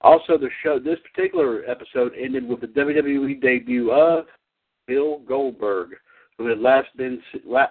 Also, 0.00 0.36
the 0.36 0.48
show 0.60 0.80
this 0.80 0.98
particular 1.14 1.62
episode 1.68 2.10
ended 2.20 2.48
with 2.48 2.60
the 2.60 2.66
WWE 2.66 3.40
debut 3.40 3.92
of 3.92 4.24
Bill 4.88 5.20
Goldberg, 5.28 5.90
who 6.38 6.46
had 6.48 6.58
last 6.58 6.88
been 6.96 7.22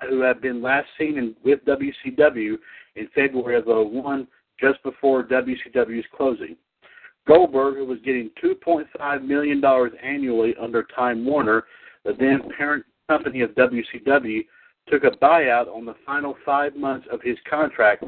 who 0.09 0.21
had 0.21 0.39
been 0.39 0.61
last 0.61 0.87
seen 0.97 1.17
in, 1.17 1.35
with 1.43 1.59
WCW 1.65 2.55
in 2.95 3.09
February 3.13 3.57
of 3.57 3.65
01, 3.65 4.29
just 4.61 4.81
before 4.83 5.25
WCW's 5.25 6.05
closing. 6.15 6.55
Goldberg, 7.27 7.75
who 7.75 7.85
was 7.85 7.99
getting 8.05 8.31
$2.5 8.41 9.27
million 9.27 9.61
annually 10.01 10.55
under 10.57 10.83
Time 10.83 11.25
Warner, 11.25 11.65
the 12.05 12.13
then 12.17 12.49
parent 12.57 12.85
company 13.09 13.41
of 13.41 13.49
WCW, 13.51 14.45
took 14.89 15.03
a 15.03 15.11
buyout 15.17 15.67
on 15.67 15.85
the 15.85 15.95
final 16.05 16.35
five 16.45 16.75
months 16.75 17.07
of 17.11 17.21
his 17.21 17.37
contract. 17.49 18.03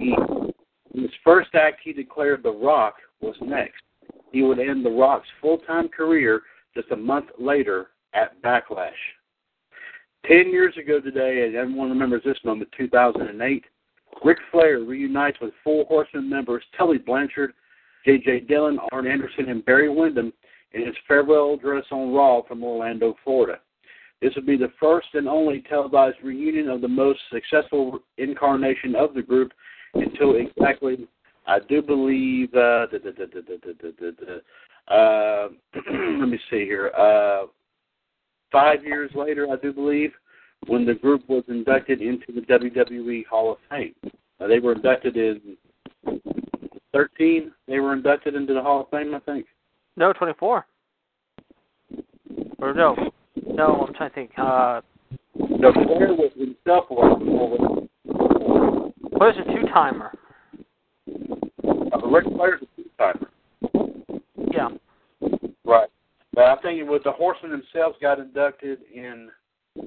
In 0.00 1.00
his 1.00 1.10
first 1.24 1.50
act, 1.54 1.80
he 1.82 1.92
declared 1.92 2.42
The 2.42 2.52
Rock 2.52 2.94
was 3.20 3.36
next. 3.40 3.82
He 4.32 4.42
would 4.42 4.58
end 4.58 4.84
The 4.84 4.90
Rock's 4.90 5.28
full 5.40 5.58
time 5.58 5.88
career 5.88 6.42
just 6.74 6.90
a 6.90 6.96
month 6.96 7.26
later 7.38 7.88
at 8.14 8.40
Backlash. 8.42 8.90
Ten 10.26 10.50
years 10.50 10.74
ago 10.76 11.00
today, 11.00 11.44
and 11.46 11.56
everyone 11.56 11.88
remembers 11.88 12.22
this 12.24 12.38
moment, 12.44 12.70
2008, 12.76 13.64
Ric 14.24 14.38
Flair 14.50 14.78
reunites 14.78 15.38
with 15.40 15.52
Four 15.64 15.84
Horsemen 15.86 16.28
members 16.28 16.62
Tully 16.76 16.98
Blanchard, 16.98 17.52
J.J. 18.04 18.40
Dillon, 18.40 18.78
Arn 18.92 19.06
Anderson, 19.06 19.48
and 19.48 19.64
Barry 19.64 19.88
Windham 19.88 20.32
in 20.72 20.86
his 20.86 20.94
farewell 21.08 21.54
address 21.54 21.84
on 21.90 22.12
Raw 22.12 22.42
from 22.42 22.62
Orlando, 22.62 23.14
Florida. 23.24 23.60
This 24.22 24.32
would 24.36 24.46
be 24.46 24.56
the 24.56 24.72
first 24.78 25.08
and 25.14 25.28
only 25.28 25.64
televised 25.68 26.18
reunion 26.22 26.68
of 26.68 26.80
the 26.80 26.88
most 26.88 27.18
successful 27.32 27.98
incarnation 28.18 28.94
of 28.94 29.14
the 29.14 29.22
group 29.22 29.52
until 29.94 30.36
exactly, 30.36 31.08
I 31.48 31.58
do 31.68 31.82
believe, 31.82 32.54
uh, 32.54 32.86
da, 32.86 32.98
da, 32.98 33.10
da, 33.10 34.94
uh, 34.94 35.48
let 36.20 36.28
me 36.28 36.38
see 36.48 36.64
here, 36.64 36.92
uh, 36.96 37.46
five 38.52 38.84
years 38.84 39.10
later, 39.16 39.48
I 39.50 39.56
do 39.56 39.72
believe, 39.72 40.12
when 40.68 40.86
the 40.86 40.94
group 40.94 41.28
was 41.28 41.42
inducted 41.48 42.00
into 42.00 42.26
the 42.32 42.42
WWE 42.42 43.26
Hall 43.26 43.50
of 43.50 43.58
Fame. 43.68 43.94
Uh, 44.40 44.46
they 44.46 44.60
were 44.60 44.74
inducted 44.74 45.16
in 45.16 45.56
13. 46.92 47.50
They 47.66 47.80
were 47.80 47.92
inducted 47.92 48.36
into 48.36 48.54
the 48.54 48.62
Hall 48.62 48.82
of 48.82 48.90
Fame, 48.90 49.16
I 49.16 49.18
think. 49.20 49.46
No, 49.96 50.12
24. 50.12 50.64
Or 52.60 52.72
no, 52.72 53.11
no, 53.52 53.84
I'm 53.86 53.94
trying 53.94 54.10
to 54.10 54.14
think. 54.14 54.30
Uh, 54.36 54.80
the 55.34 55.72
Flair 55.72 56.14
was 56.14 56.32
himself 56.36 56.90
was 56.90 57.88
What 59.10 59.30
is 59.30 59.36
a 59.40 59.44
two 59.52 59.62
timer? 59.68 60.12
Uh, 61.64 62.06
Ric 62.08 62.24
Flair's 62.34 62.60
a 62.62 62.66
two 62.76 62.84
timer. 62.98 63.30
Yeah. 64.50 64.70
Right. 65.64 65.88
But 66.34 66.44
I 66.44 66.56
think 66.62 66.78
it 66.78 66.84
was 66.84 67.02
the 67.04 67.12
Horsemen 67.12 67.50
themselves 67.50 67.98
got 68.00 68.18
inducted 68.18 68.78
in. 68.92 69.28
I 69.76 69.80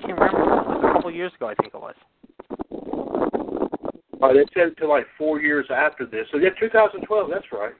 can't 0.00 0.18
remember. 0.18 0.42
It 0.42 0.66
was 0.66 0.84
a 0.84 0.92
couple 0.92 1.10
of 1.10 1.14
years 1.14 1.32
ago, 1.34 1.48
I 1.48 1.54
think 1.54 1.72
it 1.74 1.80
was. 1.80 1.94
Oh, 4.20 4.34
they 4.34 4.44
said 4.52 4.76
to 4.78 4.88
like 4.88 5.06
four 5.16 5.40
years 5.40 5.70
after 5.70 6.04
this. 6.04 6.26
So 6.32 6.38
yeah, 6.38 6.50
2012. 6.58 7.30
That's 7.30 7.44
right. 7.52 7.74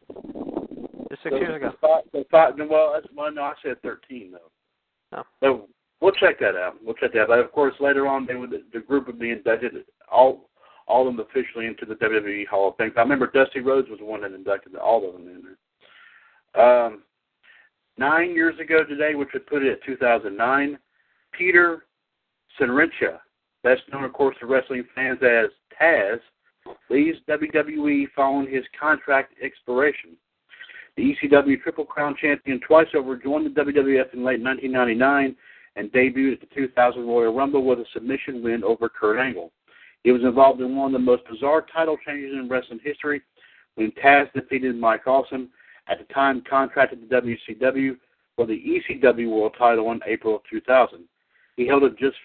Just 1.11 1.23
six 1.23 1.35
so 1.35 1.39
years 1.39 1.57
ago. 1.57 1.73
Five, 1.81 2.05
so 2.13 2.25
five, 2.31 2.55
well, 2.69 2.93
that's, 2.95 3.07
well, 3.15 3.33
no, 3.33 3.43
I 3.43 3.55
said 3.63 3.81
13 3.83 4.33
though. 4.33 5.19
Oh. 5.19 5.23
So 5.43 5.69
we'll 6.01 6.13
check 6.13 6.39
that 6.41 6.57
out. 6.57 6.75
We'll 6.83 6.95
check 6.95 7.13
that. 7.15 7.23
out. 7.23 7.29
But 7.29 7.39
of 7.39 7.53
course, 7.53 7.75
later 7.81 8.07
on, 8.07 8.27
they 8.27 8.35
would 8.35 8.53
the 8.73 8.81
group 8.81 9.07
would 9.07 9.19
be 9.19 9.31
inducted 9.31 9.73
all 10.11 10.49
all 10.87 11.07
of 11.07 11.17
them 11.17 11.27
officially 11.27 11.67
into 11.67 11.85
the 11.85 11.95
WWE 11.95 12.47
Hall 12.47 12.69
of 12.69 12.77
Fame. 12.77 12.93
I 12.97 13.01
remember 13.01 13.31
Dusty 13.31 13.61
Rhodes 13.61 13.89
was 13.91 13.99
the 13.99 14.05
one 14.05 14.23
that 14.23 14.33
inducted 14.33 14.75
all 14.77 15.07
of 15.07 15.13
them 15.13 15.29
in 15.29 15.43
there. 15.43 16.65
Um, 16.65 17.03
nine 17.99 18.35
years 18.35 18.59
ago 18.59 18.85
today, 18.85 19.15
which 19.15 19.29
would 19.35 19.47
put 19.47 19.63
it 19.63 19.73
at 19.73 19.85
2009, 19.85 20.79
Peter 21.33 21.85
Senerchia, 22.59 23.19
best 23.63 23.83
known, 23.93 24.05
of 24.05 24.15
course, 24.15 24.35
to 24.41 24.47
wrestling 24.47 24.85
fans 24.95 25.19
as 25.23 25.51
Taz, 25.81 26.21
leaves 26.89 27.19
WWE 27.29 28.07
following 28.17 28.51
his 28.51 28.65
contract 28.79 29.35
expiration. 29.43 30.17
The 30.99 31.15
ECW 31.15 31.63
Triple 31.63 31.85
Crown 31.85 32.17
champion 32.21 32.59
twice 32.59 32.89
over 32.93 33.17
joined 33.17 33.47
the 33.47 33.51
WWF 33.51 34.13
in 34.15 34.25
late 34.25 34.43
1999 34.43 35.37
and 35.77 35.93
debuted 35.93 36.33
at 36.33 36.41
the 36.41 36.53
2000 36.57 37.07
Royal 37.07 37.33
Rumble 37.33 37.65
with 37.65 37.79
a 37.79 37.85
submission 37.93 38.43
win 38.43 38.65
over 38.65 38.89
Kurt 38.89 39.21
Angle. 39.21 39.53
He 40.03 40.11
was 40.11 40.25
involved 40.25 40.61
in 40.61 40.75
one 40.75 40.87
of 40.87 40.93
the 41.01 41.07
most 41.07 41.23
bizarre 41.31 41.65
title 41.73 41.97
changes 42.05 42.33
in 42.33 42.49
wrestling 42.49 42.81
history 42.83 43.23
when 43.77 43.93
Taz 43.93 44.33
defeated 44.33 44.75
Mike 44.75 45.07
Awesome, 45.07 45.51
at 45.87 46.01
the 46.01 46.13
time 46.13 46.43
contracted 46.51 47.09
to 47.09 47.23
WCW 47.23 47.97
for 48.35 48.47
the 48.47 48.61
ECW 48.91 49.31
World 49.31 49.55
title 49.57 49.93
in 49.93 50.01
April 50.05 50.35
of 50.35 50.43
2000. 50.51 51.05
He 51.55 51.69
held 51.69 51.85
it 51.85 51.97
just 51.97 52.17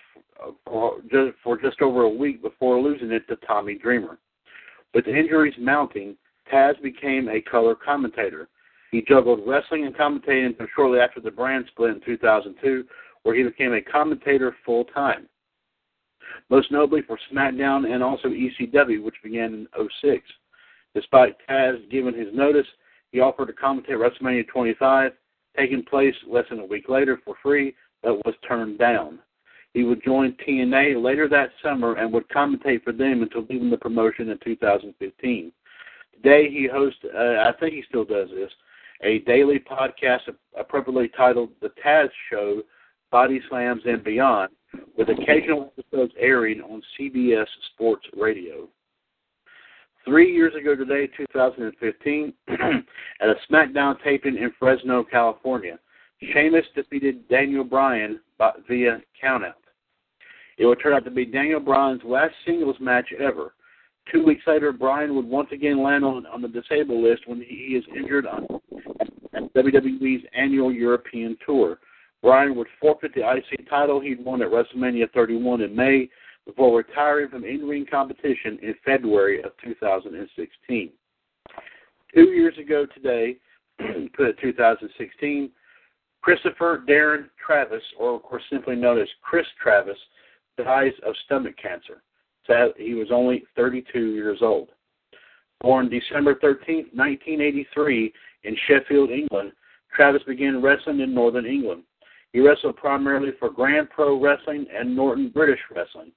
for, 0.65 0.99
just 1.11 1.38
for 1.43 1.61
just 1.61 1.80
over 1.84 2.01
a 2.01 2.09
week 2.09 2.41
before 2.41 2.82
losing 2.82 3.11
it 3.11 3.28
to 3.28 3.36
Tommy 3.45 3.76
Dreamer. 3.76 4.17
With 4.95 5.05
injuries 5.05 5.53
mounting, 5.59 6.17
Taz 6.51 6.82
became 6.82 7.30
a 7.30 7.39
color 7.39 7.76
commentator. 7.76 8.49
He 8.93 9.01
juggled 9.01 9.41
wrestling 9.47 9.87
and 9.87 9.95
commentating 9.95 10.45
until 10.45 10.67
shortly 10.75 10.99
after 10.99 11.19
the 11.19 11.31
brand 11.31 11.65
split 11.67 11.95
in 11.95 12.01
2002, 12.05 12.85
where 13.23 13.33
he 13.33 13.41
became 13.41 13.73
a 13.73 13.81
commentator 13.81 14.55
full 14.63 14.85
time. 14.85 15.27
Most 16.51 16.71
notably 16.71 17.01
for 17.01 17.17
SmackDown 17.33 17.91
and 17.91 18.03
also 18.03 18.27
ECW, 18.27 19.01
which 19.03 19.15
began 19.23 19.67
in 19.75 19.89
06. 20.03 20.23
Despite 20.93 21.35
Taz 21.49 21.89
giving 21.89 22.13
his 22.13 22.27
notice, 22.35 22.67
he 23.11 23.19
offered 23.19 23.47
to 23.47 23.53
commentate 23.53 23.97
WrestleMania 23.97 24.47
25, 24.47 25.13
taking 25.57 25.83
place 25.83 26.13
less 26.27 26.45
than 26.51 26.59
a 26.59 26.65
week 26.65 26.87
later 26.87 27.19
for 27.25 27.33
free, 27.41 27.73
but 28.03 28.23
was 28.23 28.35
turned 28.47 28.77
down. 28.77 29.17
He 29.73 29.83
would 29.83 30.03
join 30.03 30.37
TNA 30.47 31.01
later 31.01 31.27
that 31.29 31.49
summer 31.63 31.95
and 31.95 32.13
would 32.13 32.29
commentate 32.29 32.83
for 32.83 32.93
them 32.93 33.23
until 33.23 33.47
leaving 33.49 33.71
the 33.71 33.77
promotion 33.77 34.29
in 34.29 34.37
2015. 34.43 35.51
Today 36.13 36.47
he 36.51 36.67
hosts, 36.71 36.99
uh, 37.05 37.17
I 37.17 37.53
think 37.59 37.73
he 37.73 37.83
still 37.89 38.05
does 38.05 38.29
this, 38.29 38.51
a 39.04 39.20
daily 39.20 39.60
podcast 39.60 40.22
appropriately 40.58 41.12
titled 41.16 41.49
The 41.62 41.72
Taz 41.86 42.10
Show, 42.32 42.62
Body 43.12 43.41
Slams 43.49 43.82
and 43.86 44.04
Beyond, 44.04 44.49
with 44.97 45.10
occasional 45.10 45.72
episodes 45.78 46.14
airing 46.20 46.62
on 46.62 46.82
CBS 46.99 47.45
Sports 47.74 48.06
Radio. 48.16 48.68
Three 50.06 50.34
years 50.34 50.54
ago 50.60 50.76
today, 50.76 51.10
2015, 51.16 52.34
at 52.49 52.58
a 53.22 53.36
SmackDown 53.49 53.95
taping 54.04 54.38
in 54.38 54.51
Fresno, 54.60 55.04
California, 55.04 55.80
Sheamus 56.34 56.66
defeated 56.76 57.28
Daniel 57.30 57.64
Bryan 57.64 58.20
via 58.68 59.01
countout. 59.24 59.54
It 60.58 60.66
would 60.66 60.80
turn 60.82 60.93
out 60.93 61.06
to 61.06 61.12
be 61.12 61.26
Daniel 61.26 61.60
Bryan's 61.60 62.04
last 62.04 62.34
singles 62.45 62.76
match 62.80 63.08
ever. 63.20 63.54
Two 64.12 64.26
weeks 64.26 64.43
later, 64.45 64.72
Bryan 64.72 65.16
would 65.16 65.26
once 65.26 65.49
again 65.51 65.82
land 65.82 66.04
on, 66.04 66.26
on 66.26 66.41
the 66.41 66.47
disabled 66.47 67.04
list 67.04 67.24
when 67.26 67.41
he 67.41 67.76
is 67.76 67.84
injured 67.95 68.26
on 68.28 68.47
WWE's 69.56 70.24
annual 70.36 70.72
European 70.72 71.38
tour. 71.45 71.80
Bryan 72.22 72.56
would 72.56 72.68
forfeit 72.80 73.14
the 73.14 73.22
IC 73.22 73.70
title 73.70 73.99
he'd 73.99 74.24
won 74.24 74.41
at 74.41 74.49
WrestleMania 74.49 75.12
31 75.14 75.62
in 75.62 75.76
May 75.76 76.10
before 76.45 76.78
retiring 76.78 77.30
from 77.30 77.45
in-ring 77.45 77.86
competition 77.89 78.60
in 78.62 78.76
February 78.84 79.41
of 79.43 79.51
2016. 79.64 80.89
Two 82.14 82.22
years 82.22 82.58
ago 82.58 82.86
today, 82.93 83.38
uh, 83.80 83.86
put 84.16 84.28
it 84.28 84.38
2016, 84.41 85.49
Christopher 86.22 86.84
Darren 86.88 87.26
Travis, 87.45 87.84
or 87.99 88.16
of 88.16 88.24
course 88.24 88.43
simply 88.51 88.76
known 88.76 88.99
as 88.99 89.08
Chris 89.22 89.45
Travis, 89.62 89.97
dies 90.58 90.93
of 91.06 91.16
stomach 91.26 91.56
cancer. 91.62 92.01
He 92.77 92.93
was 92.93 93.07
only 93.11 93.43
32 93.55 93.99
years 93.99 94.39
old. 94.41 94.69
Born 95.61 95.89
December 95.89 96.35
13, 96.41 96.89
1983, 96.93 98.13
in 98.43 98.57
Sheffield, 98.67 99.11
England, 99.11 99.53
Travis 99.95 100.23
began 100.23 100.61
wrestling 100.61 100.99
in 100.99 101.13
Northern 101.13 101.45
England. 101.45 101.83
He 102.33 102.39
wrestled 102.39 102.75
primarily 102.75 103.31
for 103.39 103.49
Grand 103.49 103.89
Pro 103.89 104.19
Wrestling 104.19 104.65
and 104.75 104.95
Norton 104.95 105.29
British 105.29 105.59
Wrestling. 105.73 106.11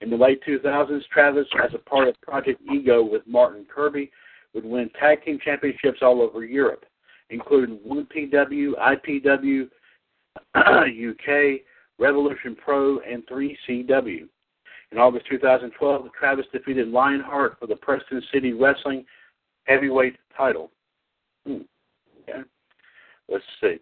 In 0.00 0.10
the 0.10 0.16
late 0.16 0.40
2000s, 0.46 1.02
Travis, 1.12 1.46
as 1.62 1.74
a 1.74 1.78
part 1.78 2.08
of 2.08 2.20
Project 2.20 2.60
Ego 2.72 3.02
with 3.02 3.26
Martin 3.26 3.66
Kirby, 3.72 4.10
would 4.54 4.64
win 4.64 4.90
tag 4.98 5.24
team 5.24 5.38
championships 5.44 5.98
all 6.02 6.22
over 6.22 6.44
Europe, 6.44 6.84
including 7.30 7.78
1PW, 7.86 8.72
IPW, 8.78 9.68
UK, 10.54 11.60
Revolution 11.98 12.56
Pro, 12.56 13.00
and 13.00 13.26
3CW. 13.26 14.28
In 14.92 14.98
August 14.98 15.26
2012, 15.28 16.08
Travis 16.18 16.46
defeated 16.52 16.88
Lionheart 16.88 17.58
for 17.58 17.66
the 17.66 17.76
Preston 17.76 18.22
City 18.32 18.52
Wrestling 18.52 19.04
Heavyweight 19.64 20.16
title. 20.36 20.70
Hmm. 21.46 21.62
Okay. 22.22 22.40
Let's 23.28 23.44
see. 23.60 23.78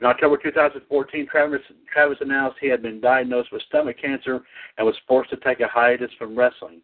In 0.00 0.06
October 0.06 0.36
2014, 0.36 1.26
Travis, 1.26 1.60
Travis 1.92 2.18
announced 2.20 2.58
he 2.60 2.68
had 2.68 2.82
been 2.82 3.00
diagnosed 3.00 3.50
with 3.52 3.62
stomach 3.62 3.96
cancer 4.00 4.40
and 4.76 4.86
was 4.86 4.96
forced 5.06 5.30
to 5.30 5.36
take 5.36 5.60
a 5.60 5.68
hiatus 5.68 6.10
from 6.18 6.36
wrestling. 6.36 6.80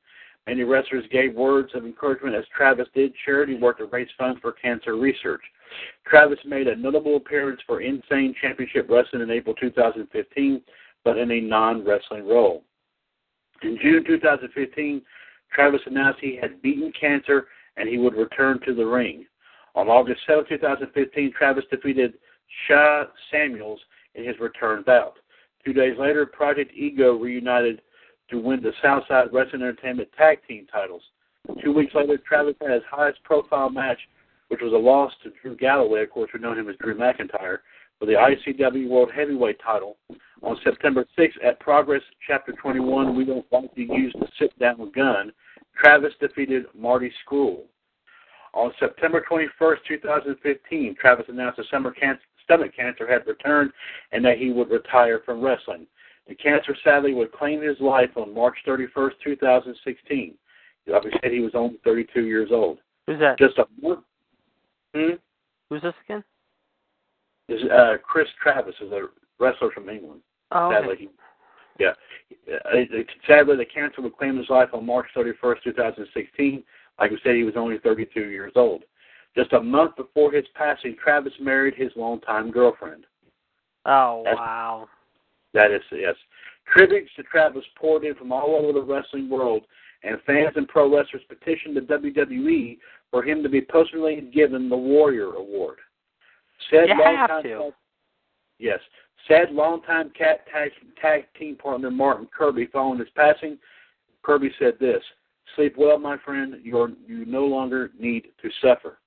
Many 0.47 0.63
wrestlers 0.63 1.05
gave 1.11 1.35
words 1.35 1.71
of 1.75 1.85
encouragement 1.85 2.35
as 2.35 2.45
Travis 2.55 2.89
did 2.95 3.15
charity 3.25 3.57
work 3.57 3.79
to 3.79 3.87
raise 3.87 4.09
funds 4.19 4.41
for 4.41 4.53
cancer 4.53 4.97
research. 4.97 5.41
Travis 6.07 6.39
made 6.45 6.69
a 6.69 6.77
notable 6.77 7.17
appearance 7.17 7.61
for 7.67 7.81
Insane 7.81 8.35
Championship 8.41 8.89
Wrestling 8.91 9.23
in 9.23 9.31
April 9.31 9.55
2015, 9.55 10.61
but 11.03 11.17
in 11.17 11.31
a 11.31 11.41
non 11.41 11.85
wrestling 11.85 12.27
role. 12.27 12.63
In 13.63 13.79
June 13.83 14.05
2015, 14.07 15.03
Travis 15.53 15.81
announced 15.87 16.21
he 16.21 16.37
had 16.41 16.61
beaten 16.63 16.93
cancer 16.99 17.47
and 17.77 17.89
he 17.89 17.99
would 17.99 18.15
return 18.15 18.61
to 18.67 18.75
the 18.75 18.85
ring. 18.85 19.27
On 19.75 19.89
August 19.89 20.21
7, 20.27 20.45
2015, 20.49 21.33
Travis 21.37 21.65
defeated 21.71 22.15
Sha 22.67 23.05
Samuels 23.31 23.81
in 24.15 24.25
his 24.25 24.39
return 24.39 24.83
bout. 24.87 25.15
Two 25.65 25.73
days 25.73 25.99
later, 25.99 26.27
Project 26.27 26.73
Ego 26.75 27.15
reunited 27.15 27.81
to 28.31 28.39
win 28.39 28.63
the 28.63 28.73
Southside 28.83 29.33
Wrestling 29.33 29.63
Entertainment 29.63 30.09
Tag 30.17 30.39
Team 30.47 30.67
titles. 30.71 31.03
Two 31.63 31.73
weeks 31.73 31.95
later, 31.95 32.19
Travis 32.19 32.55
had 32.61 32.71
his 32.71 32.83
highest 32.91 33.23
profile 33.23 33.71
match, 33.71 33.99
which 34.49 34.61
was 34.63 34.73
a 34.73 34.77
loss 34.77 35.13
to 35.23 35.33
Drew 35.43 35.57
Galloway. 35.57 36.03
Of 36.03 36.11
course, 36.11 36.31
we 36.33 36.41
know 36.41 36.55
him 36.55 36.69
as 36.69 36.77
Drew 36.77 36.95
McIntyre 36.95 37.59
for 38.05 38.11
the 38.11 38.63
ICW 38.63 38.89
World 38.89 39.11
Heavyweight 39.15 39.59
title. 39.65 39.97
On 40.43 40.57
September 40.63 41.07
6th 41.19 41.43
at 41.43 41.59
Progress 41.61 42.03
Chapter 42.27 42.53
21, 42.53 43.17
We 43.17 43.25
Don't 43.25 43.51
Want 43.51 43.75
to 43.75 43.81
Use 43.81 44.15
the 44.19 44.27
Sit 44.39 44.57
Down 44.59 44.91
Gun, 44.95 45.33
Travis 45.81 46.13
defeated 46.21 46.65
Marty 46.77 47.11
Scurll. 47.25 47.63
On 48.53 48.71
September 48.79 49.25
21st, 49.29 49.77
2015, 49.89 50.97
Travis 51.01 51.27
announced 51.29 51.57
that 51.57 51.67
stomach 52.45 52.77
cancer 52.77 53.11
had 53.11 53.27
returned 53.27 53.73
and 54.13 54.25
that 54.25 54.39
he 54.39 54.53
would 54.53 54.71
retire 54.71 55.23
from 55.25 55.41
wrestling. 55.41 55.87
The 56.29 56.35
cancer 56.35 56.77
sadly 56.85 57.15
would 57.15 57.33
claim 57.33 57.63
his 57.63 57.81
life 57.81 58.11
on 58.17 58.35
March 58.35 58.57
31st, 58.67 59.13
2016. 59.25 60.35
Like 60.87 61.03
I 61.07 61.21
said, 61.23 61.33
he 61.33 61.41
was 61.41 61.53
only 61.55 61.79
32 61.85 62.27
years 62.27 62.51
old. 62.53 62.79
Who's 63.07 63.19
that? 63.21 63.39
Just 63.39 63.59
a 63.59 63.67
month. 63.81 64.05
Hmm? 64.95 65.15
Who's 65.71 65.83
this 65.83 65.95
again? 66.05 66.23
Is 67.49 67.61
uh, 67.71 67.95
Chris 68.03 68.29
Travis 68.43 68.75
is 68.81 68.91
a 68.93 69.07
wrestler 69.39 69.71
from 69.71 69.89
England. 69.89 70.21
Oh, 70.51 70.67
okay. 70.67 70.77
Sadly, 70.81 70.97
he, 70.99 71.09
yeah. 71.79 71.93
Uh, 72.51 72.77
sadly, 73.27 73.57
the 73.57 73.65
cancer 73.65 74.01
would 74.01 74.17
claim 74.17 74.39
his 74.39 74.49
life 74.49 74.71
on 74.73 74.87
March 74.87 75.07
31st, 75.17 75.63
2016. 75.65 76.63
Like 76.99 77.11
I 77.11 77.15
said, 77.23 77.35
he 77.35 77.45
was 77.45 77.55
only 77.57 77.79
32 77.79 78.21
years 78.21 78.53
old. 78.57 78.85
Just 79.37 79.53
a 79.53 79.61
month 79.61 79.97
before 79.97 80.33
his 80.33 80.45
passing, 80.55 80.97
Travis 81.03 81.33
married 81.41 81.75
his 81.75 81.91
longtime 81.97 82.51
girlfriend. 82.51 83.05
Oh, 83.85 84.23
That's, 84.25 84.39
wow. 84.39 84.89
That 85.53 85.73
is, 85.73 85.83
yes. 85.91 86.15
Tributes 86.73 87.11
to 87.17 87.25
Travis 87.25 87.65
poured 87.77 88.05
in 88.05 88.15
from 88.15 88.33
all 88.33 88.57
over 88.57 88.73
the 88.73 88.83
wrestling 88.83 89.29
world, 89.29 89.65
and 90.03 90.19
fans 90.27 90.53
and 90.57 90.69
pro 90.69 90.95
wrestlers 90.95 91.23
petitioned 91.29 91.77
the 91.77 91.81
WWE 91.81 92.79
for 93.11 93.23
him 93.23 93.43
to 93.43 93.49
be 93.49 93.61
personally 93.61 94.31
given 94.33 94.69
the 94.69 94.77
Warrior 94.77 95.35
Award. 95.35 95.79
Said 96.71 96.89
You 96.89 97.03
have 97.03 97.43
to. 97.43 97.71
Yes. 98.59 98.81
Said 99.29 99.51
longtime 99.53 100.11
cat 100.11 100.47
tag, 100.53 100.71
tag 101.01 101.25
team 101.39 101.57
partner 101.57 101.91
Martin 101.91 102.29
Kirby 102.37 102.69
following 102.73 102.99
his 102.99 103.09
passing, 103.17 103.59
Kirby 104.23 104.51
said 104.59 104.75
this 104.79 105.03
Sleep 105.57 105.75
well, 105.77 105.99
my 105.99 106.17
friend. 106.25 106.57
You're, 106.63 106.91
you 107.07 107.25
no 107.27 107.45
longer 107.45 107.91
need 107.99 108.27
to 108.43 108.51
suffer. 108.63 108.99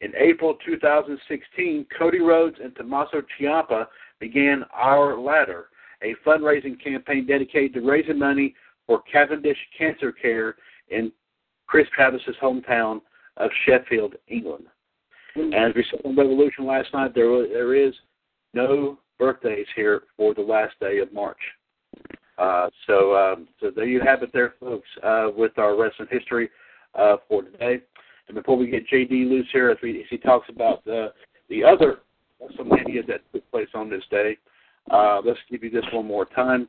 In 0.00 0.12
April 0.16 0.56
2016, 0.64 1.86
Cody 1.96 2.20
Rhodes 2.20 2.56
and 2.62 2.74
Tommaso 2.76 3.22
Ciampa 3.38 3.86
began 4.20 4.64
Our 4.72 5.18
Ladder, 5.18 5.66
a 6.02 6.14
fundraising 6.26 6.82
campaign 6.82 7.26
dedicated 7.26 7.74
to 7.74 7.80
raising 7.80 8.18
money 8.18 8.54
for 8.86 9.02
Cavendish 9.10 9.58
Cancer 9.76 10.12
Care 10.12 10.56
in 10.88 11.10
Chris 11.66 11.86
Travis's 11.94 12.36
hometown 12.40 13.00
of 13.38 13.50
Sheffield, 13.66 14.14
England. 14.28 14.66
And 15.40 15.54
as 15.54 15.74
we 15.74 15.84
saw 15.90 16.08
on 16.08 16.16
Revolution 16.16 16.66
last 16.66 16.92
night, 16.92 17.14
there 17.14 17.46
there 17.48 17.74
is 17.74 17.94
no 18.54 18.98
birthdays 19.18 19.66
here 19.74 20.02
for 20.16 20.34
the 20.34 20.40
last 20.40 20.74
day 20.80 20.98
of 20.98 21.12
March. 21.12 21.38
Uh, 22.38 22.68
so, 22.86 23.16
um, 23.16 23.48
so 23.60 23.70
there 23.74 23.86
you 23.86 24.00
have 24.00 24.22
it, 24.22 24.30
there, 24.32 24.54
folks, 24.60 24.86
uh, 25.02 25.28
with 25.36 25.58
our 25.58 25.76
wrestling 25.76 26.08
history 26.10 26.48
uh, 26.94 27.16
for 27.28 27.42
today. 27.42 27.80
And 28.28 28.36
before 28.36 28.56
we 28.56 28.68
get 28.68 28.88
JD 28.88 29.28
loose 29.28 29.48
here, 29.52 29.70
as, 29.70 29.78
we, 29.82 29.98
as 30.00 30.06
he 30.08 30.18
talks 30.18 30.48
about 30.48 30.84
the 30.84 31.12
the 31.48 31.64
other 31.64 32.00
WrestleMania 32.42 33.06
that 33.06 33.20
took 33.32 33.50
place 33.50 33.68
on 33.74 33.88
this 33.88 34.02
day, 34.10 34.36
uh, 34.90 35.20
let's 35.24 35.38
give 35.50 35.64
you 35.64 35.70
this 35.70 35.84
one 35.92 36.06
more 36.06 36.26
time. 36.26 36.68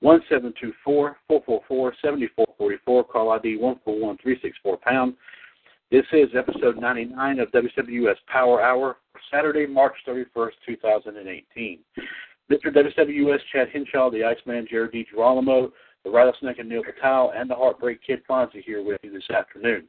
One 0.00 0.20
seven 0.28 0.54
two 0.60 0.72
four 0.84 1.16
four 1.26 1.42
four 1.44 1.62
four 1.66 1.94
seventy 2.00 2.28
four 2.36 2.46
forty 2.56 2.76
four. 2.84 3.02
Call 3.02 3.30
ID 3.30 3.56
one 3.56 3.80
four 3.84 3.98
one 3.98 4.18
three 4.22 4.38
six 4.40 4.56
four 4.62 4.76
pound. 4.76 5.14
This 5.90 6.06
is 6.12 6.28
episode 6.38 6.80
99 6.80 7.40
of 7.40 7.50
WWS 7.50 8.14
Power 8.28 8.62
Hour 8.62 8.98
Saturday, 9.28 9.66
March 9.66 9.94
31st, 10.06 10.52
2018. 10.64 11.80
Mr. 12.48 12.66
WWS 12.66 13.38
Chad 13.52 13.70
Henshaw, 13.72 14.08
the 14.08 14.22
Iceman 14.22 14.68
Jared 14.70 14.92
DiGirolamo, 14.92 15.72
the 16.04 16.10
Rattlesnake 16.10 16.58
Anil 16.58 16.84
Patel, 16.84 17.32
and 17.34 17.50
the 17.50 17.56
Heartbreak 17.56 17.98
Kid 18.06 18.20
Fonzie 18.30 18.62
here 18.64 18.84
with 18.84 19.00
you 19.02 19.12
this 19.12 19.28
afternoon. 19.36 19.88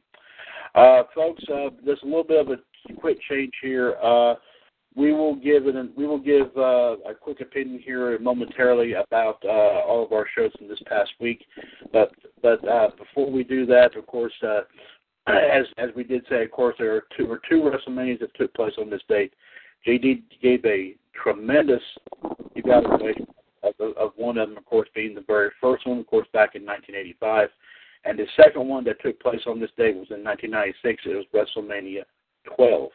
Uh, 0.74 1.04
folks, 1.14 1.44
uh, 1.48 1.70
there's 1.84 2.02
a 2.02 2.06
little 2.06 2.24
bit 2.24 2.40
of 2.40 2.48
a 2.48 2.94
quick 2.94 3.18
change 3.30 3.52
here. 3.62 3.94
Uh, 4.02 4.34
we 4.96 5.12
will 5.12 5.36
give 5.36 5.68
an, 5.68 5.92
we 5.96 6.04
will 6.08 6.18
give 6.18 6.50
uh, 6.56 6.96
a 7.08 7.14
quick 7.14 7.40
opinion 7.40 7.80
here 7.80 8.18
momentarily 8.18 8.94
about 8.94 9.38
uh, 9.44 9.86
all 9.86 10.04
of 10.04 10.12
our 10.12 10.26
shows 10.36 10.50
from 10.58 10.66
this 10.66 10.82
past 10.86 11.12
week. 11.20 11.44
But 11.92 12.10
but 12.42 12.66
uh, 12.68 12.88
before 12.98 13.30
we 13.30 13.44
do 13.44 13.66
that, 13.66 13.96
of 13.96 14.04
course, 14.08 14.34
as 15.26 15.64
as 15.78 15.90
we 15.94 16.04
did 16.04 16.24
say, 16.28 16.44
of 16.44 16.50
course, 16.50 16.74
there 16.78 16.94
are 16.94 17.04
two 17.16 17.26
or 17.30 17.40
two 17.48 17.62
WrestleManias 17.62 18.20
that 18.20 18.34
took 18.34 18.52
place 18.54 18.74
on 18.78 18.90
this 18.90 19.02
date. 19.08 19.32
JD 19.86 20.22
gave 20.40 20.64
a 20.64 20.96
tremendous 21.22 21.82
evaluation 22.54 23.26
of, 23.62 23.74
of 23.96 24.12
one 24.16 24.38
of 24.38 24.48
them, 24.48 24.58
of 24.58 24.64
course, 24.64 24.88
being 24.94 25.14
the 25.14 25.24
very 25.26 25.50
first 25.60 25.86
one, 25.86 25.98
of 25.98 26.06
course, 26.06 26.26
back 26.32 26.54
in 26.54 26.64
1985. 26.64 27.48
And 28.04 28.18
the 28.18 28.26
second 28.36 28.68
one 28.68 28.84
that 28.84 29.00
took 29.00 29.20
place 29.20 29.40
on 29.46 29.60
this 29.60 29.70
date 29.76 29.96
was 29.96 30.08
in 30.10 30.24
1996. 30.24 31.02
It 31.06 31.14
was 31.14 31.26
WrestleMania 31.34 32.02
12. 32.56 32.90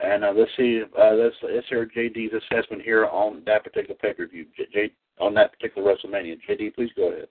And 0.00 0.24
uh, 0.24 0.32
let's 0.34 0.50
see, 0.56 0.82
uh, 0.98 1.12
let's, 1.14 1.34
let's 1.42 1.68
hear 1.68 1.84
JD's 1.86 2.32
assessment 2.32 2.82
here 2.82 3.06
on 3.06 3.42
that 3.46 3.64
particular 3.64 3.96
pay 4.00 4.12
per 4.14 4.26
view, 4.26 4.46
J, 4.72 4.90
on 5.18 5.34
that 5.34 5.52
particular 5.52 5.92
WrestleMania. 5.92 6.38
JD, 6.48 6.74
please 6.74 6.90
go 6.96 7.10
ahead. 7.10 7.28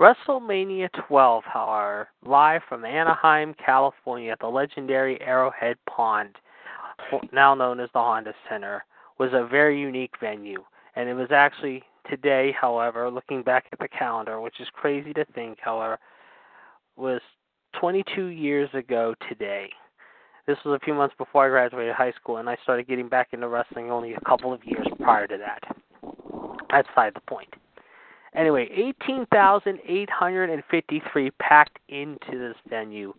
WrestleMania 0.00 0.88
12, 1.06 1.44
however, 1.44 2.08
live 2.26 2.62
from 2.68 2.84
Anaheim, 2.84 3.54
California 3.64 4.32
at 4.32 4.40
the 4.40 4.46
legendary 4.48 5.20
Arrowhead 5.20 5.76
Pond, 5.88 6.34
now 7.32 7.54
known 7.54 7.78
as 7.78 7.88
the 7.92 8.00
Honda 8.00 8.34
Center, 8.50 8.84
was 9.20 9.30
a 9.32 9.46
very 9.46 9.80
unique 9.80 10.14
venue. 10.20 10.64
And 10.96 11.08
it 11.08 11.14
was 11.14 11.28
actually 11.30 11.84
today, 12.10 12.52
however, 12.60 13.08
looking 13.08 13.44
back 13.44 13.66
at 13.72 13.78
the 13.78 13.86
calendar, 13.86 14.40
which 14.40 14.58
is 14.58 14.66
crazy 14.72 15.12
to 15.12 15.24
think, 15.26 15.58
however, 15.60 16.00
was 16.96 17.20
22 17.78 18.26
years 18.26 18.70
ago 18.74 19.14
today. 19.28 19.70
This 20.48 20.58
was 20.64 20.76
a 20.80 20.84
few 20.84 20.94
months 20.94 21.14
before 21.16 21.46
I 21.46 21.48
graduated 21.50 21.94
high 21.94 22.12
school, 22.20 22.38
and 22.38 22.50
I 22.50 22.56
started 22.64 22.88
getting 22.88 23.08
back 23.08 23.28
into 23.30 23.46
wrestling 23.46 23.92
only 23.92 24.14
a 24.14 24.20
couple 24.28 24.52
of 24.52 24.64
years 24.64 24.88
prior 25.00 25.28
to 25.28 25.38
that. 25.38 25.60
That's 26.70 26.88
beside 26.88 27.14
the 27.14 27.20
point. 27.28 27.48
Anyway, 28.34 28.68
18,853 28.74 31.30
packed 31.40 31.78
into 31.88 32.32
this 32.32 32.56
venue, 32.68 33.14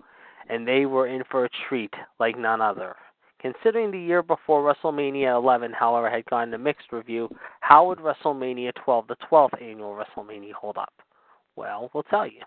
and 0.49 0.67
they 0.67 0.85
were 0.85 1.07
in 1.07 1.23
for 1.31 1.45
a 1.45 1.49
treat 1.67 1.93
like 2.19 2.37
none 2.37 2.61
other. 2.61 2.95
Considering 3.39 3.89
the 3.91 3.99
year 3.99 4.21
before 4.23 4.61
WrestleMania 4.61 5.33
11, 5.35 5.71
however, 5.71 6.09
had 6.09 6.25
gone 6.25 6.51
to 6.51 6.57
mixed 6.57 6.91
review, 6.91 7.29
how 7.61 7.87
would 7.87 7.99
WrestleMania 7.99 8.73
12, 8.83 9.07
the 9.07 9.15
12th 9.31 9.61
annual 9.61 9.95
WrestleMania, 9.95 10.51
hold 10.53 10.77
up? 10.77 10.91
Well, 11.55 11.89
we'll 11.93 12.03
tell 12.03 12.27
you. 12.27 12.41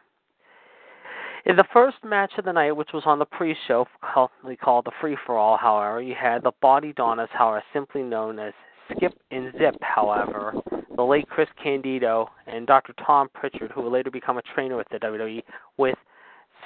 In 1.46 1.56
the 1.56 1.64
first 1.72 1.96
match 2.04 2.32
of 2.36 2.44
the 2.44 2.52
night, 2.52 2.72
which 2.72 2.92
was 2.92 3.04
on 3.06 3.18
the 3.18 3.24
pre-show, 3.24 3.86
commonly 4.02 4.56
called 4.56 4.84
the 4.84 4.92
Free 5.00 5.16
for 5.24 5.38
All, 5.38 5.56
however, 5.56 6.02
you 6.02 6.14
had 6.20 6.42
the 6.42 6.52
Body 6.60 6.92
Donnas, 6.92 7.30
however, 7.32 7.64
simply 7.72 8.02
known 8.02 8.38
as 8.38 8.52
Skip 8.90 9.14
and 9.30 9.52
Zip, 9.52 9.76
however, 9.80 10.52
the 10.99 11.05
late 11.05 11.28
Chris 11.28 11.49
Candido 11.62 12.28
and 12.49 12.66
Dr. 12.66 12.92
Tom 13.07 13.28
Prichard, 13.32 13.70
who 13.70 13.82
would 13.82 13.92
later 13.92 14.11
become 14.11 14.36
a 14.36 14.42
trainer 14.42 14.76
with 14.76 14.88
the 14.90 14.99
WWE, 14.99 15.44
with 15.76 15.96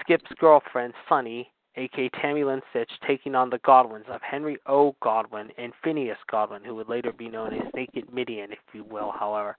Skip's 0.00 0.30
girlfriend, 0.40 0.94
Sunny, 1.06 1.50
aka 1.76 2.08
Tammy 2.20 2.42
Lynn 2.42 2.62
Sytch, 2.74 2.88
taking 3.06 3.34
on 3.34 3.50
the 3.50 3.58
Godwins 3.58 4.06
of 4.08 4.22
Henry 4.22 4.56
O. 4.66 4.96
Godwin 5.02 5.50
and 5.58 5.74
Phineas 5.84 6.16
Godwin, 6.30 6.64
who 6.64 6.74
would 6.74 6.88
later 6.88 7.12
be 7.12 7.28
known 7.28 7.52
as 7.52 7.72
Naked 7.74 8.10
Mideon, 8.10 8.52
if 8.52 8.58
you 8.72 8.84
will, 8.84 9.12
however 9.12 9.58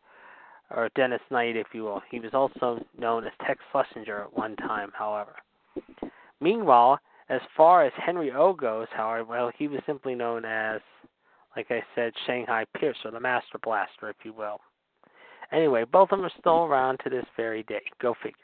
or 0.71 0.89
Dennis 0.95 1.21
Knight, 1.29 1.55
if 1.55 1.67
you 1.73 1.83
will. 1.83 2.01
He 2.09 2.19
was 2.19 2.33
also 2.33 2.83
known 2.97 3.25
as 3.25 3.31
Tex 3.45 3.59
Slazenger 3.71 4.23
at 4.23 4.35
one 4.35 4.55
time, 4.55 4.91
however. 4.97 5.35
Meanwhile, 6.41 6.99
as 7.29 7.41
far 7.55 7.85
as 7.85 7.93
Henry 8.03 8.31
O 8.31 8.53
goes, 8.53 8.87
however, 8.91 9.23
well, 9.23 9.51
he 9.55 9.67
was 9.67 9.81
simply 9.85 10.15
known 10.15 10.45
as, 10.45 10.81
like 11.55 11.67
I 11.69 11.83
said, 11.95 12.13
Shanghai 12.25 12.65
Pierce, 12.77 12.97
or 13.05 13.11
the 13.11 13.19
Master 13.19 13.59
Blaster, 13.61 14.09
if 14.09 14.15
you 14.23 14.33
will. 14.33 14.59
Anyway, 15.51 15.83
both 15.91 16.11
of 16.11 16.17
them 16.17 16.25
are 16.25 16.31
still 16.39 16.63
around 16.63 16.99
to 17.03 17.09
this 17.09 17.25
very 17.37 17.63
day. 17.63 17.83
Go 18.01 18.15
figure. 18.21 18.37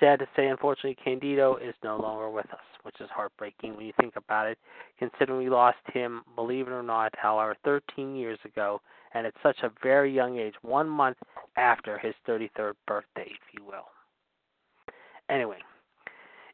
Sad 0.00 0.18
to 0.18 0.28
say, 0.34 0.48
unfortunately, 0.48 0.96
Candido 1.04 1.56
is 1.56 1.74
no 1.84 1.98
longer 1.98 2.30
with 2.30 2.46
us, 2.46 2.58
which 2.82 3.00
is 3.00 3.08
heartbreaking 3.14 3.76
when 3.76 3.86
you 3.86 3.92
think 4.00 4.14
about 4.16 4.46
it, 4.46 4.58
considering 4.98 5.38
we 5.38 5.50
lost 5.50 5.78
him, 5.92 6.22
believe 6.34 6.66
it 6.66 6.72
or 6.72 6.82
not, 6.82 7.12
however, 7.16 7.54
13 7.64 8.16
years 8.16 8.38
ago 8.44 8.80
and 9.12 9.26
at 9.26 9.34
such 9.42 9.58
a 9.62 9.70
very 9.82 10.12
young 10.12 10.38
age, 10.38 10.54
one 10.62 10.88
month 10.88 11.16
after 11.56 11.98
his 11.98 12.14
33rd 12.28 12.72
birthday, 12.86 13.26
if 13.26 13.40
you 13.52 13.64
will. 13.64 13.88
Anyway, 15.28 15.58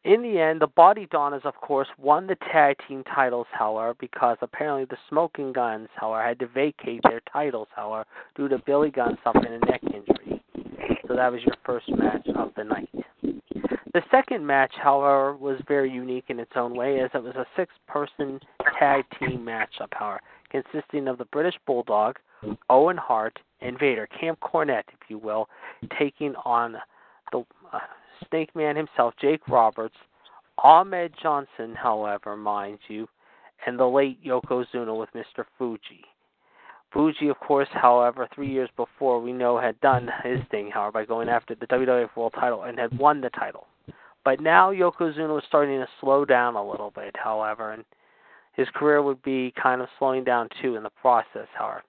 in 0.07 0.23
the 0.23 0.39
end, 0.39 0.61
the 0.61 0.69
Body 0.69 1.09
Donnas, 1.11 1.43
of 1.45 1.57
course, 1.57 1.89
won 1.99 2.29
the 2.29 2.37
tag 2.53 2.77
team 2.87 3.03
titles, 3.05 3.49
however, 3.51 3.95
because 3.99 4.37
apparently 4.41 4.85
the 4.85 4.97
Smoking 5.09 5.53
Guns, 5.53 5.89
however, 5.97 6.23
had 6.23 6.39
to 6.39 6.47
vacate 6.47 7.01
their 7.03 7.21
titles, 7.33 7.67
however, 7.75 8.07
due 8.37 8.49
to 8.49 8.59
Billy 8.59 8.91
Gunn 8.91 9.19
suffering 9.25 9.61
a 9.61 9.67
neck 9.67 9.83
injury. 9.83 10.41
So 11.09 11.17
that 11.17 11.33
was 11.33 11.41
your 11.43 11.57
first 11.65 11.89
match 11.89 12.29
of 12.37 12.53
the 12.57 12.63
night. 12.63 12.89
The 13.23 14.03
second 14.11 14.47
match, 14.47 14.73
however, 14.81 15.35
was 15.35 15.61
very 15.67 15.91
unique 15.91 16.27
in 16.29 16.39
its 16.39 16.53
own 16.55 16.77
way, 16.77 17.01
as 17.01 17.11
it 17.13 17.23
was 17.23 17.35
a 17.35 17.47
six 17.57 17.73
person 17.89 18.39
tag 18.79 19.05
team 19.19 19.41
matchup, 19.41 19.89
however, 19.93 20.21
consisting 20.51 21.09
of 21.09 21.19
the 21.19 21.25
British 21.27 21.55
Bulldog, 21.67 22.17
Owen 22.71 22.97
Hart, 22.97 23.41
and 23.61 23.77
Vader, 23.77 24.07
Camp 24.21 24.39
Cornette, 24.39 24.85
if 24.89 25.09
you 25.09 25.19
will, 25.19 25.49
taking 25.99 26.35
on 26.45 26.77
the 27.33 27.45
uh, 27.73 27.79
Snake 28.29 28.55
Man 28.55 28.77
himself, 28.77 29.15
Jake 29.21 29.47
Roberts, 29.49 29.97
Ahmed 30.59 31.13
Johnson, 31.23 31.75
however, 31.75 32.37
mind 32.37 32.79
you, 32.89 33.09
and 33.67 33.79
the 33.79 33.87
late 33.87 34.23
Yokozuna 34.25 34.99
with 34.99 35.11
Mr. 35.15 35.45
Fuji. 35.59 36.05
Fuji, 36.93 37.29
of 37.29 37.39
course, 37.41 37.69
however, 37.73 38.29
three 38.35 38.51
years 38.51 38.71
before 38.77 39.21
we 39.21 39.33
know 39.33 39.59
had 39.59 39.79
done 39.81 40.09
his 40.23 40.41
thing, 40.51 40.71
however, 40.71 40.93
by 40.93 41.05
going 41.05 41.29
after 41.29 41.55
the 41.55 41.67
WWF 41.67 42.17
World 42.17 42.35
title 42.39 42.63
and 42.63 42.79
had 42.79 42.97
won 42.99 43.21
the 43.21 43.31
title. 43.31 43.67
But 44.25 44.41
now 44.41 44.73
Yokozuna 44.73 45.35
was 45.35 45.45
starting 45.47 45.79
to 45.79 45.89
slow 46.01 46.25
down 46.25 46.55
a 46.55 46.69
little 46.69 46.91
bit, 46.91 47.15
however, 47.23 47.73
and 47.73 47.85
his 48.55 48.69
career 48.75 49.03
would 49.03 49.23
be 49.23 49.53
kind 49.63 49.83
of 49.83 49.89
slowing 49.99 50.25
down 50.25 50.49
too 50.63 50.77
in 50.77 50.83
the 50.83 50.91
process, 50.91 51.49
however. 51.55 51.83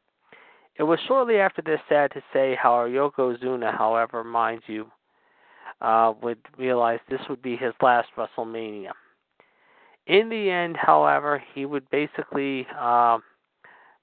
It 0.76 0.84
was 0.84 1.00
shortly 1.08 1.38
after 1.38 1.62
this, 1.62 1.80
sad 1.90 2.12
to 2.12 2.22
say, 2.32 2.56
how 2.62 2.86
Yokozuna, 2.86 3.76
however, 3.76 4.24
mind 4.24 4.62
you, 4.68 4.92
uh, 5.82 6.14
would 6.22 6.40
realize 6.58 7.00
this 7.10 7.22
would 7.30 7.42
be 7.42 7.56
his 7.56 7.74
last 7.82 8.10
WrestleMania. 8.18 8.92
In 10.08 10.30
the 10.30 10.50
end, 10.50 10.78
however, 10.78 11.44
he 11.54 11.66
would 11.66 11.90
basically 11.90 12.66
uh, 12.80 13.18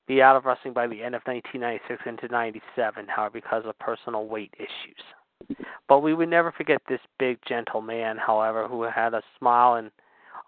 be 0.06 0.20
out 0.20 0.36
of 0.36 0.44
wrestling 0.44 0.74
by 0.74 0.86
the 0.86 1.02
end 1.02 1.14
of 1.14 1.22
1996 1.24 2.02
into 2.06 2.28
97, 2.28 3.06
however, 3.08 3.32
because 3.32 3.64
of 3.66 3.78
personal 3.78 4.26
weight 4.26 4.52
issues. 4.58 5.58
But 5.88 6.00
we 6.00 6.14
would 6.14 6.28
never 6.28 6.52
forget 6.52 6.80
this 6.88 7.00
big, 7.18 7.38
gentle 7.46 7.80
man, 7.80 8.16
however, 8.16 8.68
who 8.68 8.82
had 8.82 9.14
a 9.14 9.22
smile 9.38 9.74
and 9.74 9.90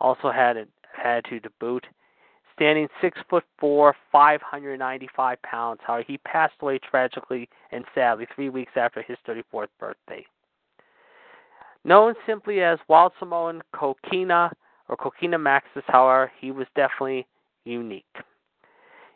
also 0.00 0.30
had 0.30 0.56
an 0.56 0.68
attitude 1.02 1.42
to 1.44 1.50
boot 1.58 1.86
standing 2.56 2.88
six 3.00 3.18
foot 3.28 3.44
four, 3.58 3.94
595 4.10 5.40
pounds. 5.42 5.80
However, 5.86 6.04
he 6.06 6.18
passed 6.18 6.54
away 6.60 6.78
tragically 6.78 7.48
and 7.70 7.84
sadly 7.94 8.26
three 8.34 8.48
weeks 8.48 8.72
after 8.76 9.02
his 9.02 9.18
34th 9.28 9.68
birthday. 9.78 10.26
Known 11.86 12.14
simply 12.26 12.62
as 12.62 12.80
Wild 12.88 13.12
Samoan 13.20 13.62
Kokina 13.72 14.50
or 14.88 14.96
Kokina 14.96 15.38
Maxis, 15.38 15.84
however, 15.86 16.32
he 16.40 16.50
was 16.50 16.66
definitely 16.74 17.28
unique. 17.64 18.04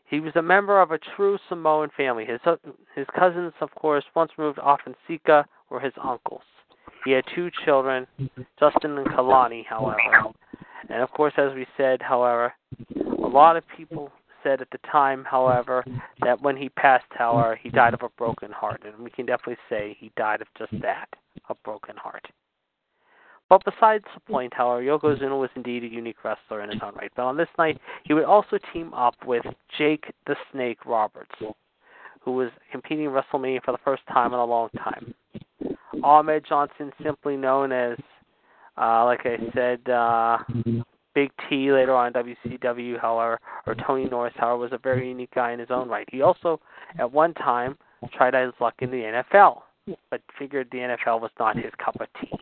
He 0.09 0.21
was 0.21 0.33
a 0.37 0.43
member 0.43 0.81
of 0.81 0.93
a 0.93 0.99
true 1.17 1.37
Samoan 1.49 1.89
family. 1.97 2.25
His 2.25 2.39
uh, 2.47 2.57
his 2.95 3.07
cousins, 3.19 3.53
of 3.61 3.75
course, 3.75 4.05
once 4.15 4.31
removed 4.39 4.61
Afa 4.61 4.83
and 4.87 4.95
Sika, 5.09 5.45
were 5.69 5.81
his 5.81 5.93
uncles. 6.01 6.43
He 7.05 7.11
had 7.11 7.25
two 7.35 7.51
children, 7.65 8.07
Justin 8.61 8.99
and 8.99 9.07
Kalani, 9.09 9.67
however. 9.67 10.33
And 10.89 11.03
of 11.03 11.11
course, 11.11 11.33
as 11.39 11.53
we 11.55 11.67
said, 11.77 12.01
however, 12.01 12.53
a 12.97 13.27
lot 13.27 13.57
of 13.57 13.65
people 13.77 14.13
said 14.45 14.61
at 14.61 14.71
the 14.71 14.79
time, 14.91 15.25
however, 15.25 15.85
that 16.23 16.41
when 16.41 16.57
he 16.57 16.69
passed, 16.69 17.11
however, 17.11 17.59
he 17.61 17.69
died 17.69 17.95
of 17.95 18.03
a 18.05 18.11
broken 18.11 18.53
heart, 18.53 18.83
and 18.85 19.03
we 19.03 19.11
can 19.11 19.27
definitely 19.27 19.59
say 19.69 19.97
he 19.99 20.13
died 20.17 20.41
of 20.41 20.47
just 20.57 20.81
that, 20.83 21.09
a 21.49 21.55
broken 21.65 21.97
heart. 21.97 22.27
But 23.51 23.65
besides 23.65 24.05
the 24.15 24.21
point, 24.21 24.55
however, 24.55 24.81
Yokozuna 24.81 25.39
was 25.39 25.51
indeed 25.57 25.83
a 25.83 25.89
unique 25.89 26.25
wrestler 26.25 26.63
in 26.63 26.71
his 26.71 26.81
own 26.83 26.95
right. 26.95 27.11
But 27.17 27.25
on 27.25 27.37
this 27.37 27.49
night, 27.59 27.79
he 28.05 28.15
would 28.15 28.25
also 28.25 28.59
team 28.73 28.95
up 28.95 29.17
with 29.27 29.45
Jake 29.77 30.05
the 30.27 30.37
Snake 30.53 30.87
Roberts, 30.87 31.35
who 32.21 32.33
was 32.33 32.51
competing 32.71 33.07
in 33.07 33.11
WrestleMania 33.11 33.63
for 33.65 33.73
the 33.73 33.81
first 33.85 34.03
time 34.07 34.33
in 34.33 34.39
a 34.39 34.45
long 34.45 34.69
time. 34.79 35.13
Ahmed 36.05 36.45
Johnson, 36.49 36.93
simply 37.03 37.37
known 37.37 37.73
as, 37.73 37.99
uh, 38.81 39.05
like 39.05 39.27
I 39.27 39.37
said, 39.53 39.91
uh, 39.91 40.39
Big 41.17 41.33
T 41.49 41.73
later 41.73 41.95
on 41.95 42.13
WCW, 42.13 43.01
however, 43.01 43.41
or 43.67 43.75
Tony 43.85 44.05
Norris, 44.05 44.33
however, 44.37 44.59
was 44.59 44.73
a 44.73 44.79
very 44.79 45.09
unique 45.09 45.35
guy 45.35 45.51
in 45.51 45.59
his 45.59 45.73
own 45.73 45.89
right. 45.89 46.09
He 46.13 46.23
also, 46.23 46.61
at 47.01 47.11
one 47.11 47.35
time, 47.35 47.77
tried 48.17 48.35
his 48.35 48.55
luck 48.61 48.75
in 48.79 48.93
the 48.93 49.23
NFL, 49.35 49.63
but 50.09 50.23
figured 50.39 50.69
the 50.71 50.79
NFL 50.79 51.21
was 51.21 51.33
not 51.41 51.57
his 51.57 51.73
cup 51.85 52.01
of 52.01 52.07
tea. 52.21 52.39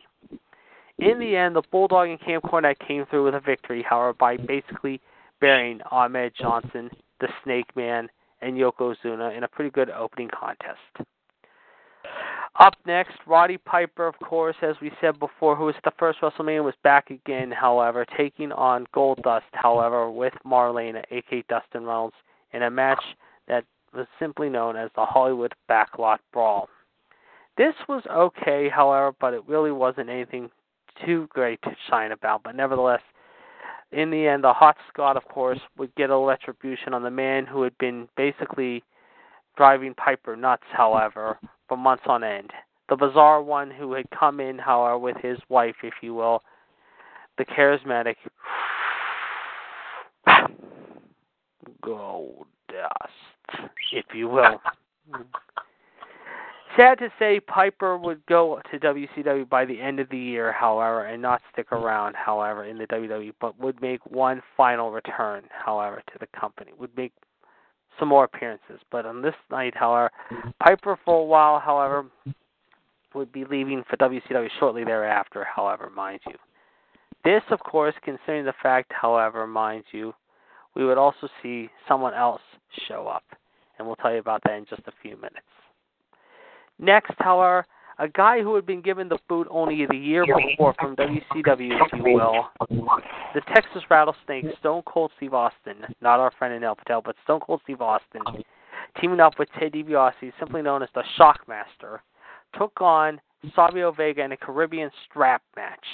In 0.99 1.17
the 1.17 1.35
end, 1.35 1.55
the 1.55 1.61
Bulldog 1.71 2.09
and 2.09 2.19
Camp 2.19 2.43
Cornette 2.43 2.79
came 2.85 3.05
through 3.05 3.25
with 3.25 3.35
a 3.35 3.39
victory, 3.39 3.83
however, 3.87 4.13
by 4.13 4.35
basically 4.35 4.99
burying 5.39 5.79
Ahmed 5.91 6.33
Johnson 6.37 6.89
the 7.19 7.27
Snake 7.43 7.75
Man, 7.75 8.09
and 8.41 8.55
Yokozuna 8.55 9.35
in 9.35 9.43
a 9.43 9.47
pretty 9.47 9.69
good 9.69 9.89
opening 9.89 10.29
contest. 10.29 11.09
Up 12.59 12.73
next, 12.85 13.13
Roddy 13.25 13.57
Piper, 13.57 14.07
of 14.07 14.15
course, 14.19 14.55
as 14.61 14.75
we 14.81 14.91
said 14.99 15.19
before, 15.19 15.55
who 15.55 15.65
was 15.65 15.75
the 15.83 15.91
first 15.97 16.19
WrestleMania, 16.21 16.63
was 16.63 16.73
back 16.83 17.09
again, 17.09 17.51
however, 17.51 18.05
taking 18.17 18.51
on 18.51 18.85
Goldust, 18.93 19.41
however, 19.53 20.09
with 20.09 20.33
Marlena, 20.45 21.03
aka 21.11 21.43
Dustin 21.47 21.83
Runnels, 21.83 22.13
in 22.53 22.63
a 22.63 22.69
match 22.69 23.03
that 23.47 23.63
was 23.93 24.07
simply 24.19 24.49
known 24.49 24.75
as 24.75 24.89
the 24.95 25.05
Hollywood 25.05 25.53
Backlot 25.69 26.19
Brawl. 26.33 26.67
This 27.57 27.75
was 27.87 28.03
okay, 28.09 28.69
however, 28.69 29.13
but 29.19 29.33
it 29.33 29.47
really 29.47 29.71
wasn't 29.71 30.09
anything 30.09 30.49
too 31.05 31.27
great 31.29 31.61
to 31.63 31.75
shine 31.89 32.11
about. 32.11 32.43
But 32.43 32.55
nevertheless, 32.55 33.01
in 33.91 34.11
the 34.11 34.27
end, 34.27 34.43
the 34.43 34.53
Hot 34.53 34.77
Scott, 34.91 35.17
of 35.17 35.25
course, 35.25 35.59
would 35.77 35.93
get 35.95 36.09
a 36.09 36.17
retribution 36.17 36.93
on 36.93 37.03
the 37.03 37.09
man 37.09 37.45
who 37.45 37.63
had 37.63 37.77
been 37.77 38.07
basically 38.15 38.83
driving 39.57 39.93
Piper 39.95 40.35
nuts, 40.35 40.63
however, 40.71 41.37
for 41.67 41.77
months 41.77 42.03
on 42.05 42.23
end. 42.23 42.51
The 42.89 42.95
bizarre 42.95 43.41
one 43.41 43.69
who 43.71 43.93
had 43.93 44.09
come 44.11 44.39
in, 44.39 44.57
however, 44.57 44.97
with 44.97 45.17
his 45.17 45.37
wife, 45.49 45.75
if 45.83 45.93
you 46.01 46.13
will, 46.13 46.41
the 47.37 47.45
charismatic 47.45 48.15
Gold 51.81 52.45
Dust, 52.67 53.69
if 53.91 54.05
you 54.13 54.27
will. 54.27 54.61
Sad 56.79 56.99
to 56.99 57.09
say, 57.19 57.41
Piper 57.41 57.97
would 57.97 58.25
go 58.27 58.61
to 58.71 58.79
WCW 58.79 59.49
by 59.49 59.65
the 59.65 59.81
end 59.81 59.99
of 59.99 60.07
the 60.07 60.17
year, 60.17 60.53
however, 60.53 61.07
and 61.07 61.21
not 61.21 61.41
stick 61.51 61.73
around, 61.73 62.15
however, 62.15 62.63
in 62.63 62.77
the 62.77 62.87
WWE, 62.87 63.33
but 63.41 63.59
would 63.59 63.81
make 63.81 63.99
one 64.05 64.41
final 64.55 64.89
return, 64.89 65.43
however, 65.49 66.01
to 66.13 66.19
the 66.21 66.27
company. 66.27 66.71
Would 66.79 66.95
make 66.95 67.11
some 67.99 68.07
more 68.07 68.23
appearances. 68.23 68.79
But 68.93 69.05
on 69.05 69.21
this 69.21 69.35
night, 69.51 69.73
however, 69.75 70.09
Piper 70.63 70.97
for 71.03 71.19
a 71.19 71.25
while, 71.25 71.59
however, 71.59 72.05
would 73.13 73.33
be 73.33 73.43
leaving 73.43 73.83
for 73.89 73.97
WCW 73.97 74.47
shortly 74.57 74.85
thereafter, 74.85 75.43
however, 75.53 75.91
mind 75.93 76.21
you. 76.27 76.35
This, 77.25 77.43
of 77.51 77.59
course, 77.59 77.95
considering 78.05 78.45
the 78.45 78.53
fact, 78.63 78.93
however, 78.93 79.45
mind 79.45 79.83
you, 79.91 80.13
we 80.77 80.85
would 80.85 80.97
also 80.97 81.27
see 81.43 81.67
someone 81.89 82.13
else 82.13 82.41
show 82.87 83.05
up. 83.07 83.25
And 83.77 83.85
we'll 83.85 83.97
tell 83.97 84.13
you 84.13 84.19
about 84.19 84.39
that 84.45 84.53
in 84.53 84.65
just 84.69 84.83
a 84.87 84.93
few 85.01 85.17
minutes. 85.17 85.58
Next, 86.79 87.13
however, 87.17 87.65
a 87.99 88.07
guy 88.07 88.41
who 88.41 88.55
had 88.55 88.65
been 88.65 88.81
given 88.81 89.09
the 89.09 89.17
boot 89.27 89.47
only 89.51 89.85
the 89.85 89.97
year 89.97 90.25
before 90.25 90.73
from 90.79 90.95
WCW, 90.95 91.77
if 91.81 91.93
you 91.93 92.13
will, 92.13 92.47
the 93.35 93.41
Texas 93.53 93.83
Rattlesnake, 93.89 94.45
Stone 94.59 94.83
Cold 94.85 95.11
Steve 95.17 95.33
Austin, 95.33 95.75
not 96.01 96.19
our 96.19 96.31
friend 96.39 96.63
Anil 96.63 96.77
Patel, 96.77 97.01
but 97.03 97.15
Stone 97.25 97.41
Cold 97.41 97.59
Steve 97.65 97.81
Austin, 97.81 98.21
teaming 99.01 99.19
up 99.19 99.33
with 99.37 99.49
Ted 99.59 99.73
DiBiase, 99.73 100.31
simply 100.39 100.61
known 100.61 100.81
as 100.81 100.89
the 100.95 101.03
Shockmaster, 101.19 101.99
took 102.57 102.79
on 102.79 103.19
Savio 103.53 103.91
Vega 103.91 104.23
in 104.23 104.31
a 104.31 104.37
Caribbean 104.37 104.89
strap 105.09 105.41
match. 105.57 105.85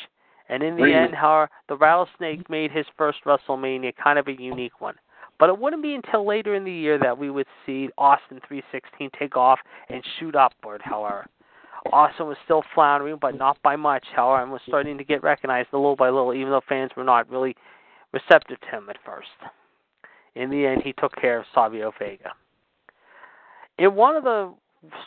And 0.47 0.61
in 0.61 0.75
the 0.75 0.83
really? 0.83 0.95
end, 0.95 1.15
however, 1.15 1.49
the 1.69 1.75
Rattlesnake 1.75 2.47
made 2.51 2.71
his 2.71 2.85
first 2.95 3.17
WrestleMania 3.25 3.93
kind 4.01 4.19
of 4.19 4.27
a 4.27 4.39
unique 4.39 4.79
one. 4.79 4.93
But 5.39 5.49
it 5.49 5.59
wouldn't 5.59 5.83
be 5.83 5.95
until 5.95 6.25
later 6.25 6.55
in 6.55 6.63
the 6.63 6.71
year 6.71 6.97
that 6.99 7.17
we 7.17 7.29
would 7.29 7.47
see 7.65 7.89
Austin 7.97 8.39
316 8.47 9.09
take 9.19 9.35
off 9.35 9.59
and 9.89 10.03
shoot 10.17 10.35
upward, 10.35 10.81
however. 10.83 11.27
Austin 11.91 12.27
was 12.27 12.37
still 12.45 12.63
floundering, 12.73 13.17
but 13.21 13.37
not 13.37 13.61
by 13.61 13.75
much, 13.75 14.05
however, 14.15 14.41
and 14.41 14.51
was 14.51 14.61
starting 14.67 14.97
to 14.97 15.03
get 15.03 15.21
recognized 15.23 15.69
a 15.73 15.77
little 15.77 15.95
by 15.95 16.09
little, 16.09 16.33
even 16.33 16.49
though 16.49 16.61
fans 16.67 16.91
were 16.95 17.03
not 17.03 17.29
really 17.29 17.55
receptive 18.11 18.59
to 18.61 18.67
him 18.67 18.89
at 18.89 18.97
first. 19.05 19.27
In 20.35 20.49
the 20.49 20.65
end, 20.65 20.81
he 20.83 20.93
took 20.93 21.15
care 21.15 21.39
of 21.39 21.45
Savio 21.53 21.93
Vega. 21.99 22.31
In 23.77 23.95
one 23.95 24.15
of 24.15 24.23
the 24.23 24.53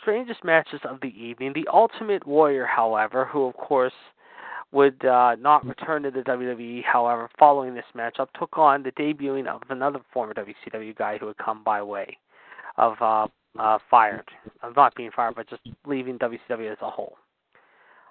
strangest 0.01 0.43
matches 0.43 0.79
of 0.83 1.01
the 1.01 1.13
evening, 1.21 1.53
the 1.53 1.67
Ultimate 1.71 2.25
Warrior, 2.25 2.65
however, 2.65 3.25
who 3.25 3.45
of 3.45 3.55
course 3.57 3.93
would 4.71 5.03
uh, 5.03 5.35
not 5.39 5.65
return 5.65 6.03
to 6.03 6.11
the 6.11 6.21
WWE. 6.21 6.83
However, 6.83 7.29
following 7.39 7.73
this 7.73 7.85
matchup, 7.95 8.27
took 8.37 8.57
on 8.57 8.83
the 8.83 8.91
debuting 8.91 9.47
of 9.47 9.61
another 9.69 9.99
former 10.13 10.33
WCW 10.33 10.95
guy 10.95 11.17
who 11.17 11.27
had 11.27 11.37
come 11.37 11.63
by 11.63 11.81
way 11.81 12.17
of 12.77 12.95
uh, 13.01 13.27
uh, 13.57 13.79
fired, 13.89 14.29
of 14.61 14.75
not 14.75 14.93
being 14.95 15.11
fired, 15.15 15.35
but 15.35 15.49
just 15.49 15.61
leaving 15.85 16.19
WCW 16.19 16.71
as 16.71 16.77
a 16.81 16.89
whole. 16.89 17.17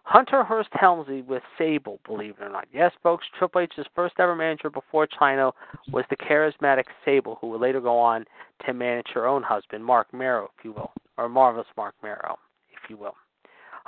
Hunter 0.03 0.43
Hearst 0.43 0.71
Helmsley 0.73 1.21
with 1.21 1.43
Sable, 1.59 2.01
believe 2.07 2.37
it 2.41 2.45
or 2.45 2.49
not. 2.49 2.67
Yes, 2.73 2.93
folks, 3.03 3.27
Triple 3.39 3.61
H's 3.61 3.85
first 3.95 4.15
ever 4.19 4.35
manager 4.35 4.71
before 4.71 5.07
Chyna 5.07 5.53
was 5.93 6.07
the 6.09 6.17
charismatic 6.17 6.85
Sable, 7.05 7.37
who 7.41 7.49
would 7.51 7.61
later 7.61 7.81
go 7.81 7.99
on 7.99 8.25
to 8.65 8.73
manage 8.73 9.09
her 9.13 9.27
own 9.27 9.43
husband, 9.43 9.85
Mark 9.85 10.13
Mero, 10.15 10.49
if 10.59 10.65
you 10.65 10.73
will, 10.73 10.93
or 11.19 11.29
Marvelous 11.29 11.67
Mark 11.77 11.95
Mero, 12.03 12.39
if 12.73 12.89
you 12.89 12.97
will. 12.97 13.15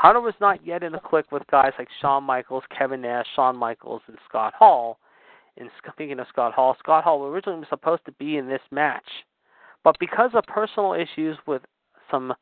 Hunter 0.00 0.22
was 0.22 0.32
not 0.40 0.64
yet 0.66 0.82
in 0.82 0.94
a 0.94 0.98
clique 1.00 1.30
with 1.30 1.46
guys 1.50 1.72
like 1.78 1.88
Shawn 2.00 2.24
Michaels, 2.24 2.64
Kevin 2.76 3.02
Nash, 3.02 3.26
Shawn 3.36 3.54
Michaels, 3.54 4.00
and 4.06 4.16
Scott 4.26 4.54
Hall. 4.58 4.98
And 5.58 5.68
speaking 5.92 6.18
of 6.18 6.26
Scott 6.32 6.54
Hall, 6.54 6.74
Scott 6.78 7.04
Hall 7.04 7.26
originally 7.26 7.58
was 7.58 7.68
supposed 7.68 8.06
to 8.06 8.12
be 8.12 8.38
in 8.38 8.48
this 8.48 8.62
match, 8.70 9.04
but 9.84 9.98
because 10.00 10.30
of 10.32 10.44
personal 10.44 10.94
issues 10.94 11.36
with 11.46 11.60
some 12.10 12.32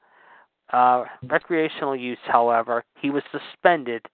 uh, 0.73 1.03
recreational 1.25 1.97
use, 1.97 2.19
however, 2.29 2.85
he 3.03 3.11
was 3.11 3.25
suspended, 3.33 4.07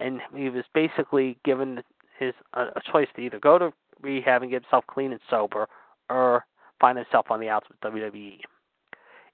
and 0.00 0.22
he 0.34 0.48
was 0.48 0.64
basically 0.72 1.36
given 1.44 1.82
his 2.18 2.32
uh, 2.54 2.70
a 2.76 2.80
choice 2.90 3.08
to 3.16 3.20
either 3.20 3.38
go 3.38 3.58
to 3.58 3.74
rehab 4.00 4.40
and 4.40 4.50
get 4.50 4.62
himself 4.62 4.86
clean 4.86 5.12
and 5.12 5.20
sober, 5.28 5.68
or 6.08 6.46
find 6.80 6.96
himself 6.96 7.26
on 7.28 7.40
the 7.40 7.50
outs 7.50 7.66
with 7.68 7.92
WWE. 7.92 8.38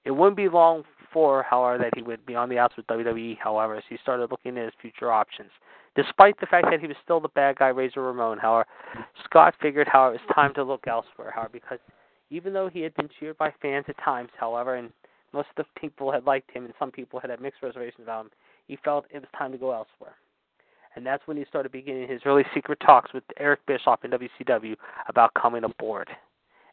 It 0.03 0.11
wouldn't 0.11 0.35
be 0.35 0.49
long 0.49 0.83
before, 1.13 1.43
however, 1.43 1.77
that 1.77 1.95
he 1.95 2.01
would 2.01 2.25
be 2.25 2.35
on 2.35 2.49
the 2.49 2.57
outs 2.57 2.75
with 2.75 2.87
WWE, 2.87 3.37
however, 3.37 3.75
as 3.75 3.83
he 3.87 3.97
started 4.01 4.31
looking 4.31 4.57
at 4.57 4.65
his 4.65 4.73
future 4.81 5.11
options. 5.11 5.51
Despite 5.95 6.39
the 6.39 6.47
fact 6.47 6.67
that 6.71 6.79
he 6.79 6.87
was 6.87 6.97
still 7.03 7.19
the 7.19 7.29
bad 7.29 7.57
guy, 7.57 7.67
Razor 7.67 8.01
Ramon, 8.01 8.39
however, 8.39 8.65
Scott 9.23 9.53
figured 9.61 9.87
how 9.87 10.07
it 10.07 10.11
was 10.13 10.35
time 10.35 10.55
to 10.55 10.63
look 10.63 10.87
elsewhere, 10.87 11.31
however, 11.35 11.51
because 11.53 11.77
even 12.31 12.51
though 12.51 12.67
he 12.67 12.81
had 12.81 12.95
been 12.95 13.09
cheered 13.19 13.37
by 13.37 13.53
fans 13.61 13.85
at 13.87 14.03
times, 14.03 14.29
however, 14.39 14.75
and 14.75 14.89
most 15.33 15.49
of 15.55 15.65
the 15.65 15.79
people 15.79 16.11
had 16.11 16.25
liked 16.25 16.49
him 16.49 16.65
and 16.65 16.73
some 16.79 16.89
people 16.89 17.19
had 17.19 17.29
had 17.29 17.39
mixed 17.39 17.61
reservations 17.61 18.01
about 18.01 18.25
him, 18.25 18.31
he 18.67 18.77
felt 18.83 19.05
it 19.11 19.19
was 19.19 19.29
time 19.37 19.51
to 19.51 19.57
go 19.57 19.71
elsewhere. 19.71 20.15
And 20.95 21.05
that's 21.05 21.27
when 21.27 21.37
he 21.37 21.45
started 21.45 21.71
beginning 21.71 22.07
his 22.07 22.25
really 22.25 22.45
secret 22.55 22.79
talks 22.79 23.13
with 23.13 23.23
Eric 23.39 23.59
Bischoff 23.67 24.03
in 24.03 24.11
WCW 24.11 24.75
about 25.07 25.33
coming 25.35 25.63
aboard. 25.63 26.09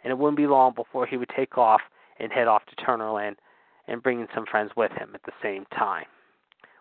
And 0.02 0.10
it 0.10 0.16
wouldn't 0.16 0.36
be 0.38 0.46
long 0.46 0.72
before 0.74 1.06
he 1.06 1.18
would 1.18 1.30
take 1.36 1.58
off 1.58 1.80
and 2.18 2.32
head 2.32 2.48
off 2.48 2.62
to 2.66 2.76
Turnerland 2.76 3.36
and 3.90 4.02
bringing 4.02 4.28
some 4.34 4.46
friends 4.46 4.70
with 4.76 4.92
him 4.92 5.10
at 5.14 5.22
the 5.24 5.32
same 5.42 5.66
time. 5.76 6.06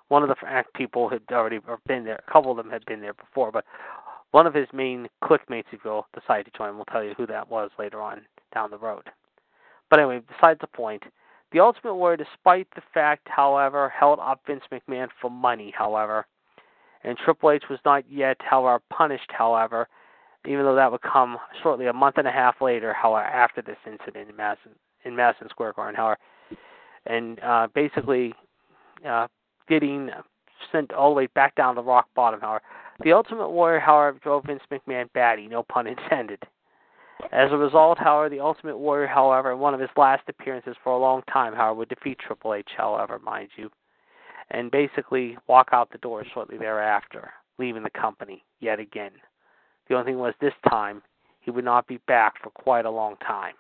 One 0.07 0.24
of 0.24 0.30
the 0.30 0.64
people 0.76 1.10
had 1.10 1.22
already 1.32 1.60
been 1.88 2.05
there. 2.05 2.22
A 2.28 2.32
couple 2.32 2.51
of 2.51 2.57
them 2.57 2.70
had 2.70 2.86
been 2.86 3.01
there 3.01 3.14
before, 3.14 3.51
but 3.51 3.66
one 4.32 4.47
of 4.47 4.53
his 4.53 4.68
main 4.74 5.07
clique 5.24 5.49
mates, 5.49 5.68
if 5.72 5.80
you 5.84 5.89
will, 5.89 6.07
decided 6.20 6.45
to 6.51 6.57
join. 6.57 6.76
We'll 6.76 6.86
tell 6.86 7.03
you 7.03 7.14
who 7.18 7.28
that 7.28 7.49
was 7.49 7.72
later 7.78 8.01
on 8.01 8.22
down 8.53 8.72
the 8.72 8.78
road. 8.78 9.03
But 9.89 9.99
anyway, 9.99 10.22
besides 10.28 10.60
the 10.62 10.68
point, 10.68 11.03
the 11.51 11.60
Ultimate 11.60 11.95
Warrior, 11.95 12.18
despite 12.18 12.68
the 12.76 12.82
fact, 12.93 13.28
however, 13.28 13.89
held 13.89 14.20
up 14.20 14.41
Vince 14.45 14.64
McMahon 14.72 15.07
for 15.20 15.32
money, 15.32 15.74
however, 15.76 16.28
and 17.03 17.18
Triple 17.18 17.51
H 17.51 17.64
was 17.70 17.80
not 17.86 18.03
yet, 18.10 18.38
however, 18.39 18.84
punished, 18.91 19.32
however, 19.32 19.88
even 20.45 20.64
though 20.64 20.76
that 20.76 20.91
would 20.91 21.01
come 21.01 21.38
shortly 21.64 21.88
a 21.88 21.93
month 21.93 22.18
and 22.18 22.28
a 22.28 22.32
half 22.32 22.62
later, 22.62 22.93
however, 22.93 23.26
after 23.26 23.62
this 23.62 23.78
incident 23.86 24.30
in 24.30 24.36
Madison, 24.36 24.72
in 25.05 25.16
Madison 25.16 25.49
Square 25.49 25.74
Garden, 25.74 25.95
however, 25.95 26.20
and 27.05 27.39
uh, 27.41 27.67
basically 27.73 28.33
uh, 29.07 29.27
getting 29.67 30.09
sent 30.71 30.91
all 30.93 31.11
the 31.11 31.15
way 31.15 31.27
back 31.27 31.55
down 31.55 31.75
to 31.75 31.81
rock 31.81 32.07
bottom. 32.15 32.41
However, 32.41 32.61
the 33.03 33.13
Ultimate 33.13 33.49
Warrior, 33.49 33.79
however, 33.79 34.19
drove 34.21 34.43
Vince 34.45 34.61
McMahon 34.71 35.11
batty, 35.13 35.47
no 35.47 35.63
pun 35.63 35.87
intended. 35.87 36.43
As 37.31 37.51
a 37.51 37.57
result, 37.57 37.97
however, 37.97 38.29
the 38.29 38.39
Ultimate 38.39 38.77
Warrior, 38.77 39.07
however, 39.07 39.51
in 39.51 39.59
one 39.59 39.73
of 39.73 39.79
his 39.79 39.89
last 39.97 40.23
appearances 40.27 40.75
for 40.83 40.93
a 40.93 40.97
long 40.97 41.21
time, 41.31 41.53
however, 41.53 41.75
would 41.75 41.89
defeat 41.89 42.17
Triple 42.19 42.53
H, 42.53 42.69
however, 42.77 43.19
mind 43.19 43.49
you, 43.55 43.69
and 44.51 44.71
basically 44.71 45.37
walk 45.47 45.69
out 45.71 45.91
the 45.91 45.97
door 45.99 46.23
shortly 46.33 46.57
thereafter, 46.57 47.31
leaving 47.57 47.83
the 47.83 47.89
company 47.89 48.43
yet 48.59 48.79
again. 48.79 49.11
The 49.87 49.95
only 49.95 50.11
thing 50.11 50.19
was 50.19 50.33
this 50.39 50.53
time 50.69 51.01
he 51.41 51.51
would 51.51 51.65
not 51.65 51.87
be 51.87 51.99
back 52.07 52.35
for 52.41 52.51
quite 52.51 52.85
a 52.85 52.91
long 52.91 53.15
time. 53.17 53.53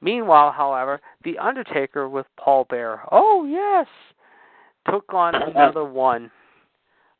Meanwhile, 0.00 0.52
however, 0.52 1.00
The 1.24 1.38
Undertaker 1.38 2.08
with 2.08 2.26
Paul 2.38 2.66
Bearer, 2.70 3.00
oh 3.10 3.44
yes, 3.44 3.86
took 4.90 5.12
on 5.12 5.34
another 5.34 5.84
one 5.84 6.30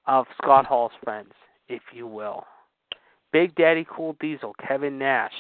of 0.07 0.27
Scott 0.43 0.67
Hall's 0.67 0.93
friends, 1.05 1.33
if 1.69 1.83
you 1.93 2.07
will. 2.07 2.45
Big 3.33 3.55
Daddy 3.55 3.87
Cool 3.89 4.17
Diesel, 4.21 4.55
Kevin 4.67 4.99
Nash. 4.99 5.33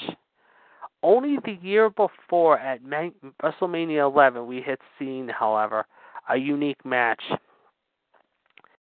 Only 1.03 1.39
the 1.45 1.59
year 1.63 1.89
before 1.89 2.59
at 2.59 2.83
WrestleMania 2.83 4.11
11, 4.11 4.47
we 4.47 4.61
had 4.61 4.79
seen, 4.99 5.29
however, 5.29 5.87
a 6.29 6.37
unique 6.37 6.85
match 6.85 7.23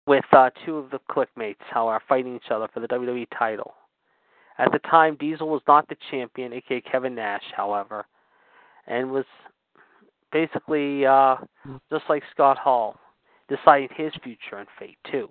with 0.06 0.24
uh, 0.32 0.50
two 0.66 0.78
of 0.78 0.90
the 0.90 0.98
clique 1.10 1.28
mates, 1.36 1.62
however, 1.70 2.02
fighting 2.08 2.34
each 2.34 2.50
other 2.50 2.68
for 2.74 2.80
the 2.80 2.88
WWE 2.88 3.26
title. 3.38 3.74
At 4.58 4.72
the 4.72 4.80
time, 4.80 5.16
Diesel 5.18 5.48
was 5.48 5.62
not 5.68 5.88
the 5.88 5.96
champion, 6.10 6.52
aka 6.52 6.80
Kevin 6.80 7.14
Nash, 7.14 7.44
however, 7.56 8.04
and 8.86 9.10
was 9.10 9.24
basically 10.32 11.06
uh, 11.06 11.36
just 11.90 12.04
like 12.08 12.22
Scott 12.32 12.58
Hall, 12.58 12.96
deciding 13.48 13.88
his 13.96 14.12
future 14.22 14.56
and 14.56 14.68
fate 14.78 14.98
too. 15.10 15.28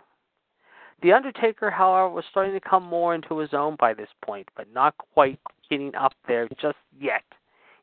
The 1.01 1.13
Undertaker, 1.13 1.71
however, 1.71 2.09
was 2.09 2.25
starting 2.29 2.53
to 2.53 2.59
come 2.59 2.83
more 2.83 3.15
into 3.15 3.39
his 3.39 3.53
own 3.53 3.75
by 3.79 3.93
this 3.93 4.09
point, 4.23 4.47
but 4.55 4.71
not 4.71 4.95
quite 5.13 5.39
getting 5.69 5.95
up 5.95 6.13
there 6.27 6.47
just 6.61 6.77
yet. 6.99 7.23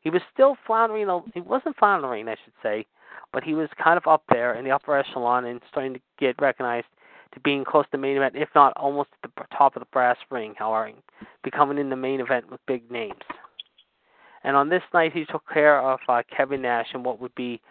He 0.01 0.09
was 0.09 0.21
still 0.33 0.55
floundering. 0.65 1.07
He 1.33 1.41
wasn't 1.41 1.75
floundering, 1.77 2.29
I 2.29 2.35
should 2.43 2.53
say, 2.63 2.85
but 3.33 3.43
he 3.43 3.53
was 3.53 3.67
kind 3.81 3.97
of 3.97 4.07
up 4.07 4.23
there 4.29 4.53
in 4.53 4.63
the 4.63 4.71
upper 4.71 4.95
echelon 4.95 5.45
and 5.45 5.59
starting 5.69 5.93
to 5.95 5.99
get 6.17 6.41
recognized 6.41 6.87
to 7.33 7.39
being 7.41 7.65
close 7.65 7.85
to 7.85 7.91
the 7.91 7.97
main 7.97 8.15
event, 8.15 8.35
if 8.35 8.49
not 8.55 8.73
almost 8.77 9.09
at 9.23 9.31
the 9.35 9.43
top 9.55 9.75
of 9.75 9.81
the 9.81 9.87
brass 9.91 10.17
ring. 10.31 10.53
However, 10.57 10.93
becoming 11.43 11.77
in 11.77 11.89
the 11.89 11.95
main 11.95 12.21
event 12.21 12.49
with 12.49 12.65
big 12.65 12.89
names. 12.89 13.19
And 14.43 14.55
on 14.55 14.69
this 14.69 14.83
night, 14.93 15.11
he 15.13 15.25
took 15.25 15.43
care 15.51 15.81
of 15.81 15.99
uh, 16.07 16.23
Kevin 16.35 16.61
Nash 16.61 16.87
in 16.93 17.03
what 17.03 17.19
would 17.19 17.35
be 17.35 17.61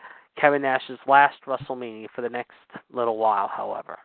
Kevin 0.41 0.63
Nash's 0.63 0.99
last 1.07 1.37
WrestleMania 1.47 2.07
for 2.15 2.23
the 2.23 2.29
next 2.29 2.53
little 2.93 3.17
while, 3.17 3.49
however. 3.49 3.99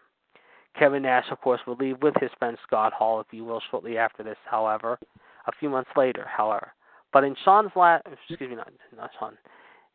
Kevin 0.78 1.04
Nash, 1.04 1.26
of 1.32 1.40
course, 1.42 1.62
would 1.68 1.80
leave 1.80 2.02
with 2.02 2.16
his 2.20 2.32
friend 2.40 2.58
Scott 2.66 2.94
Hall, 2.94 3.20
if 3.20 3.28
you 3.32 3.44
will, 3.44 3.62
shortly 3.70 3.98
after 3.98 4.24
this, 4.24 4.38
however, 4.50 4.98
a 5.48 5.52
few 5.60 5.70
months 5.70 5.92
later, 5.96 6.26
however. 6.28 6.72
But 7.12 7.24
in 7.24 7.36
Shawn's 7.46 7.72
last, 7.76 8.08
excuse 8.12 8.50
me, 8.50 8.56
not, 8.56 8.72
not 8.98 9.12
Shawn, 9.20 9.38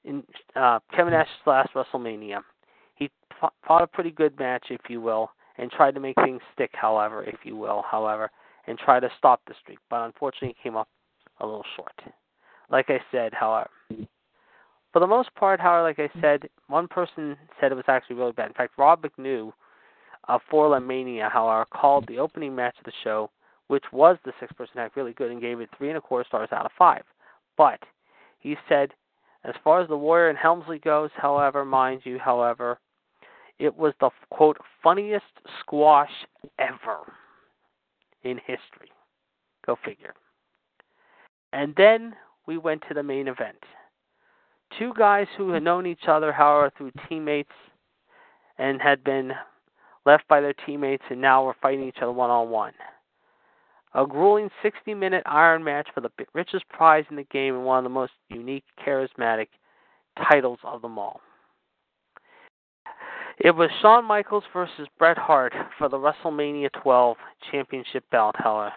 in 0.04 0.22
uh, 0.54 0.78
Kevin 0.94 1.12
Nash's 1.12 1.32
last 1.46 1.70
WrestleMania, 1.74 2.42
he 2.94 3.10
fought 3.66 3.82
a 3.82 3.86
pretty 3.86 4.12
good 4.12 4.38
match, 4.38 4.66
if 4.70 4.82
you 4.88 5.00
will, 5.00 5.30
and 5.56 5.70
tried 5.70 5.94
to 5.94 6.00
make 6.00 6.14
things 6.22 6.40
stick, 6.54 6.70
however, 6.74 7.24
if 7.24 7.38
you 7.42 7.56
will, 7.56 7.82
however, 7.90 8.30
and 8.68 8.78
try 8.78 9.00
to 9.00 9.08
stop 9.18 9.40
the 9.48 9.54
streak. 9.60 9.78
But 9.90 10.04
unfortunately, 10.04 10.54
he 10.56 10.62
came 10.62 10.76
up 10.76 10.88
a 11.40 11.46
little 11.46 11.64
short. 11.74 11.92
Like 12.70 12.90
I 12.90 13.00
said, 13.10 13.32
however, 13.32 13.70
for 14.92 15.00
the 15.00 15.06
most 15.06 15.34
part, 15.34 15.60
however, 15.60 15.82
like 15.82 15.98
I 15.98 16.20
said, 16.20 16.48
one 16.66 16.88
person 16.88 17.36
said 17.60 17.72
it 17.72 17.76
was 17.76 17.84
actually 17.88 18.16
really 18.16 18.32
bad. 18.32 18.48
In 18.48 18.54
fact, 18.54 18.78
Rob 18.78 19.02
McNew 19.02 19.52
of 20.28 20.40
For 20.50 20.78
Mania, 20.80 21.28
however, 21.32 21.66
called 21.72 22.06
the 22.06 22.18
opening 22.18 22.54
match 22.54 22.76
of 22.78 22.84
the 22.84 22.92
show, 23.04 23.30
which 23.68 23.84
was 23.92 24.18
the 24.24 24.32
six 24.40 24.52
person 24.52 24.78
act, 24.78 24.96
really 24.96 25.12
good 25.12 25.30
and 25.30 25.40
gave 25.40 25.60
it 25.60 25.70
three 25.76 25.88
and 25.88 25.98
a 25.98 26.00
quarter 26.00 26.26
stars 26.26 26.48
out 26.52 26.66
of 26.66 26.72
five. 26.78 27.02
But 27.56 27.80
he 28.38 28.56
said, 28.68 28.92
as 29.44 29.54
far 29.62 29.80
as 29.80 29.88
the 29.88 29.96
Warrior 29.96 30.28
and 30.28 30.38
Helmsley 30.38 30.78
goes, 30.78 31.10
however, 31.16 31.64
mind 31.64 32.02
you, 32.04 32.18
however, 32.18 32.78
it 33.58 33.76
was 33.76 33.94
the 34.00 34.10
quote 34.30 34.58
funniest 34.82 35.24
squash 35.60 36.10
ever 36.58 37.12
in 38.22 38.38
history. 38.38 38.90
Go 39.66 39.76
figure. 39.84 40.14
And 41.52 41.74
then 41.76 42.14
we 42.48 42.56
went 42.56 42.82
to 42.88 42.94
the 42.94 43.02
main 43.02 43.28
event. 43.28 43.62
Two 44.78 44.92
guys 44.98 45.26
who 45.36 45.50
had 45.50 45.62
known 45.62 45.86
each 45.86 46.08
other, 46.08 46.32
however, 46.32 46.72
through 46.76 46.90
teammates 47.08 47.52
and 48.56 48.80
had 48.80 49.04
been 49.04 49.32
left 50.06 50.26
by 50.28 50.40
their 50.40 50.54
teammates 50.66 51.04
and 51.10 51.20
now 51.20 51.44
were 51.44 51.56
fighting 51.62 51.86
each 51.86 51.98
other 52.02 52.10
one 52.10 52.30
on 52.30 52.48
one. 52.48 52.72
A 53.94 54.06
grueling 54.06 54.50
60 54.62 54.94
minute 54.94 55.22
iron 55.26 55.62
match 55.62 55.88
for 55.94 56.00
the 56.00 56.10
richest 56.34 56.68
prize 56.70 57.04
in 57.10 57.16
the 57.16 57.24
game 57.24 57.54
and 57.54 57.64
one 57.64 57.78
of 57.78 57.84
the 57.84 57.90
most 57.90 58.12
unique, 58.30 58.64
charismatic 58.84 59.48
titles 60.28 60.58
of 60.64 60.82
them 60.82 60.98
all. 60.98 61.20
It 63.38 63.54
was 63.54 63.70
Shawn 63.80 64.04
Michaels 64.04 64.44
versus 64.52 64.88
Bret 64.98 65.16
Hart 65.16 65.52
for 65.78 65.88
the 65.88 65.96
WrestleMania 65.96 66.70
12 66.82 67.16
championship 67.50 68.04
belt, 68.10 68.34
however. 68.38 68.72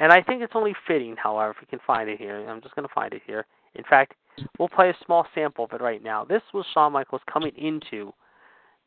And 0.00 0.10
I 0.10 0.22
think 0.22 0.42
it's 0.42 0.54
only 0.56 0.74
fitting, 0.88 1.14
however, 1.16 1.50
if 1.50 1.56
we 1.60 1.66
can 1.66 1.78
find 1.86 2.08
it 2.08 2.18
here. 2.18 2.48
I'm 2.48 2.62
just 2.62 2.74
going 2.74 2.88
to 2.88 2.94
find 2.94 3.12
it 3.12 3.20
here. 3.26 3.44
In 3.74 3.84
fact, 3.84 4.14
we'll 4.58 4.68
play 4.68 4.88
a 4.88 4.96
small 5.04 5.26
sample 5.34 5.66
of 5.66 5.72
it 5.72 5.82
right 5.82 6.02
now. 6.02 6.24
This 6.24 6.42
was 6.54 6.64
Shawn 6.72 6.92
Michaels 6.92 7.20
coming 7.30 7.52
into 7.56 8.12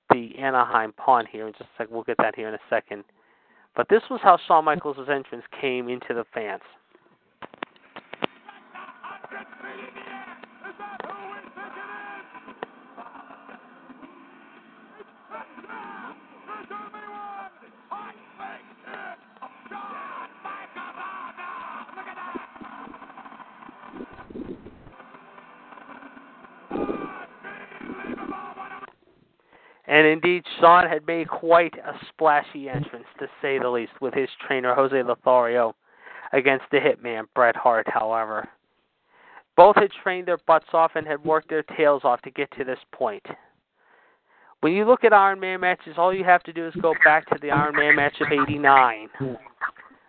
the 0.09 0.31
Anaheim 0.39 0.91
Pond 0.93 1.27
here. 1.31 1.47
In 1.47 1.53
just 1.53 1.63
a 1.63 1.77
second, 1.77 1.93
we'll 1.93 2.03
get 2.03 2.17
that 2.17 2.35
here 2.35 2.47
in 2.47 2.55
a 2.55 2.59
second. 2.69 3.03
But 3.75 3.87
this 3.89 4.01
was 4.09 4.19
how 4.23 4.37
Shawn 4.47 4.65
Michaels' 4.65 4.97
entrance 5.09 5.45
came 5.61 5.87
into 5.87 6.13
the 6.15 6.25
fans. 6.33 6.61
And 29.93 30.07
indeed, 30.07 30.43
Shawn 30.59 30.89
had 30.89 31.05
made 31.05 31.29
quite 31.29 31.75
a 31.75 31.93
splashy 32.09 32.67
entrance, 32.67 33.05
to 33.19 33.27
say 33.43 33.59
the 33.59 33.69
least, 33.69 33.91
with 34.01 34.15
his 34.15 34.27
trainer 34.47 34.73
Jose 34.73 35.03
Lothario 35.03 35.75
against 36.31 36.65
the 36.71 36.79
Hitman 36.79 37.25
Bret 37.35 37.55
Hart, 37.55 37.85
however. 37.87 38.49
Both 39.55 39.75
had 39.75 39.91
trained 40.01 40.27
their 40.27 40.39
butts 40.47 40.65
off 40.73 40.93
and 40.95 41.05
had 41.05 41.23
worked 41.23 41.47
their 41.47 41.61
tails 41.61 42.01
off 42.03 42.23
to 42.23 42.31
get 42.31 42.49
to 42.57 42.63
this 42.63 42.79
point. 42.91 43.23
When 44.61 44.73
you 44.73 44.85
look 44.85 45.03
at 45.03 45.13
Iron 45.13 45.39
Man 45.39 45.59
matches, 45.59 45.93
all 45.97 46.11
you 46.11 46.23
have 46.23 46.41
to 46.43 46.53
do 46.53 46.65
is 46.65 46.73
go 46.81 46.95
back 47.05 47.29
to 47.29 47.37
the 47.39 47.51
Iron 47.51 47.75
Man 47.75 47.95
match 47.95 48.19
of 48.19 48.31
'89 48.31 49.09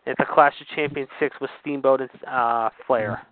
at 0.07 0.17
the 0.17 0.25
Clash 0.25 0.59
of 0.63 0.67
Champions 0.69 1.11
6 1.21 1.37
with 1.43 1.51
Steamboat 1.61 2.01
and 2.01 2.11
uh, 2.27 2.71
Flair 2.87 3.27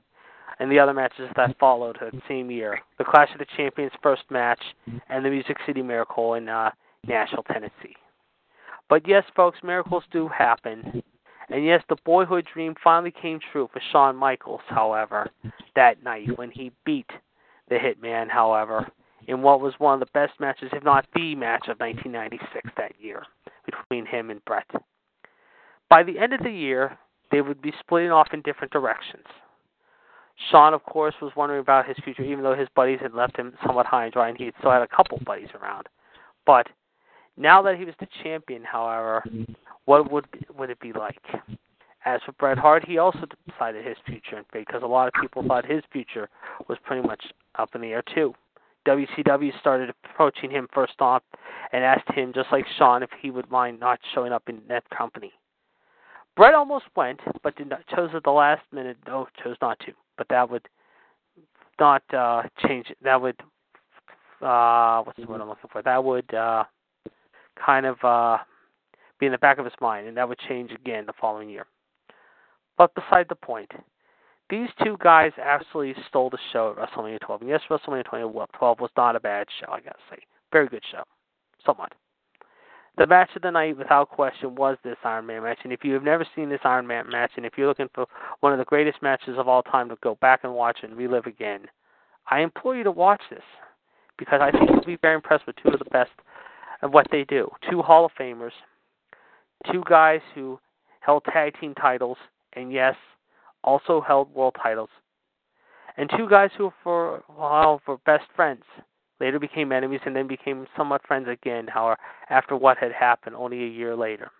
and 0.63 0.71
the 0.71 0.79
other 0.79 0.95
matches 0.95 1.29
that 1.35 1.59
followed 1.59 1.99
the 2.01 2.23
same 2.29 2.49
year. 2.49 2.79
The 2.97 3.05
Clash 3.05 3.31
of 3.33 3.41
the 3.41 3.47
Champions 3.57 3.91
first 4.01 4.23
match 4.31 4.63
and 5.09 5.25
the 5.25 5.31
Music 5.31 5.57
City 5.67 5.83
Miracle 5.83 6.35
in 6.35 6.49
uh, 6.49 6.71
Nashville, 7.05 7.43
Tennessee. 7.53 7.97
But 8.89 9.09
yes, 9.09 9.25
folks, 9.35 9.59
miracles 9.65 10.05
do 10.13 10.29
happen. 10.29 11.03
And 11.49 11.65
yes, 11.65 11.83
the 11.89 11.97
boyhood 12.05 12.47
dream 12.55 12.77
finally 12.83 13.11
came 13.11 13.41
true 13.51 13.69
for 13.73 13.83
Shawn 13.91 14.15
Michaels, 14.15 14.61
however, 14.69 15.29
that 15.75 16.05
night 16.05 16.39
when 16.39 16.53
he 16.53 16.71
beat 16.87 17.11
the 17.69 17.75
Hitman, 17.75 18.31
however, 18.31 18.87
in 19.27 19.43
what 19.43 19.61
was 19.61 19.75
one 19.79 19.95
of 19.95 20.01
the 20.01 20.13
best 20.15 20.39
matches, 20.39 20.71
if 20.73 20.85
not 20.85 21.09
the 21.13 21.35
match 21.35 21.67
of 21.67 21.81
1996 21.81 22.71
that 22.77 22.93
year 23.01 23.25
between 23.67 24.07
him 24.07 24.31
and 24.31 24.45
Bret. 24.45 24.71
By 25.91 26.05
the 26.05 26.21
end 26.21 26.33
of 26.35 26.45
the 26.45 26.53
year, 26.53 26.97
they 27.33 27.41
would 27.41 27.61
be 27.61 27.73
splitting 27.81 28.13
off 28.13 28.29
in 28.33 28.43
different 28.43 28.73
directions. 28.73 29.27
Shawn, 30.51 30.75
of 30.75 30.83
course, 30.85 31.15
was 31.21 31.33
wondering 31.37 31.61
about 31.61 31.87
his 31.87 31.97
future, 32.05 32.23
even 32.23 32.43
though 32.43 32.55
his 32.55 32.69
buddies 32.75 32.99
had 33.01 33.15
left 33.15 33.37
him 33.37 33.55
somewhat 33.65 33.87
high 33.87 34.05
and 34.05 34.13
dry, 34.13 34.29
and 34.29 34.39
he 34.39 34.51
still 34.59 34.71
had 34.71 34.83
a 34.83 34.89
couple 34.89 35.19
buddies 35.25 35.49
around. 35.61 35.89
But 36.47 36.69
now 37.37 37.63
that 37.63 37.77
he 37.77 37.85
was 37.85 37.95
the 38.01 38.09
champion, 38.23 38.63
however, 38.65 39.25
what 39.85 40.11
would 40.11 40.27
would 40.57 40.71
it 40.71 40.81
be 40.81 40.93
like? 40.93 41.21
As 42.05 42.21
for 42.27 42.33
Bret 42.33 42.59
Hart, 42.59 42.87
he 42.87 42.99
also 42.99 43.21
decided 43.49 43.87
his 43.87 43.97
future 44.05 44.45
because 44.53 44.83
a 44.83 44.87
lot 44.87 45.07
of 45.07 45.15
people 45.21 45.45
thought 45.47 45.65
his 45.65 45.85
future 45.93 46.29
was 46.69 46.79
pretty 46.85 47.07
much 47.07 47.25
up 47.57 47.75
in 47.75 47.81
the 47.81 47.93
air 47.93 48.03
too. 48.15 48.35
WCW 48.87 49.59
started 49.61 49.95
approaching 50.05 50.51
him 50.51 50.67
first 50.75 50.95
off 50.99 51.23
and 51.71 51.85
asked 51.85 52.11
him, 52.13 52.33
just 52.35 52.51
like 52.51 52.65
Shawn, 52.77 53.05
if 53.05 53.11
he 53.21 53.31
would 53.31 53.49
mind 53.49 53.79
not 53.79 54.01
showing 54.13 54.33
up 54.33 54.49
in 54.49 54.61
that 54.69 54.89
company. 54.91 55.33
Bret 56.37 56.55
almost 56.55 56.87
went, 56.97 57.21
but 57.45 57.55
did 57.55 57.69
not, 57.69 57.87
chose 57.87 58.11
at 58.15 58.25
the 58.25 58.31
last 58.31 58.63
minute. 58.73 58.97
No, 59.07 59.29
chose 59.45 59.57
not 59.63 59.79
to 59.81 59.93
but 60.23 60.35
that 60.35 60.51
would 60.51 60.69
not 61.81 62.03
uh, 62.15 62.43
change. 62.67 62.87
That 63.03 63.21
would 63.21 63.37
uh, 64.41 65.03
what's 65.03 65.19
the 65.19 65.27
word 65.27 65.41
I'm 65.41 65.49
looking 65.49 65.71
for? 65.71 65.83
That 65.83 66.03
would 66.03 66.33
uh, 66.35 66.65
kind 67.65 67.87
of 67.87 67.97
uh, 68.05 68.39
be 69.19 69.27
in 69.27 69.33
the 69.33 69.39
back 69.39 69.59
of 69.59 69.65
his 69.65 69.75
mind, 69.81 70.07
and 70.07 70.17
that 70.17 70.29
would 70.29 70.39
change 70.49 70.71
again 70.73 71.07
the 71.07 71.13
following 71.21 71.49
year. 71.49 71.67
But 72.79 72.95
beside 72.95 73.27
the 73.29 73.37
point, 73.37 73.71
these 74.51 74.69
two 74.83 74.97
guys 75.03 75.33
absolutely 75.43 76.01
stole 76.09 76.31
the 76.31 76.39
show 76.53 76.75
at 76.77 76.91
WrestleMania 76.91 77.21
12. 77.21 77.43
And 77.43 77.51
yes, 77.51 77.61
WrestleMania 77.71 78.05
12 78.05 78.81
was 78.81 78.91
not 78.97 79.17
a 79.17 79.21
bad 79.21 79.47
show, 79.61 79.73
I 79.73 79.81
gotta 79.81 79.99
say. 80.11 80.19
Very 80.53 80.69
good 80.69 80.83
show, 80.91 81.03
somewhat. 81.65 81.93
The 82.99 83.07
match 83.07 83.31
of 83.35 83.43
the 83.43 83.51
night, 83.51 83.79
without 83.79 84.11
question, 84.11 84.55
was 84.55 84.77
this 84.85 84.99
Iron 85.03 85.27
Man 85.27 85.43
match. 85.43 85.61
And 85.65 85.73
if 85.73 85.83
you 85.83 85.95
have 85.95 86.03
never 86.03 86.27
seen 86.37 86.51
this 86.51 86.61
Iron 86.63 86.87
Man 86.87 87.09
match, 87.09 87.33
and 87.37 87.47
if 87.47 87.55
you're 87.57 87.67
looking 87.69 87.89
for 87.95 88.07
one 88.41 88.53
of 88.53 88.59
the 88.59 88.67
greatest 88.67 89.03
matches 89.03 89.39
of 89.39 89.49
all 89.49 89.63
time 89.63 89.89
to 89.89 89.97
go 90.03 90.17
back 90.17 90.41
and 90.45 90.55
watch 90.55 90.79
and 90.83 90.97
relive 90.97 91.27
again, 91.27 91.63
I 92.31 92.41
implore 92.41 92.77
you 92.77 92.85
to 92.85 92.91
watch 92.91 93.23
this 93.31 93.43
because 94.19 94.41
I 94.43 94.51
think 94.51 94.71
you'll 94.71 94.85
be 94.85 94.99
very 95.01 95.15
impressed 95.15 95.47
with 95.47 95.57
two 95.57 95.71
of 95.71 95.79
the 95.79 95.87
best 95.87 96.11
of 96.83 96.93
what 96.93 97.07
they 97.11 97.25
do. 97.25 97.49
Two 97.71 97.81
Hall 97.81 98.05
of 98.05 98.13
Famers, 98.19 98.53
two 99.71 99.83
guys 99.89 100.21
who 100.35 100.61
held 101.01 101.25
tag 101.25 101.55
team 101.61 101.75
titles, 101.75 102.19
and 102.53 102.73
yes, 102.73 102.95
also 103.65 104.01
held 104.01 104.33
world 104.35 104.55
titles, 104.63 104.91
and 105.97 106.11
two 106.17 106.29
guys 106.29 106.51
who, 106.59 106.73
for 106.83 107.23
well, 107.37 107.81
were 107.87 107.97
best 108.05 108.25
friends 108.37 108.65
later 109.23 109.39
became 109.39 109.73
enemies 109.73 110.01
and 110.05 110.15
then 110.15 110.27
became 110.27 110.67
somewhat 110.77 111.07
friends 111.07 111.29
again, 111.29 111.67
however, 111.69 111.99
after 112.29 112.57
what 112.57 112.77
had 112.77 112.93
happened 112.93 113.37
only 113.37 113.63
a 113.63 113.69
year 113.69 113.97
later. 113.97 114.31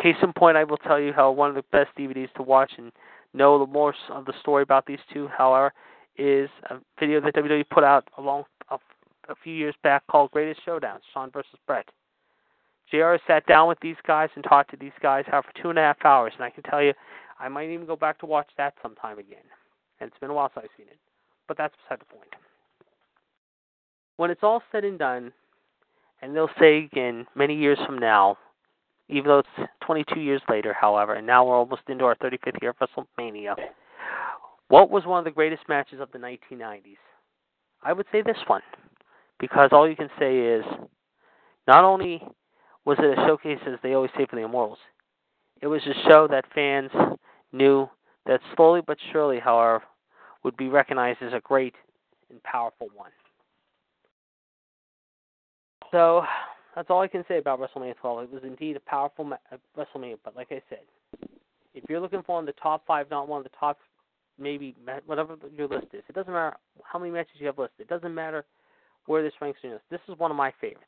case 0.00 0.16
in 0.22 0.32
point, 0.32 0.56
I 0.56 0.64
will 0.64 0.78
tell 0.78 1.00
you 1.00 1.12
how 1.12 1.30
one 1.32 1.50
of 1.50 1.56
the 1.56 1.64
best 1.72 1.90
DVDs 1.98 2.32
to 2.34 2.42
watch 2.42 2.72
and 2.78 2.92
know 3.34 3.58
the 3.58 3.66
more 3.66 3.94
of 4.10 4.24
the 4.24 4.32
story 4.40 4.62
about 4.62 4.86
these 4.86 5.00
two, 5.12 5.28
however, 5.28 5.72
is 6.16 6.48
a 6.70 6.76
video 6.98 7.20
that 7.20 7.34
WWE 7.34 7.64
put 7.70 7.84
out 7.84 8.08
along 8.18 8.44
a, 8.70 8.78
a 9.28 9.34
few 9.42 9.52
years 9.52 9.74
back 9.82 10.06
called 10.06 10.30
Greatest 10.30 10.64
Showdown, 10.64 11.00
Shawn 11.12 11.30
versus 11.30 11.58
Bret. 11.66 11.86
JR 12.90 13.14
sat 13.26 13.46
down 13.46 13.68
with 13.68 13.80
these 13.80 13.96
guys 14.06 14.28
and 14.34 14.44
talked 14.44 14.70
to 14.70 14.76
these 14.76 14.92
guys 15.02 15.24
for 15.26 15.44
two 15.60 15.70
and 15.70 15.78
a 15.78 15.82
half 15.82 16.04
hours, 16.04 16.32
and 16.36 16.44
I 16.44 16.50
can 16.50 16.62
tell 16.62 16.82
you, 16.82 16.92
I 17.40 17.48
might 17.48 17.70
even 17.70 17.86
go 17.86 17.96
back 17.96 18.18
to 18.20 18.26
watch 18.26 18.48
that 18.58 18.74
sometime 18.82 19.18
again. 19.18 19.48
And 19.98 20.08
it's 20.08 20.18
been 20.20 20.30
a 20.30 20.34
while 20.34 20.50
since 20.54 20.66
I've 20.70 20.76
seen 20.76 20.86
it, 20.88 20.98
but 21.48 21.56
that's 21.56 21.74
beside 21.82 22.00
the 22.00 22.14
point. 22.14 22.34
When 24.16 24.30
it's 24.30 24.42
all 24.42 24.62
said 24.70 24.84
and 24.84 24.98
done, 24.98 25.32
and 26.20 26.34
they'll 26.34 26.50
say 26.60 26.78
again 26.78 27.26
many 27.34 27.54
years 27.54 27.78
from 27.86 27.98
now, 27.98 28.38
even 29.08 29.28
though 29.28 29.40
it's 29.40 29.70
22 29.84 30.20
years 30.20 30.42
later, 30.48 30.74
however, 30.78 31.14
and 31.14 31.26
now 31.26 31.44
we're 31.44 31.56
almost 31.56 31.82
into 31.88 32.04
our 32.04 32.14
35th 32.16 32.62
year 32.62 32.74
of 32.78 32.88
WrestleMania. 32.88 33.56
What 34.68 34.90
was 34.90 35.04
one 35.04 35.18
of 35.18 35.24
the 35.24 35.30
greatest 35.30 35.62
matches 35.68 36.00
of 36.00 36.10
the 36.12 36.18
1990s? 36.18 36.96
I 37.82 37.92
would 37.92 38.06
say 38.12 38.22
this 38.22 38.38
one, 38.46 38.62
because 39.40 39.70
all 39.72 39.88
you 39.88 39.96
can 39.96 40.08
say 40.18 40.38
is 40.38 40.64
not 41.66 41.84
only 41.84 42.22
was 42.84 42.98
it 42.98 43.18
a 43.18 43.26
showcase, 43.26 43.58
as 43.66 43.78
they 43.82 43.94
always 43.94 44.10
say 44.16 44.26
for 44.28 44.36
the 44.36 44.42
Immortals, 44.42 44.78
it 45.60 45.66
was 45.66 45.82
a 45.86 46.08
show 46.08 46.26
that 46.28 46.44
fans 46.54 46.90
knew 47.52 47.88
that 48.26 48.40
slowly 48.56 48.80
but 48.86 48.98
surely, 49.12 49.38
however, 49.38 49.82
would 50.44 50.56
be 50.56 50.68
recognized 50.68 51.22
as 51.22 51.32
a 51.32 51.40
great 51.40 51.74
and 52.30 52.42
powerful 52.42 52.88
one. 52.94 53.10
So 55.92 56.22
that's 56.74 56.90
all 56.90 57.00
I 57.02 57.06
can 57.06 57.24
say 57.28 57.38
about 57.38 57.60
WrestleMania 57.60 57.96
12. 58.00 58.24
It 58.24 58.32
was 58.32 58.42
indeed 58.44 58.76
a 58.76 58.80
powerful 58.80 59.24
ma- 59.24 59.36
uh, 59.52 59.56
WrestleMania, 59.76 60.16
but 60.24 60.34
like 60.34 60.48
I 60.50 60.60
said, 60.68 60.80
if 61.74 61.84
you're 61.88 62.00
looking 62.00 62.22
for 62.22 62.36
one 62.36 62.48
of 62.48 62.54
the 62.54 62.60
top 62.60 62.84
five, 62.86 63.06
not 63.10 63.28
one 63.28 63.38
of 63.38 63.44
the 63.44 63.56
top, 63.58 63.78
maybe 64.38 64.74
whatever 65.06 65.36
your 65.56 65.68
list 65.68 65.88
is, 65.92 66.02
it 66.08 66.14
doesn't 66.14 66.32
matter 66.32 66.56
how 66.82 66.98
many 66.98 67.10
matches 67.12 67.34
you 67.38 67.46
have 67.46 67.58
listed. 67.58 67.80
It 67.80 67.88
doesn't 67.88 68.14
matter 68.14 68.44
where 69.06 69.22
this 69.22 69.32
ranks 69.40 69.60
in 69.62 69.70
your 69.70 69.76
list. 69.76 69.84
This 69.90 70.00
is 70.08 70.18
one 70.18 70.30
of 70.30 70.36
my 70.36 70.52
favorites, 70.60 70.84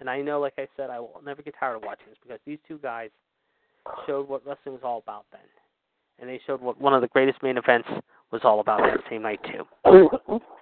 and 0.00 0.10
I 0.10 0.20
know, 0.20 0.40
like 0.40 0.54
I 0.58 0.66
said, 0.76 0.90
I 0.90 0.98
will 0.98 1.20
never 1.24 1.42
get 1.42 1.54
tired 1.58 1.76
of 1.76 1.82
watching 1.82 2.06
this 2.08 2.18
because 2.22 2.40
these 2.44 2.58
two 2.66 2.78
guys 2.78 3.10
showed 4.06 4.28
what 4.28 4.44
wrestling 4.44 4.74
was 4.74 4.82
all 4.82 4.98
about 4.98 5.26
then, 5.30 5.40
and 6.18 6.28
they 6.28 6.40
showed 6.46 6.60
what 6.60 6.80
one 6.80 6.94
of 6.94 7.00
the 7.00 7.08
greatest 7.08 7.42
main 7.42 7.56
events 7.56 7.88
was 8.32 8.40
all 8.42 8.58
about 8.58 8.80
that 8.80 8.98
same 9.08 9.22
night 9.22 9.40
too. 9.44 10.40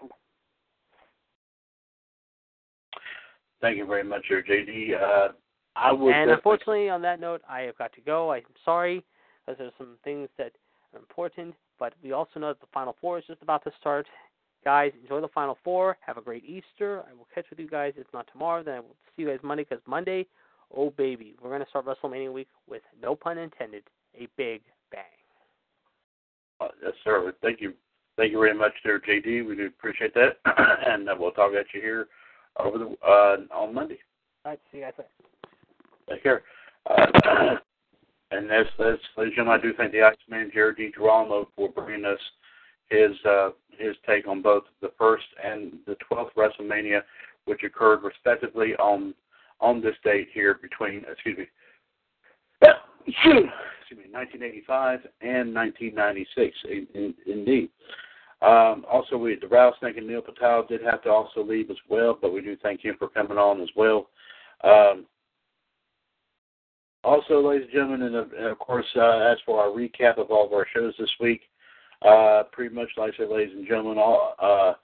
Thank 3.65 3.79
you 3.79 3.87
very 3.87 4.05
much, 4.05 4.27
sir, 4.29 4.45
JD. 4.47 4.93
Uh, 4.93 5.29
I 5.75 5.91
would. 5.91 6.13
And 6.13 6.31
unfortunately, 6.31 6.91
on 6.91 7.01
that 7.01 7.19
note, 7.19 7.41
I 7.49 7.63
have 7.63 7.79
got 7.79 7.95
to 7.95 8.03
go. 8.03 8.31
I'm 8.31 8.43
sorry 8.63 9.03
because 9.47 9.59
there's 9.59 9.73
some 9.79 9.97
things 10.05 10.29
that 10.37 10.53
are 10.93 10.99
important, 10.99 11.55
but 11.79 11.95
we 12.03 12.13
also 12.13 12.39
know 12.41 12.49
that 12.49 12.61
the 12.61 12.67
Final 12.75 12.95
Four 13.01 13.21
is 13.21 13.25
just 13.27 13.41
about 13.41 13.65
to 13.65 13.73
start. 13.81 14.07
Guys, 14.67 14.93
enjoy 15.01 15.23
the 15.23 15.29
Final 15.29 15.57
Four. 15.65 15.97
Have 16.07 16.19
a 16.19 16.21
great 16.21 16.45
Easter. 16.45 17.05
I 17.11 17.15
will 17.15 17.27
catch 17.35 17.47
with 17.49 17.59
you 17.59 17.67
guys. 17.67 17.95
If 17.97 18.07
not 18.13 18.29
tomorrow, 18.31 18.63
then 18.63 18.75
I 18.75 18.81
will 18.81 18.97
see 19.17 19.23
you 19.23 19.29
guys 19.29 19.39
Monday 19.43 19.65
because 19.67 19.83
Monday, 19.87 20.27
oh 20.77 20.91
baby, 20.91 21.35
we're 21.43 21.49
going 21.49 21.65
to 21.65 21.69
start 21.71 21.87
WrestleMania 21.87 22.31
week 22.31 22.49
with, 22.69 22.83
no 23.01 23.17
pun 23.17 23.39
intended, 23.39 23.85
a 24.15 24.29
big 24.37 24.61
bang. 24.93 25.05
Uh, 26.61 26.69
yes, 26.83 26.93
sir. 27.03 27.33
Thank 27.41 27.63
you. 27.63 27.73
Thank 28.19 28.31
you 28.31 28.41
very 28.41 28.55
much, 28.55 28.73
there, 28.85 29.01
JD. 29.01 29.49
We 29.49 29.57
do 29.57 29.67
appreciate 29.69 30.13
that. 30.13 30.37
and 30.87 31.09
uh, 31.09 31.15
we'll 31.19 31.31
talk 31.31 31.55
at 31.55 31.65
you 31.73 31.81
here 31.81 32.09
over 32.59 32.79
the 32.79 32.97
uh, 33.07 33.37
on 33.55 33.75
Monday. 33.75 33.99
All 34.45 34.53
right, 34.53 34.61
see 34.71 34.79
you 34.79 34.85
guys 34.85 34.93
later. 34.99 35.11
Take 36.11 36.23
care. 36.23 36.43
Uh, 36.89 37.57
and 38.31 38.51
as, 38.51 38.67
as, 38.79 38.99
ladies 39.17 39.33
and 39.33 39.33
gentlemen, 39.37 39.61
I 39.61 39.63
do 39.63 39.73
thank 39.77 39.93
the 39.93 40.03
Iceman, 40.03 40.51
Jared 40.53 40.77
DiGirolamo, 40.77 41.47
for 41.57 41.71
bringing 41.71 42.05
us 42.05 42.19
his 42.91 43.13
uh, 43.29 43.51
his 43.79 43.97
take 44.07 44.29
on 44.29 44.43
both 44.43 44.65
the 44.81 44.93
first 44.99 45.25
and 45.43 45.75
the 45.87 45.97
twelfth 46.07 46.35
WrestleMania, 46.37 47.01
which 47.47 47.63
occurred 47.65 48.03
respectively 48.03 48.75
on 48.77 49.15
on 49.61 49.81
this 49.81 49.97
date 50.05 50.29
here 50.33 50.59
between 50.61 51.05
excuse 51.11 51.39
me 51.39 51.47
excuse 53.07 53.51
me 53.99 54.11
1985 54.11 55.01
and 55.21 55.55
1996. 55.55 56.57
In, 56.65 56.87
in, 56.95 57.15
indeed. 57.27 57.69
Um, 58.45 58.85
also, 58.91 59.17
we 59.17 59.37
the 59.37 59.49
Rattlesnake 59.49 59.97
Anil 59.97 60.25
Patel 60.25 60.67
did 60.67 60.83
have 60.83 61.03
to 61.05 61.09
also 61.09 61.43
leave 61.43 61.71
as 61.71 61.79
well, 61.89 62.19
but 62.21 62.33
we 62.33 62.43
do 62.43 62.57
thank 62.63 62.85
him 62.85 62.95
for 62.99 63.09
coming 63.09 63.39
on 63.39 63.63
as 63.63 63.71
well. 63.75 64.11
Um, 64.63 65.07
also, 67.03 67.41
ladies 67.41 67.69
and 67.71 67.73
gentlemen, 67.73 68.03
and, 68.03 68.17
uh, 68.17 68.37
and 68.37 68.47
of 68.47 68.59
course, 68.59 68.87
uh, 68.97 69.19
as 69.19 69.39
for 69.47 69.63
our 69.63 69.69
recap 69.69 70.19
of 70.19 70.31
all 70.31 70.47
of 70.47 70.53
our 70.53 70.67
shows 70.75 70.93
this 70.99 71.11
week, 71.21 71.43
uh, 72.03 72.43
pretty 72.53 72.75
much 72.75 72.89
like 72.99 73.15
I 73.15 73.17
said, 73.17 73.29
ladies 73.31 73.55
and 73.57 73.67
gentlemen, 73.67 73.97
all 73.97 74.35
uh, 74.39 74.75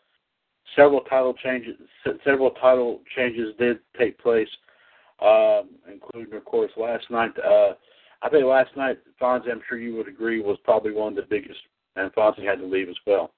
several 0.74 1.00
title 1.02 1.34
changes, 1.34 1.76
several 2.24 2.52
title 2.52 3.00
changes 3.14 3.54
did 3.58 3.78
take 3.98 4.18
place, 4.18 4.48
um, 5.20 5.70
including, 5.90 6.32
of 6.34 6.44
course, 6.46 6.70
last 6.78 7.10
night. 7.10 7.32
Uh, 7.38 7.72
I 8.22 8.30
think 8.30 8.44
last 8.44 8.74
night, 8.74 9.00
Fonzie, 9.20 9.50
I'm 9.50 9.62
sure 9.68 9.78
you 9.78 9.96
would 9.96 10.08
agree, 10.08 10.40
was 10.40 10.58
probably 10.64 10.92
one 10.92 11.12
of 11.12 11.16
the 11.16 11.28
biggest, 11.28 11.60
and 11.96 12.10
Fonzie 12.12 12.46
had 12.46 12.58
to 12.60 12.66
leave 12.66 12.88
as 12.88 12.96
well. 13.06 13.32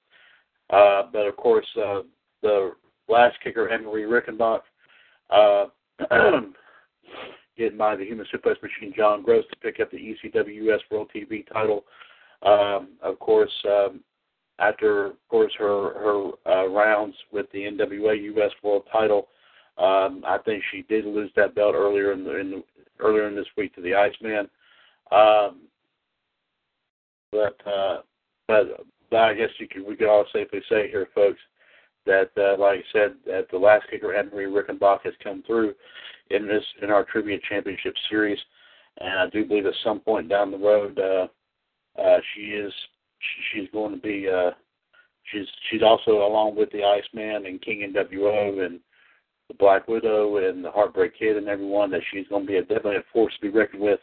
Uh, 0.73 1.03
but 1.11 1.27
of 1.27 1.37
course, 1.37 1.67
uh, 1.77 2.01
the 2.41 2.71
last 3.07 3.37
kicker, 3.43 3.67
Henry 3.67 4.03
Rickenbach, 4.03 4.61
uh, 5.29 5.65
getting 7.57 7.77
by 7.77 7.95
the 7.95 8.05
Human 8.05 8.25
Suplex 8.33 8.55
Machine, 8.63 8.93
John 8.95 9.21
Gross, 9.21 9.45
to 9.51 9.55
pick 9.57 9.79
up 9.79 9.91
the 9.91 9.97
ECW 9.97 10.71
US 10.71 10.81
World 10.89 11.11
TV 11.15 11.45
title. 11.51 11.83
Um, 12.41 12.89
of 13.01 13.19
course, 13.19 13.51
um, 13.65 14.01
after 14.59 15.07
of 15.07 15.13
course 15.29 15.53
her 15.59 15.93
her 15.93 16.31
uh, 16.47 16.67
rounds 16.67 17.15
with 17.31 17.45
the 17.51 17.59
NWA 17.59 18.35
US 18.35 18.51
World 18.63 18.83
title, 18.91 19.27
um, 19.77 20.23
I 20.25 20.39
think 20.43 20.63
she 20.71 20.81
did 20.83 21.05
lose 21.05 21.31
that 21.35 21.55
belt 21.55 21.75
earlier 21.75 22.13
in 22.13 22.23
the, 22.23 22.39
in 22.39 22.51
the 22.51 22.63
earlier 22.99 23.27
in 23.27 23.35
this 23.35 23.45
week 23.57 23.75
to 23.75 23.81
the 23.81 23.93
Iceman. 23.93 24.49
Um, 25.11 25.61
but 27.31 27.55
uh, 27.67 27.97
but 28.47 28.85
I 29.15 29.33
guess 29.33 29.49
you 29.59 29.67
could 29.67 29.85
we 29.85 29.95
could 29.95 30.09
all 30.09 30.25
safely 30.33 30.61
say 30.69 30.89
here, 30.89 31.07
folks, 31.13 31.39
that 32.05 32.31
uh, 32.37 32.59
like 32.59 32.79
I 32.79 32.83
said, 32.91 33.15
that 33.25 33.47
the 33.51 33.57
last 33.57 33.85
kicker 33.89 34.13
Henry 34.13 34.45
Rickenbach 34.45 35.01
has 35.03 35.13
come 35.23 35.43
through 35.45 35.73
in 36.29 36.47
this 36.47 36.63
in 36.81 36.89
our 36.89 37.03
trivia 37.03 37.37
championship 37.47 37.93
series, 38.09 38.39
and 38.99 39.19
I 39.19 39.29
do 39.29 39.45
believe 39.45 39.65
at 39.65 39.73
some 39.83 39.99
point 39.99 40.29
down 40.29 40.51
the 40.51 40.57
road, 40.57 40.99
uh, 40.99 41.27
uh, 42.01 42.17
she 42.33 42.41
is 42.41 42.73
she, 43.19 43.59
she's 43.61 43.69
going 43.71 43.95
to 43.95 44.01
be 44.01 44.27
uh, 44.27 44.51
she's 45.31 45.47
she's 45.69 45.83
also 45.83 46.25
along 46.25 46.55
with 46.55 46.71
the 46.71 46.83
Iceman 46.83 47.45
and 47.45 47.61
King 47.61 47.93
NWO 47.93 48.65
and 48.65 48.79
the 49.47 49.53
Black 49.55 49.87
Widow 49.87 50.37
and 50.37 50.63
the 50.63 50.71
Heartbreak 50.71 51.17
Kid 51.17 51.37
and 51.37 51.47
everyone 51.47 51.91
that 51.91 52.01
she's 52.11 52.27
going 52.27 52.43
to 52.43 52.47
be 52.47 52.57
a, 52.57 52.61
definitely 52.61 52.97
a 52.97 53.03
force 53.11 53.33
to 53.35 53.41
be 53.41 53.57
reckoned 53.57 53.81
with 53.81 53.99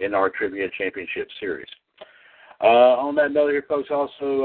in 0.00 0.14
our 0.14 0.30
trivia 0.30 0.68
championship 0.76 1.28
series. 1.40 1.68
Uh, 2.62 2.94
on 2.96 3.16
that 3.16 3.32
note, 3.32 3.50
here, 3.50 3.64
folks, 3.68 3.88
also 3.90 4.44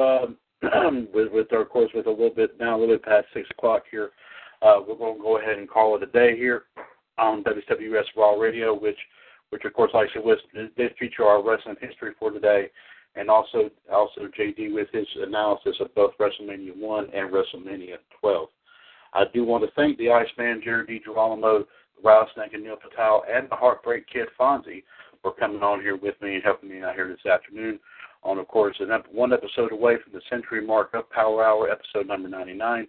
uh, 0.64 0.90
with, 1.14 1.32
with 1.32 1.54
our 1.54 1.66
course 1.66 1.92
with 1.94 2.08
a 2.08 2.10
little 2.10 2.34
bit 2.34 2.60
now, 2.60 2.76
a 2.76 2.80
little 2.80 2.96
bit 2.96 3.04
past 3.04 3.28
six 3.34 3.48
o'clock 3.52 3.84
here, 3.92 4.12
uh, 4.64 4.80
we're 4.88 4.96
going 4.96 5.18
to 5.18 5.22
go 5.22 5.38
ahead 5.38 5.60
and 5.60 5.70
call 5.70 5.96
it 5.96 6.02
a 6.02 6.08
day 6.08 6.36
here 6.36 6.64
on 7.20 7.44
WWS 7.44 8.06
Raw 8.16 8.34
Radio, 8.34 8.74
which, 8.74 8.98
which 9.52 9.66
of 9.66 9.74
course, 9.74 9.92
like 9.94 10.10
I 10.10 10.14
said, 10.16 10.24
was 10.24 10.40
did 10.54 10.96
feature 11.00 11.26
our 11.26 11.48
wrestling 11.48 11.76
history 11.80 12.14
for 12.18 12.32
today, 12.32 12.72
and 13.16 13.30
also 13.30 13.70
also 13.92 14.22
JD 14.38 14.74
with 14.74 14.88
his 14.92 15.08
analysis 15.18 15.76
of 15.80 15.94
both 15.94 16.14
WrestleMania 16.20 16.76
one 16.76 17.06
and 17.14 17.32
WrestleMania 17.32 17.98
twelve. 18.20 18.50
I 19.14 19.24
do 19.34 19.46
want 19.46 19.64
to 19.64 19.72
thank 19.76 19.98
the 19.98 20.12
Iceman, 20.12 20.62
Jared 20.64 20.90
DiGirolamo, 20.90 21.66
Rattlesnake 22.04 22.54
Anil 22.54 22.78
Patel, 22.80 23.24
and 23.32 23.50
the 23.50 23.56
Heartbreak 23.56 24.06
Kid 24.12 24.28
Fonzie 24.40 24.84
for 25.22 25.34
coming 25.34 25.64
on 25.64 25.82
here 25.82 25.96
with 25.96 26.16
me 26.22 26.36
and 26.36 26.44
helping 26.44 26.70
me 26.70 26.82
out 26.82 26.96
here 26.96 27.08
this 27.08 27.32
afternoon 27.32 27.80
on, 28.24 28.38
of 28.38 28.48
course, 28.48 28.76
an 28.80 28.92
ep- 28.92 29.12
one 29.12 29.34
episode 29.34 29.72
away 29.72 29.96
from 30.04 30.14
the 30.14 30.22
century 30.30 30.66
mark 30.66 30.94
of 30.94 31.10
Power 31.10 31.44
Hour, 31.46 31.70
episode 31.70 32.08
number 32.08 32.28
99. 32.28 32.88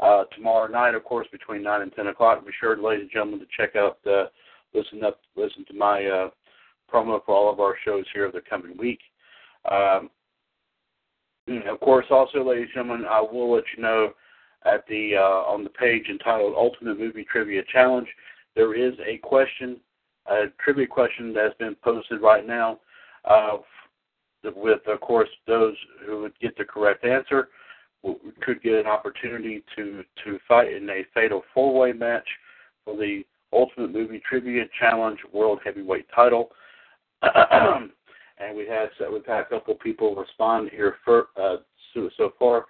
Uh, 0.00 0.24
tomorrow 0.34 0.66
night, 0.70 0.94
of 0.94 1.04
course, 1.04 1.26
between 1.30 1.62
9 1.62 1.82
and 1.82 1.92
10 1.94 2.08
o'clock, 2.08 2.44
be 2.44 2.52
sure, 2.58 2.76
ladies 2.76 3.02
and 3.02 3.10
gentlemen, 3.10 3.40
to 3.40 3.46
check 3.56 3.76
out, 3.76 3.98
uh, 4.06 4.26
listen 4.74 5.04
up, 5.04 5.20
listen 5.36 5.64
to 5.66 5.74
my 5.74 6.04
uh, 6.04 6.30
promo 6.92 7.24
for 7.24 7.34
all 7.34 7.52
of 7.52 7.60
our 7.60 7.76
shows 7.84 8.04
here 8.12 8.24
of 8.24 8.32
the 8.32 8.40
coming 8.48 8.76
week. 8.76 9.00
Um, 9.70 10.10
of 11.68 11.78
course, 11.80 12.06
also, 12.10 12.42
ladies 12.42 12.68
and 12.74 12.86
gentlemen, 12.86 13.06
I 13.08 13.20
will 13.20 13.54
let 13.54 13.64
you 13.76 13.82
know 13.82 14.14
at 14.64 14.86
the 14.88 15.16
uh, 15.16 15.50
on 15.50 15.62
the 15.62 15.70
page 15.70 16.06
entitled 16.08 16.54
Ultimate 16.56 16.98
Movie 16.98 17.26
Trivia 17.30 17.62
Challenge, 17.70 18.08
there 18.56 18.74
is 18.74 18.94
a 19.06 19.18
question, 19.18 19.76
a 20.26 20.44
trivia 20.62 20.86
question 20.86 21.32
that's 21.34 21.56
been 21.58 21.76
posted 21.82 22.22
right 22.22 22.46
now 22.46 22.78
uh, 23.24 23.58
with, 24.56 24.80
of 24.86 25.00
course, 25.00 25.28
those 25.46 25.76
who 26.06 26.22
would 26.22 26.38
get 26.40 26.56
the 26.56 26.64
correct 26.64 27.04
answer 27.04 27.48
could 28.42 28.62
get 28.62 28.74
an 28.74 28.86
opportunity 28.86 29.62
to 29.74 30.04
to 30.24 30.38
fight 30.46 30.72
in 30.72 30.88
a 30.90 31.06
fatal 31.14 31.42
four 31.54 31.74
way 31.78 31.92
match 31.92 32.26
for 32.84 32.96
the 32.96 33.22
Ultimate 33.52 33.92
Movie 33.92 34.20
Trivia 34.28 34.64
Challenge 34.78 35.18
World 35.32 35.60
Heavyweight 35.64 36.06
Title. 36.14 36.50
and 37.22 38.56
we 38.56 38.66
had 38.66 38.88
we've 39.10 39.24
had 39.26 39.40
a 39.40 39.48
couple 39.48 39.74
people 39.76 40.14
respond 40.14 40.70
here 40.70 40.96
for, 41.04 41.28
uh, 41.40 41.56
so, 41.94 42.10
so 42.16 42.32
far, 42.38 42.66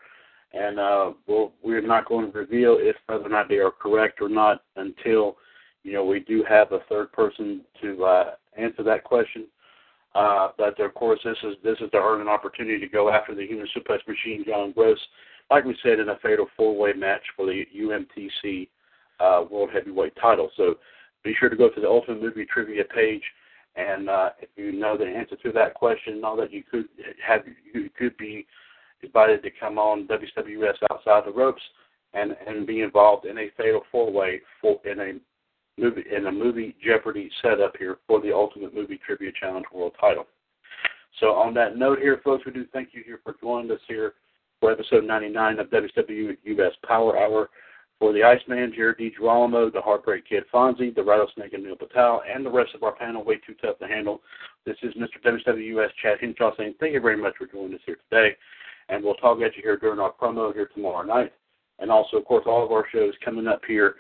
and 0.53 0.79
uh, 0.79 1.13
we'll, 1.27 1.53
we're 1.63 1.85
not 1.85 2.07
going 2.07 2.31
to 2.31 2.39
reveal 2.39 2.77
if 2.79 2.97
whether 3.07 3.25
or 3.25 3.31
not 3.31 3.49
they 3.49 3.57
are 3.57 3.71
correct 3.71 4.21
or 4.21 4.29
not 4.29 4.63
until 4.77 5.37
you 5.83 5.93
know 5.93 6.05
we 6.05 6.21
do 6.21 6.45
have 6.49 6.73
a 6.73 6.81
third 6.89 7.11
person 7.13 7.63
to 7.81 8.05
uh, 8.05 8.31
answer 8.57 8.83
that 8.83 9.05
question. 9.05 9.47
Uh, 10.15 10.49
but 10.57 10.79
of 10.81 10.95
course, 10.95 11.19
this 11.25 11.37
is 11.43 11.57
this 11.65 11.77
is 11.81 11.91
to 11.91 11.97
earn 11.97 12.21
an 12.21 12.29
opportunity 12.29 12.79
to 12.79 12.89
go 12.89 13.11
after 13.11 13.35
the 13.35 13.47
human 13.47 13.67
suplex 13.77 14.07
machine, 14.07 14.45
John 14.47 14.73
Gross, 14.73 14.99
like 15.51 15.65
we 15.65 15.77
said 15.83 15.99
in 15.99 16.09
a 16.09 16.19
fatal 16.23 16.47
four-way 16.57 16.93
match 16.93 17.23
for 17.37 17.47
the 17.47 17.65
UMTC 17.77 18.69
uh, 19.21 19.45
World 19.51 19.71
Heavyweight 19.73 20.15
Title. 20.21 20.51
So 20.57 20.77
be 21.25 21.35
sure 21.39 21.49
to 21.49 21.57
go 21.57 21.69
to 21.69 21.81
the 21.81 21.89
Ultimate 21.89 22.23
Movie 22.23 22.47
Trivia 22.47 22.85
page, 22.85 23.23
and 23.75 24.09
uh, 24.09 24.31
if 24.41 24.51
you 24.57 24.73
know 24.73 24.97
the 24.97 25.05
answer 25.05 25.37
to 25.37 25.53
that 25.53 25.75
question, 25.75 26.21
know 26.21 26.37
that 26.37 26.53
you 26.53 26.63
could 26.63 26.87
have 27.27 27.43
you 27.73 27.91
could 27.99 28.17
be 28.17 28.47
invited 29.03 29.43
to 29.43 29.51
come 29.51 29.79
on 29.79 30.07
WWS 30.07 30.77
Outside 30.91 31.25
the 31.27 31.33
Ropes 31.33 31.63
and 32.13 32.37
and 32.47 32.67
be 32.67 32.83
involved 32.83 33.27
in 33.27 33.39
a 33.39 33.51
fatal 33.57 33.83
four-way 33.91 34.41
for 34.61 34.79
in 34.85 35.01
a 35.01 35.13
movie 35.79 36.05
in 36.15 36.27
a 36.27 36.33
movie 36.33 36.77
Jeopardy 36.85 37.31
setup 37.43 37.77
here 37.77 37.99
for 38.07 38.21
the 38.21 38.33
Ultimate 38.33 38.75
Movie 38.75 39.01
Trivia 39.05 39.33
Challenge 39.39 39.67
World 39.73 39.93
Title. 40.01 40.27
So 41.21 41.29
on 41.29 41.55
that 41.55 41.77
note 41.77 41.99
here, 41.99 42.21
folks, 42.25 42.45
we 42.45 42.53
do 42.53 42.67
thank 42.73 42.91
you 42.93 43.03
here 43.05 43.21
for 43.23 43.35
joining 43.41 43.71
us 43.71 43.81
here 43.87 44.15
for 44.61 44.73
episode 44.73 45.05
99 45.05 45.59
of 45.59 45.69
WWS 45.69 46.73
Power 46.87 47.19
Hour. 47.19 47.51
For 48.01 48.13
the 48.13 48.25
Iceman, 48.25 48.73
Jared 48.75 48.99
DiGirolamo, 48.99 49.73
the 49.73 49.81
Heartbreak 49.81 50.29
Kid 50.29 50.45
Fonzie, 50.53 50.95
the 50.95 51.03
Rattlesnake 51.03 51.53
Anil 51.53 51.79
Patel, 51.79 52.23
and 52.29 52.45
the 52.45 52.51
rest 52.51 52.75
of 52.75 52.83
our 52.83 52.95
panel, 52.95 53.25
way 53.25 53.37
too 53.37 53.55
tough 53.63 53.79
to 53.79 53.87
handle. 53.87 54.21
This 54.67 54.77
is 54.83 54.93
Mr. 54.95 55.23
WWS 55.25 55.91
Chad 56.03 56.19
Hinshaw 56.21 56.57
saying 56.57 56.75
thank 56.81 56.93
you 56.93 57.01
very 57.01 57.17
much 57.17 57.35
for 57.39 57.47
joining 57.47 57.75
us 57.75 57.81
here 57.87 57.99
today. 58.11 58.37
And 58.89 59.03
we'll 59.03 59.15
talk 59.15 59.41
at 59.43 59.57
you 59.57 59.63
here 59.63 59.77
during 59.77 60.01
our 60.01 60.13
promo 60.13 60.53
here 60.53 60.69
tomorrow 60.75 61.07
night. 61.07 61.33
And 61.79 61.91
also, 61.91 62.17
of 62.17 62.25
course, 62.25 62.45
all 62.47 62.65
of 62.65 62.73
our 62.73 62.85
shows 62.93 63.15
coming 63.25 63.47
up 63.47 63.63
here 63.67 63.95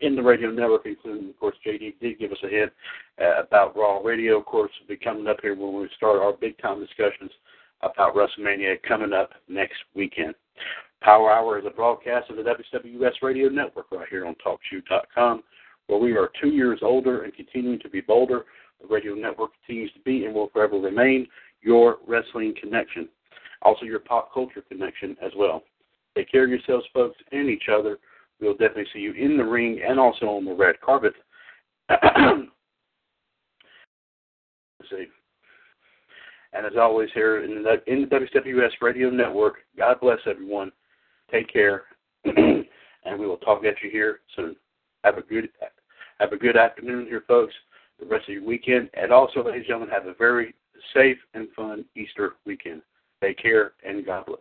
in 0.00 0.16
the 0.16 0.22
radio 0.22 0.50
network, 0.50 0.82
including, 0.86 1.30
of 1.30 1.38
course, 1.38 1.56
JD 1.66 1.94
did 2.00 2.18
give 2.18 2.32
us 2.32 2.38
a 2.44 2.48
hint 2.48 2.72
uh, 3.20 3.42
about 3.42 3.76
Raw 3.76 4.00
Radio. 4.00 4.38
Of 4.38 4.46
course, 4.46 4.70
will 4.80 4.88
be 4.88 4.96
coming 4.96 5.26
up 5.26 5.38
here 5.40 5.54
when 5.54 5.80
we 5.80 5.88
start 5.96 6.20
our 6.20 6.32
big 6.32 6.58
time 6.58 6.80
discussions 6.80 7.30
about 7.82 8.14
WrestleMania 8.14 8.82
coming 8.86 9.12
up 9.12 9.30
next 9.48 9.78
weekend. 9.94 10.34
Power 11.00 11.32
Hour 11.32 11.58
is 11.58 11.64
a 11.66 11.70
broadcast 11.70 12.30
of 12.30 12.36
the 12.36 12.42
WWS 12.42 13.22
Radio 13.22 13.48
Network 13.48 13.86
right 13.90 14.08
here 14.08 14.26
on 14.26 14.36
TalkShoe.com, 14.44 15.42
where 15.88 15.98
we 15.98 16.16
are 16.16 16.30
two 16.40 16.50
years 16.50 16.80
older 16.82 17.22
and 17.22 17.34
continuing 17.34 17.80
to 17.80 17.88
be 17.88 18.00
bolder. 18.00 18.44
The 18.80 18.88
radio 18.88 19.14
network 19.14 19.50
continues 19.64 19.92
to 19.92 20.00
be 20.00 20.24
and 20.24 20.34
will 20.34 20.48
forever 20.48 20.76
remain 20.76 21.26
your 21.60 21.98
wrestling 22.06 22.54
connection, 22.60 23.08
also 23.62 23.84
your 23.84 24.00
pop 24.00 24.32
culture 24.32 24.62
connection 24.68 25.16
as 25.24 25.32
well. 25.36 25.62
Take 26.16 26.30
care 26.30 26.44
of 26.44 26.50
yourselves, 26.50 26.86
folks, 26.92 27.16
and 27.30 27.48
each 27.48 27.68
other. 27.72 27.98
We'll 28.42 28.52
definitely 28.54 28.86
see 28.92 28.98
you 28.98 29.12
in 29.12 29.36
the 29.36 29.44
ring 29.44 29.80
and 29.88 30.00
also 30.00 30.26
on 30.26 30.44
the 30.44 30.52
red 30.52 30.80
carpet. 30.80 31.14
See. 34.90 35.06
And 36.52 36.66
as 36.66 36.72
always, 36.78 37.08
here 37.14 37.44
in 37.44 37.62
the, 37.62 37.80
in 37.86 38.02
the 38.02 38.08
WWS 38.08 38.72
Radio 38.80 39.10
Network, 39.10 39.58
God 39.78 40.00
bless 40.00 40.18
everyone. 40.26 40.72
Take 41.30 41.52
care, 41.52 41.84
and 42.24 42.66
we 43.16 43.26
will 43.26 43.36
talk 43.38 43.64
at 43.64 43.80
you 43.80 43.90
here 43.90 44.20
soon. 44.34 44.56
Have 45.04 45.18
a 45.18 45.22
good 45.22 45.48
have 46.18 46.32
a 46.32 46.36
good 46.36 46.56
afternoon 46.56 47.06
here, 47.06 47.22
folks. 47.26 47.54
The 48.00 48.06
rest 48.06 48.28
of 48.28 48.34
your 48.34 48.44
weekend, 48.44 48.90
and 48.94 49.12
also, 49.12 49.44
ladies 49.44 49.60
and 49.60 49.66
gentlemen, 49.66 49.90
have 49.90 50.06
a 50.06 50.14
very 50.14 50.54
safe 50.92 51.16
and 51.34 51.48
fun 51.54 51.84
Easter 51.96 52.32
weekend. 52.44 52.82
Take 53.22 53.38
care, 53.38 53.74
and 53.86 54.04
God 54.04 54.26
bless. 54.26 54.40